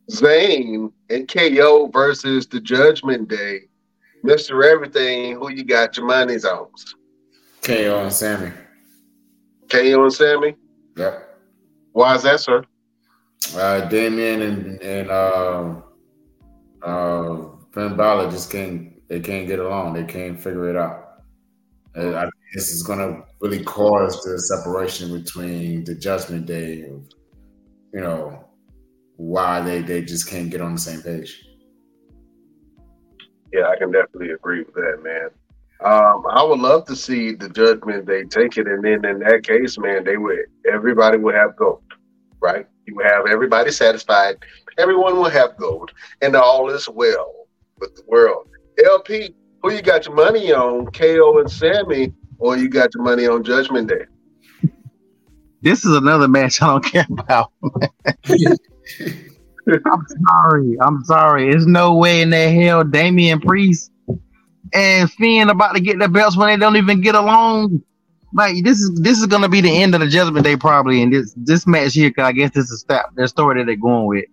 [0.10, 3.62] Zayn and KO versus the Judgment Day.
[4.24, 4.66] Mr.
[4.66, 6.68] Everything, who you got your money's on?
[7.62, 8.52] KO and Sami.
[9.70, 10.56] KO and Sami?
[10.96, 11.40] Yep.
[11.92, 12.64] Why is that, sir?
[13.56, 15.76] Uh, Damian and and uh,
[16.82, 17.46] uh,
[17.78, 19.94] Finn Balor just can't they can't get along.
[19.94, 21.22] They can't figure it out.
[21.96, 27.04] Uh, I think this is gonna really cause the separation between the Judgment Day of
[27.94, 28.46] you know
[29.18, 31.46] why they they just can't get on the same page.
[33.54, 35.30] Yeah, I can definitely agree with that, man.
[35.80, 39.44] Um, I would love to see the Judgment Day take it, and then in that
[39.44, 41.84] case, man, they would everybody would have gold,
[42.40, 42.66] right?
[42.88, 44.38] You would have everybody satisfied.
[44.80, 45.92] Everyone will have gold,
[46.24, 47.37] and all is well
[47.80, 48.48] with the world.
[48.86, 50.88] LP, who you got your money on?
[50.88, 54.06] KO and Sami, or you got your money on Judgment Day?
[55.62, 57.52] This is another match I don't care about.
[59.70, 60.78] I'm sorry.
[60.80, 61.50] I'm sorry.
[61.50, 63.92] There's no way in the hell Damian Priest
[64.74, 67.82] and Finn about to get the belts when they don't even get along.
[68.34, 71.14] Like this is this is gonna be the end of the Judgment Day probably, and
[71.14, 74.06] this this match here, cause I guess this is step their story that they're going
[74.06, 74.26] with.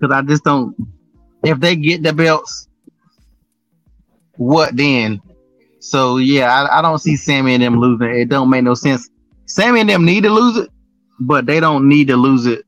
[0.00, 0.76] Cause I just don't.
[1.42, 2.68] If they get the belts,
[4.36, 5.20] what then?
[5.80, 8.14] So yeah, I, I don't see Sami and them losing.
[8.14, 9.08] It don't make no sense.
[9.46, 10.70] Sami and them need to lose it,
[11.18, 12.64] but they don't need to lose it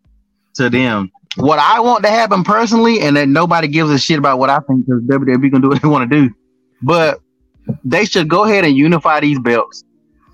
[0.54, 1.10] to them.
[1.36, 4.58] What I want to happen personally, and that nobody gives a shit about what I
[4.60, 6.34] think because WWE can do what they want to do,
[6.82, 7.20] but
[7.84, 9.84] they should go ahead and unify these belts.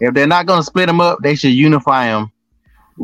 [0.00, 2.32] If they're not going to split them up, they should unify them.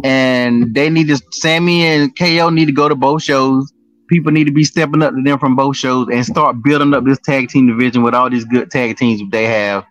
[0.03, 3.73] And they need to, Sami and KO need to go to both shows.
[4.09, 7.05] People need to be stepping up to them from both shows and start building up
[7.05, 9.85] this tag team division with all these good tag teams they have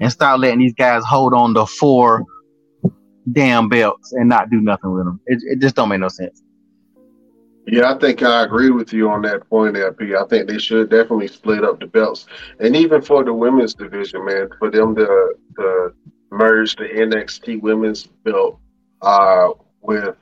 [0.00, 2.24] and start letting these guys hold on to four
[3.30, 5.20] damn belts and not do nothing with them.
[5.26, 6.42] It, it just don't make no sense.
[7.66, 10.16] Yeah, I think I agree with you on that point, LP.
[10.16, 12.26] I think they should definitely split up the belts,
[12.58, 15.94] and even for the women's division, man, for them to, to
[16.32, 18.58] merge the NXT women's belt
[19.00, 20.16] uh, with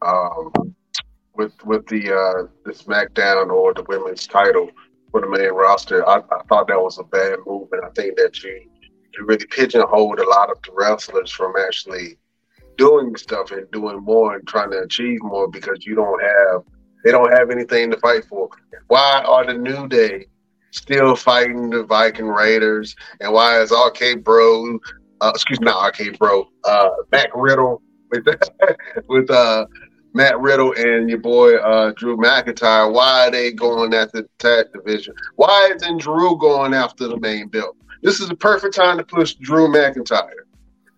[0.00, 0.74] um,
[1.34, 4.70] with with the uh, the SmackDown or the women's title
[5.10, 6.06] for the main roster.
[6.08, 8.60] I, I thought that was a bad move, and I think that you
[9.14, 12.16] you really pigeonholed a lot of the wrestlers from actually
[12.78, 16.62] doing stuff and doing more and trying to achieve more because you don't have
[17.04, 18.48] they don't have anything to fight for.
[18.88, 20.26] Why are the New Day
[20.70, 22.94] still fighting the Viking Raiders?
[23.20, 24.78] And why is RK Bro,
[25.20, 26.90] uh, excuse me, not RK Bro, uh,
[27.34, 28.26] Riddle with
[29.08, 29.66] with uh,
[30.12, 32.92] Matt Riddle and your boy uh, Drew McIntyre?
[32.92, 35.14] Why are they going after the tag division?
[35.36, 37.76] Why isn't Drew going after the main belt?
[38.02, 40.30] This is the perfect time to push Drew McIntyre.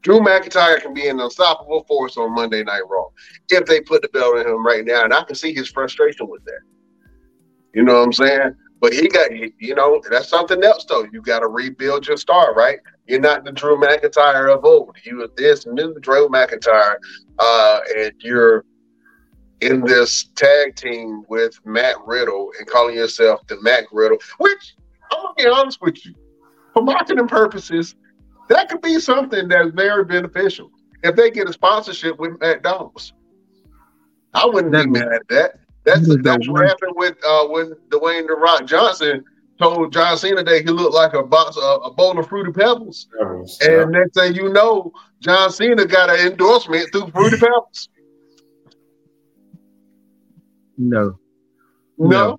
[0.03, 3.09] Drew McIntyre can be an unstoppable force on Monday Night Raw
[3.51, 6.29] if they put the belt on him right now, and I can see his frustration
[6.29, 6.61] with that.
[7.75, 8.55] You know what I'm saying?
[8.81, 11.07] But he got, you know, that's something else though.
[11.13, 12.81] You got to rebuild your star, right?
[13.07, 14.97] You're not the Drew McIntyre of old.
[15.05, 16.97] You are this new Drew McIntyre,
[17.39, 18.65] uh, and you're
[19.63, 24.19] in this tag team with Matt Riddle and calling yourself the Mac Riddle.
[24.39, 24.75] Which
[25.13, 26.15] I'm gonna be honest with you,
[26.75, 27.95] for marketing purposes,
[28.49, 30.71] That could be something that's very beneficial
[31.05, 33.13] if they get a sponsorship with McDonald's.
[34.35, 35.55] I wouldn't That- be mad at that.
[35.85, 39.25] That's That- that's what happened with uh when Dwayne the Rock Johnson
[39.61, 43.07] told John Cena that he looked like a box a, a bowl of fruity pebbles.
[43.19, 43.59] Rebels.
[43.63, 47.89] And next thing you know, John Cena got an endorsement through Fruity Pebbles.
[50.89, 51.15] No.
[51.99, 52.39] No,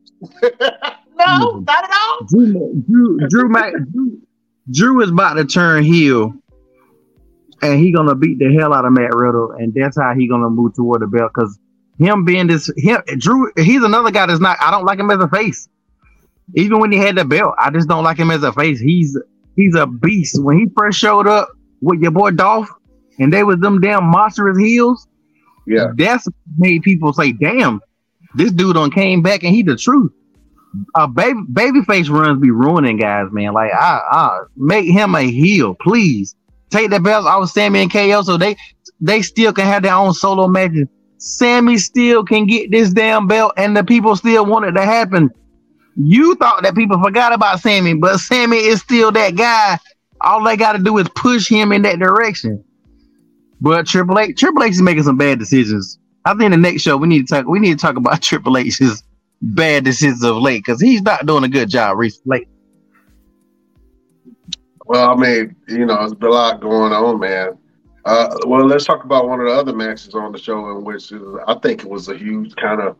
[1.16, 2.26] no, not at all.
[2.28, 4.20] Drew, Drew, Drew, Mac, Drew,
[4.72, 6.34] Drew is about to turn heel,
[7.62, 10.50] and he gonna beat the hell out of Matt Riddle, and that's how he gonna
[10.50, 11.32] move toward the belt.
[11.34, 11.60] Cause
[12.00, 14.58] him being this, him, Drew, he's another guy that's not.
[14.60, 15.70] I don't like him as a face.
[16.56, 18.80] Even when he had the belt, I just don't like him as a face.
[18.80, 19.18] He's
[19.56, 20.44] he's a beast.
[20.44, 21.50] When he first showed up
[21.82, 22.70] with your boy Dolph,
[23.20, 25.08] and they was them damn monstrous heels.
[25.66, 25.92] Yeah.
[25.96, 27.80] that's made people say, "Damn,
[28.36, 30.12] this dude on came back and he the truth."
[30.96, 33.54] uh baby babyface runs be ruining guys, man.
[33.54, 36.36] Like I I make him a heel, please.
[36.70, 38.56] Take the belts off Sami and KO so they
[39.00, 40.88] they still can have their own solo matches.
[41.18, 45.30] Sami still can get this damn belt and the people still want it to happen.
[45.96, 49.78] You thought that people forgot about Sami, but Sami is still that guy.
[50.22, 52.64] All they gotta do is push him in that direction.
[53.62, 56.00] But Triple H, Triple H is making some bad decisions.
[56.26, 57.48] I think the next show we need to talk.
[57.48, 59.04] We need to talk about Triple H's
[59.42, 62.48] bad decisions of late because he's not doing a good job recently.
[64.86, 67.58] Well, I mean, you know, there's a lot going on, man.
[68.06, 71.12] Uh, well, let's talk about one of the other matches on the show, in which
[71.12, 72.98] is, I think it was a huge kind of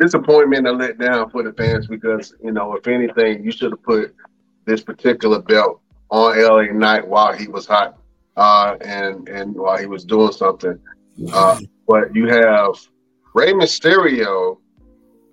[0.00, 3.82] disappointment and let down for the fans because, you know, if anything, you should have
[3.82, 4.14] put
[4.64, 5.80] this particular belt
[6.10, 7.96] on LA Knight while he was hot
[8.36, 10.78] uh, and and while he was doing something.
[11.32, 11.60] Uh,
[11.90, 12.76] but you have
[13.34, 14.58] Rey Mysterio,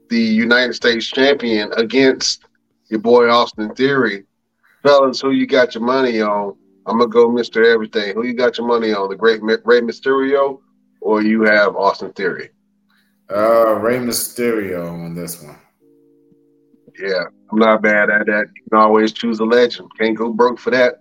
[0.10, 2.46] the United States champion, against
[2.90, 4.26] your boy Austin Theory.
[4.82, 6.56] Fellas, who you got your money on?
[6.88, 7.64] I'm gonna go Mr.
[7.64, 8.16] Everything.
[8.16, 9.10] Who you got your money on?
[9.10, 10.60] The great Rey Mysterio,
[11.00, 12.50] or you have Austin Theory?
[13.30, 15.60] Uh, Rey Mysterio on this one.
[17.00, 18.48] Yeah, I'm not bad at that.
[18.56, 19.92] You can always choose a legend.
[20.00, 20.96] Can't go broke for that.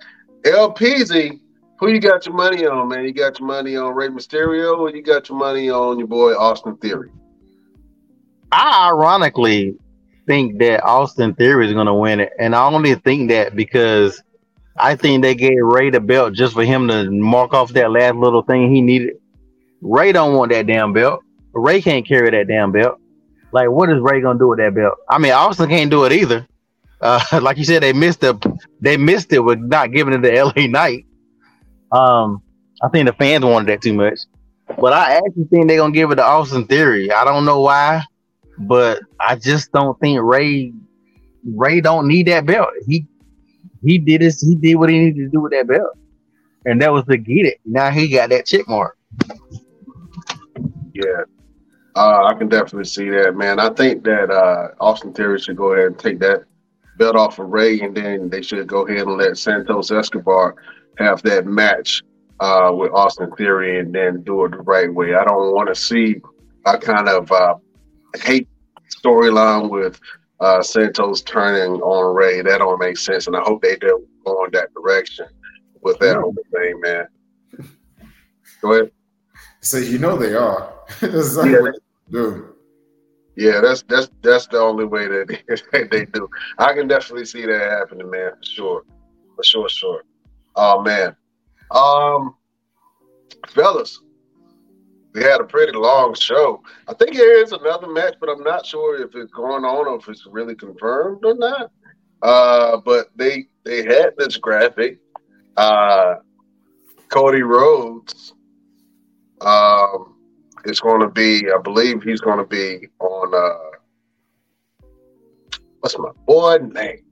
[0.44, 1.40] LPZ,
[1.78, 3.04] who you got your money on, man?
[3.04, 6.32] You got your money on Rey Mysterio, or you got your money on your boy
[6.32, 7.10] Austin Theory?
[8.50, 9.76] I ironically
[10.26, 14.22] think that Austin Theory is going to win it, and I only think that because
[14.78, 18.16] I think they gave Rey the belt just for him to mark off that last
[18.16, 19.14] little thing he needed.
[19.80, 21.22] Rey don't want that damn belt.
[21.52, 22.98] Rey can't carry that damn belt.
[23.52, 24.94] Like, what is Rey gonna do with that belt?
[25.08, 26.46] I mean, Austin can't do it either.
[27.00, 28.36] Uh, like you said, they missed it.
[28.80, 31.06] They missed it with not giving it to LA Knight.
[31.92, 32.42] Um,
[32.82, 34.20] I think the fans wanted that too much.
[34.78, 37.12] But I actually think they're gonna give it to Austin Theory.
[37.12, 38.02] I don't know why,
[38.58, 40.72] but I just don't think Rey
[41.44, 42.70] Rey don't need that belt.
[42.86, 43.06] He
[43.84, 45.96] he did his he did what he needed to do with that belt.
[46.64, 47.60] And that was to get it.
[47.64, 48.98] Now he got that check mark.
[50.92, 51.22] Yeah.
[51.94, 53.60] Uh, I can definitely see that, man.
[53.60, 56.42] I think that uh, Austin Theory should go ahead and take that
[56.98, 60.56] belt off of Rey, and then they should go ahead and let Santos Escobar
[60.98, 62.02] have that match
[62.40, 65.14] uh, with Austin Theory, and then do it the right way.
[65.14, 66.16] I don't want to see
[66.66, 67.54] a kind of uh,
[68.16, 68.48] hate
[69.02, 70.00] storyline with
[70.40, 72.42] uh, Santos turning on Rey.
[72.42, 75.26] That don't make sense, and I hope they do go in that direction
[75.82, 77.06] with that whole thing, man.
[78.60, 78.90] Go ahead.
[79.60, 80.72] So you know they are.
[81.00, 81.70] That's Yeah.
[82.10, 82.52] do.
[83.38, 85.28] Yeah, that's that's that's the only way that
[85.72, 86.26] they, they do.
[86.56, 88.82] I can definitely see that happening, man, for sure,
[89.34, 90.02] for sure, sure.
[90.56, 91.14] Oh man,
[91.70, 92.34] um,
[93.48, 94.00] fellas,
[95.14, 96.62] we had a pretty long show.
[96.88, 99.96] I think there is another match, but I'm not sure if it's going on or
[99.96, 101.70] if it's really confirmed or not.
[102.22, 104.98] Uh, but they they had this graphic.
[105.56, 106.16] Uh,
[107.08, 108.32] Cody Rhodes.
[109.42, 110.16] Um,
[110.66, 114.86] is going to be, I believe he's going to be on, uh,
[115.80, 117.04] what's my boy name?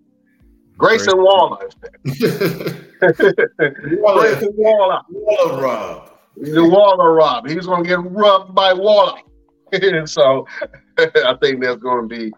[0.76, 1.18] Grayson
[4.00, 4.40] Waller.
[4.56, 5.00] Waller.
[5.10, 6.10] Waller Rob.
[6.36, 7.48] The Waller Rob.
[7.48, 9.20] He's going to get rubbed by Waller.
[9.72, 10.46] and so
[10.98, 12.32] I think that's going to be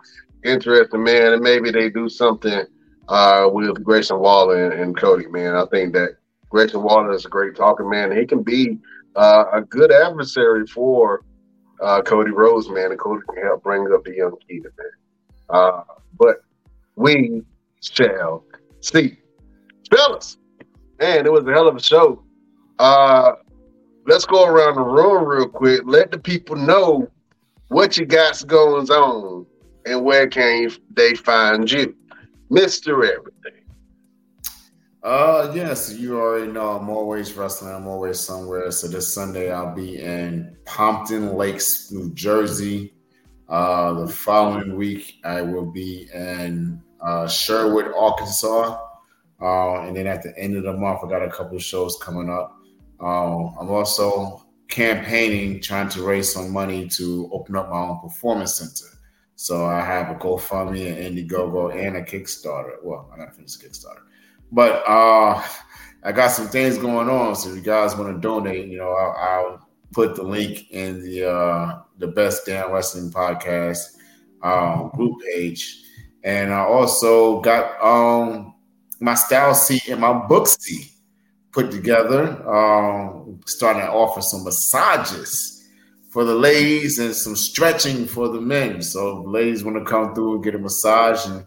[0.45, 1.33] interesting, man.
[1.33, 2.65] And maybe they do something
[3.09, 5.55] uh, with Grayson Waller and, and Cody, man.
[5.55, 6.17] I think that
[6.51, 8.17] Grayson Waller is a great talker, man.
[8.17, 8.79] He can be
[9.15, 11.25] uh, a good adversary for
[11.83, 14.91] uh, Cody Rhodes, man, and Cody can help bring up the young kid, man.
[15.49, 15.83] Uh,
[16.19, 16.43] but
[16.97, 17.43] we
[17.81, 18.45] shall
[18.81, 19.19] see.
[19.91, 20.39] Fellas,
[20.99, 22.23] man, it was a hell of a show.
[22.79, 23.33] Uh,
[24.07, 25.83] let's go around the room real quick.
[25.85, 27.09] Let the people know
[27.69, 29.47] what you got going on
[29.87, 31.95] and where can they find you,
[32.51, 33.63] Mister Everything.
[35.03, 37.73] Uh, yes, you already know I'm always wrestling.
[37.73, 38.71] I'm always somewhere.
[38.73, 42.93] So this Sunday I'll be in Pompton Lakes, New Jersey.
[43.49, 48.77] Uh, the following week I will be in uh, Sherwood, Arkansas.
[49.41, 51.97] Uh, and then at the end of the month, I got a couple of shows
[52.01, 52.57] coming up.
[53.01, 58.55] Uh, I'm also campaigning, trying to raise some money to open up my own performance
[58.55, 58.97] center.
[59.37, 62.77] So I have a GoFundMe, an Indiegogo, and a Kickstarter.
[62.83, 64.03] Well, I got to finish the Kickstarter,
[64.51, 65.43] but uh,
[66.03, 67.37] I got some things going on.
[67.37, 71.01] So if you guys want to donate, you know, I'll, I'll, put the link in
[71.01, 73.97] the uh, the Best Damn Wrestling Podcast
[74.43, 75.83] um, group page,
[76.25, 78.56] and I also got um,
[79.01, 80.93] my StyleSeat and my book seat
[81.53, 82.47] put together.
[82.49, 85.69] Um, starting to offer some massages
[86.11, 88.81] for the ladies and some stretching for the men.
[88.83, 91.45] So ladies want to come through and get a massage and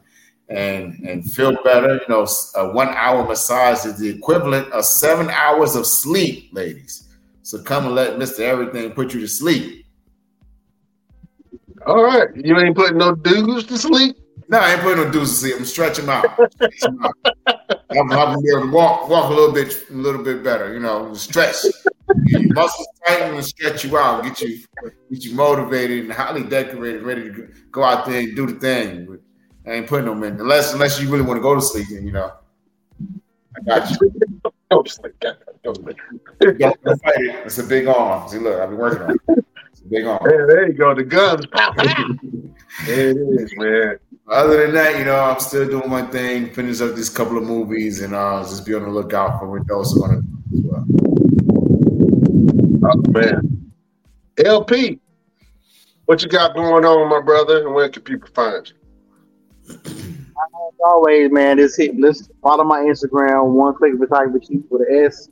[0.50, 1.96] and and feel better.
[1.96, 7.08] You know, a one hour massage is the equivalent of seven hours of sleep, ladies.
[7.42, 9.86] So come and let Mister Everything put you to sleep.
[11.88, 14.18] All right, you ain't putting no dudes to sleep.
[14.48, 15.56] No, I ain't putting no dudes to sleep.
[15.58, 16.26] I'm stretching out.
[17.92, 20.74] I'm helping be able to walk walk a little bit a little bit better.
[20.74, 21.56] You know, stretch
[22.26, 24.60] your muscles tighten and stretch you out, get you
[25.12, 29.06] get you motivated and highly decorated, ready to go out there and do the thing.
[29.06, 29.20] But
[29.70, 31.88] I ain't putting no in unless unless you really want to go to sleep.
[31.90, 32.32] And you know,
[33.56, 33.98] I got you.
[36.42, 38.30] It's a big arm.
[38.30, 39.46] See, look, I've been working on it.
[39.72, 40.20] It's a big arm.
[40.24, 40.94] There you go.
[40.94, 41.46] The guns.
[42.86, 44.00] there it is, man.
[44.30, 47.44] Other than that, you know, I'm still doing my thing, finish up these couple of
[47.46, 50.28] movies, and I'll uh, just be on the lookout for what those are going to
[50.28, 50.86] do as well.
[52.92, 53.72] Oh man.
[54.46, 55.00] LP,
[56.06, 58.76] what you got going on, my brother, and where can people find you?
[59.70, 65.06] As always, man, just hit let's follow my Instagram, one click photography chief with an
[65.06, 65.28] S.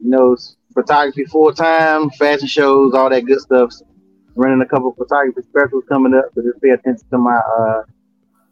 [0.00, 0.34] You know,
[0.72, 3.74] photography full time, fashion shows, all that good stuff.
[4.34, 7.82] Running a couple of photography specials coming up, so just pay attention to my uh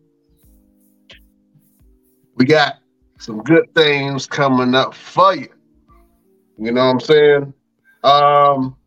[2.40, 2.78] We got
[3.20, 5.50] some good things coming up for you.
[6.58, 7.54] You know what I'm saying?
[8.06, 8.78] Um,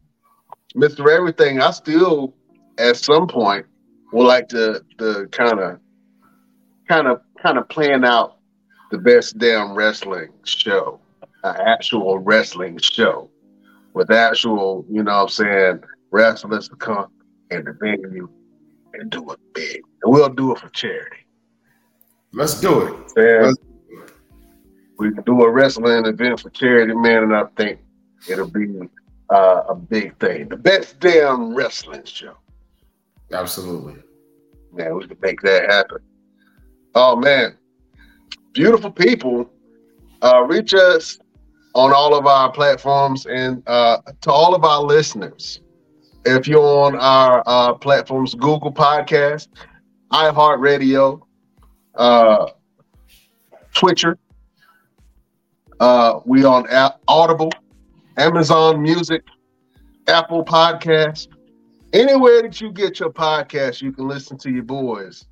[0.75, 1.15] Mr.
[1.15, 2.35] Everything, I still
[2.79, 3.67] at some point
[4.13, 5.79] would like to the kind of
[6.89, 8.39] kind of kind of plan out
[8.91, 10.99] the best damn wrestling show,
[11.45, 13.31] an actual wrestling show
[13.93, 15.81] with actual, you know what I'm saying,
[16.11, 17.09] wrestlers to come
[17.51, 18.31] and the venue
[18.95, 19.83] and do it big.
[20.03, 21.22] And we'll do it for charity.
[22.33, 23.13] Let's do it.
[23.17, 23.59] Let's
[24.99, 27.81] we can do a wrestling event for charity, man, and I think
[28.29, 28.69] it'll be
[29.31, 30.49] uh, a big thing.
[30.49, 32.37] The best damn wrestling show.
[33.33, 33.97] Absolutely.
[34.73, 35.99] Man, we can make that happen.
[36.95, 37.57] Oh man.
[38.53, 39.51] Beautiful people.
[40.21, 41.19] Uh, reach us
[41.75, 45.61] on all of our platforms and uh, to all of our listeners.
[46.25, 49.49] If you're on our uh, platforms, Google Podcast,
[50.13, 51.23] iHeartRadio,
[51.95, 52.47] uh,
[53.75, 54.19] Twitcher,
[55.81, 57.51] uh, we on A- Audible,
[58.17, 59.23] Amazon Music,
[60.09, 61.29] Apple Podcasts,
[61.93, 65.27] anywhere that you get your podcast, you can listen to your boys.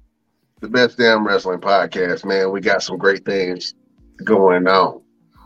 [0.61, 2.51] The best damn wrestling podcast, man.
[2.51, 3.75] We got some great things
[4.25, 5.01] going on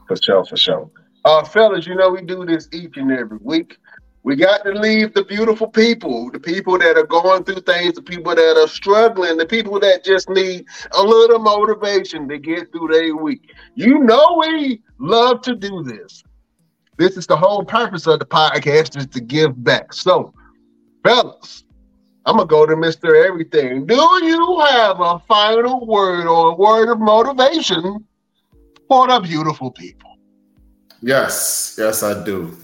[0.09, 0.91] for sure, for sure.
[1.24, 3.78] Uh, fellas, you know we do this each and every week.
[4.24, 8.02] We got to leave the beautiful people, the people that are going through things, the
[8.02, 12.88] people that are struggling, the people that just need a little motivation to get through
[12.88, 13.52] their week.
[13.74, 16.24] You know we love to do this.
[16.96, 19.92] This is the whole purpose of the podcast is to give back.
[19.92, 20.32] So,
[21.05, 21.64] fellas,
[22.24, 23.26] I'm gonna go to Mr.
[23.26, 23.84] Everything.
[23.84, 28.06] Do you have a final word or a word of motivation
[28.88, 30.16] for the beautiful people?
[31.02, 32.56] Yes, yes, I do.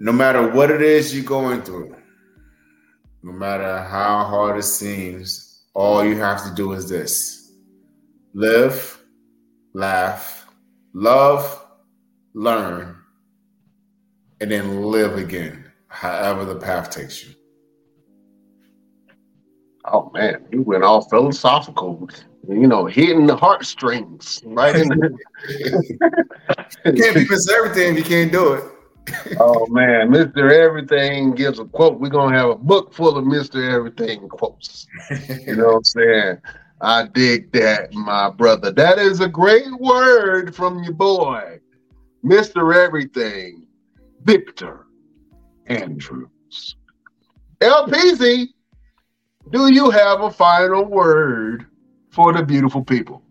[0.00, 1.96] No matter what it is you're going through,
[3.24, 7.50] no matter how hard it seems, all you have to do is this
[8.32, 9.02] live,
[9.74, 10.46] laugh,
[10.94, 11.66] love,
[12.32, 12.94] learn,
[14.40, 17.34] and then live again, however the path takes you.
[19.84, 22.08] Oh man, you went all philosophical,
[22.48, 25.18] you know, hitting the heartstrings right in the.
[26.84, 27.26] You can't be.
[27.52, 28.77] Everything if you can't do it.
[29.40, 30.50] Oh man, Mr.
[30.50, 32.00] Everything gives a quote.
[32.00, 33.72] We're gonna have a book full of Mr.
[33.72, 34.86] Everything quotes.
[35.46, 36.38] You know what I'm saying?
[36.80, 38.70] I dig that, my brother.
[38.70, 41.58] That is a great word from your boy,
[42.24, 42.74] Mr.
[42.74, 43.66] Everything,
[44.22, 44.86] Victor
[45.66, 46.76] Andrews.
[47.60, 48.46] LPZ,
[49.50, 51.66] do you have a final word
[52.10, 53.22] for the beautiful people?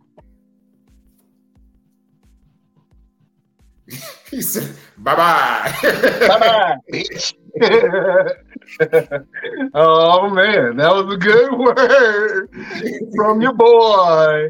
[4.29, 5.73] He said, bye bye.
[5.81, 7.33] Bye bye, bitch.
[9.73, 12.49] oh man, that was a good word
[13.15, 14.49] from your boy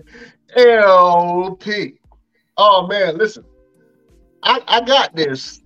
[0.55, 1.99] LP.
[2.57, 3.43] Oh man, listen,
[4.43, 5.61] I, I got this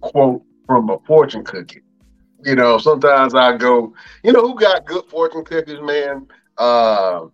[0.00, 1.82] quote from a fortune cookie.
[2.44, 3.92] You know, sometimes I go,
[4.24, 6.26] you know, who got good fortune cookies, man?
[6.56, 7.26] Uh,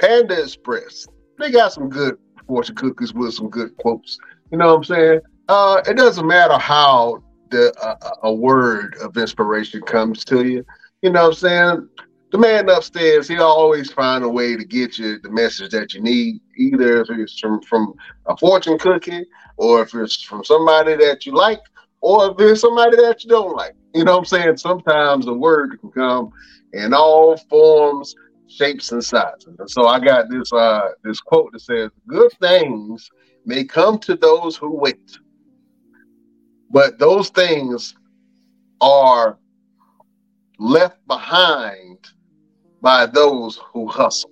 [0.00, 1.08] Panda Express.
[1.38, 4.18] They got some good fortune cookies with some good quotes.
[4.52, 5.20] You know what I'm saying?
[5.52, 10.64] Uh, it doesn't matter how the uh, a word of inspiration comes to you.
[11.02, 11.88] You know what I'm saying?
[12.30, 16.00] The man upstairs, he'll always find a way to get you the message that you
[16.00, 17.92] need, either if it's from, from
[18.24, 19.26] a fortune cookie
[19.58, 21.60] or if it's from somebody that you like
[22.00, 23.74] or if it's somebody that you don't like.
[23.94, 24.56] You know what I'm saying?
[24.56, 26.30] Sometimes a word can come
[26.72, 28.14] in all forms,
[28.46, 29.54] shapes, and sizes.
[29.58, 33.06] And so I got this uh this quote that says, Good things
[33.44, 35.18] may come to those who wait.
[36.72, 37.94] But those things
[38.80, 39.38] are
[40.58, 41.98] left behind
[42.80, 44.30] by those who hustle.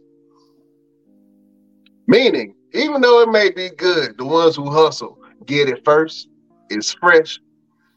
[2.07, 6.29] Meaning, even though it may be good, the ones who hustle get it first.
[6.71, 7.39] It's fresh.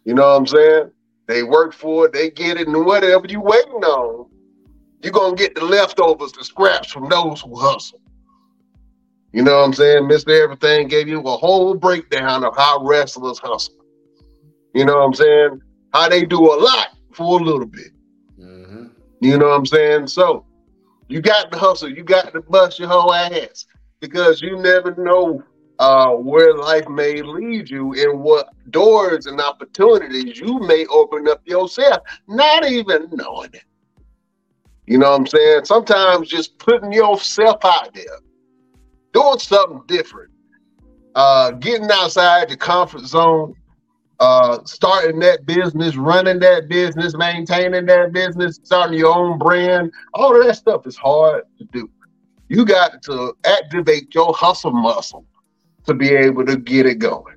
[0.06, 0.92] You know what I'm saying?
[1.28, 4.30] They work for it, they get it, and whatever you waiting on,
[5.02, 8.02] you're gonna get the leftovers, the scraps from those who hustle.
[9.32, 10.04] You know what I'm saying?
[10.04, 10.44] Mr.
[10.44, 13.83] Everything gave you a whole breakdown of how wrestlers hustle.
[14.74, 15.62] You know what I'm saying?
[15.94, 17.92] How they do a lot for a little bit.
[18.40, 18.92] Mhm.
[19.22, 20.08] You know what I'm saying?
[20.08, 20.46] So
[21.08, 21.90] you got to hustle.
[21.90, 23.66] You got to bust your whole ass
[24.00, 25.44] because you never know
[25.80, 31.42] uh, where life may lead you and what doors and opportunities you may open up
[31.46, 33.64] yourself, not even knowing it.
[34.86, 35.66] You know what I'm saying?
[35.66, 38.20] Sometimes just putting yourself out there,
[39.14, 40.32] doing something different,
[41.16, 43.56] uh, getting outside your comfort zone,
[44.24, 50.34] uh, starting that business, running that business, maintaining that business, starting your own brand, all
[50.40, 51.90] of that stuff is hard to do.
[52.48, 55.26] You got to activate your hustle muscle
[55.88, 57.36] to be able to get it going.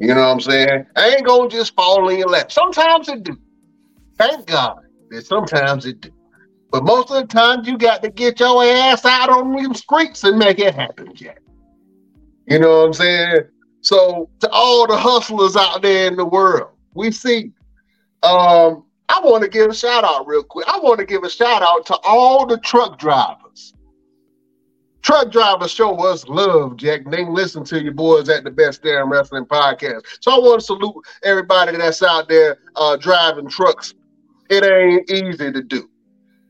[0.00, 0.86] You know what I'm saying?
[0.96, 2.52] I ain't gonna just fall in your lap.
[2.52, 3.38] Sometimes it do.
[4.18, 4.80] Thank God
[5.10, 6.10] that sometimes it do.
[6.70, 10.24] But most of the time, you got to get your ass out on them streets
[10.24, 11.40] and make it happen, Jack.
[12.46, 13.40] You know what I'm saying?
[13.80, 17.52] So to all the hustlers out there in the world, we see.
[18.22, 20.66] Um, I want to give a shout out real quick.
[20.68, 23.72] I want to give a shout out to all the truck drivers.
[25.02, 27.02] Truck drivers show us love, Jack.
[27.10, 30.02] They listen to your boys at the Best Damn Wrestling Podcast.
[30.20, 33.94] So I want to salute everybody that's out there uh, driving trucks.
[34.50, 35.88] It ain't easy to do.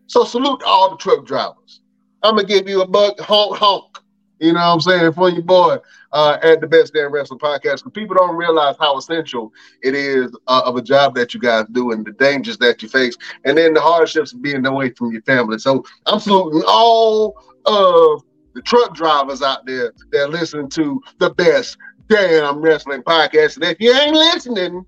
[0.07, 1.83] So salute all the truck drivers.
[2.23, 3.99] I'm gonna give you a bug honk honk.
[4.41, 5.13] You know what I'm saying?
[5.13, 5.79] For your boy
[6.13, 7.79] uh, at the Best Damn Wrestling Podcast.
[7.79, 9.53] Because people don't realize how essential
[9.83, 12.89] it is uh, of a job that you guys do and the dangers that you
[12.89, 15.59] face, and then the hardships of being away from your family.
[15.59, 17.37] So I'm saluting all
[17.67, 18.23] of
[18.55, 21.77] the truck drivers out there that listen to the Best
[22.09, 23.57] Damn Wrestling Podcast.
[23.57, 24.85] And if you ain't listening,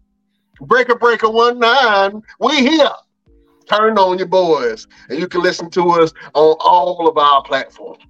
[0.61, 2.91] Breaker Breaker One Nine, we here.
[3.69, 8.03] Turn on your boys, and you can listen to us on all of our platforms.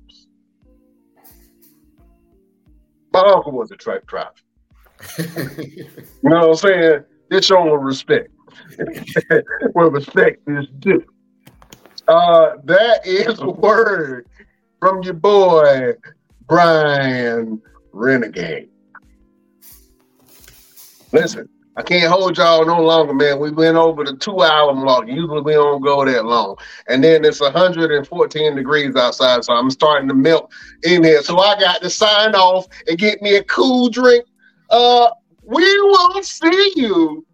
[3.13, 4.31] My uncle was a truck driver.
[5.19, 5.87] you
[6.23, 7.05] know what I'm saying?
[7.31, 8.29] It's showing respect.
[9.73, 11.05] Where respect is due.
[12.09, 14.27] Uh, that is a word
[14.81, 15.93] from your boy,
[16.47, 17.63] Brian
[17.93, 18.69] Renegade.
[21.13, 21.49] Listen,
[21.81, 23.41] I can't hold y'all no longer, man.
[23.41, 25.09] We went over the two hour mark.
[25.09, 26.57] Usually we don't go that long.
[26.89, 30.53] And then it's 114 degrees outside, so I'm starting to melt
[30.83, 31.23] in here.
[31.23, 34.27] So I got to sign off and get me a cool drink.
[34.69, 35.09] Uh,
[35.43, 37.25] we will see you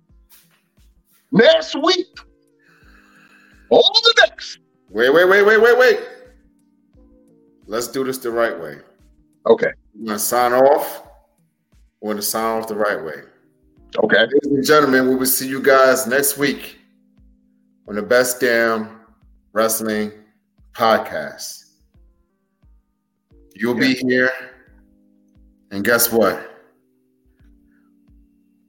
[1.32, 2.06] next week.
[3.70, 4.60] On the next.
[4.90, 6.01] Wait, wait, wait, wait, wait, wait.
[7.66, 8.78] Let's do this the right way.
[9.48, 9.73] Okay.
[9.93, 11.02] You want to sign off?
[11.98, 13.23] Or to sign off the right way?
[13.98, 14.18] Okay.
[14.18, 16.78] Ladies and gentlemen, we will see you guys next week
[17.89, 19.01] on the Best Damn
[19.52, 20.12] Wrestling
[20.74, 21.64] Podcast.
[23.55, 24.31] You'll be here.
[25.70, 26.62] And guess what?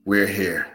[0.06, 0.66] We're here.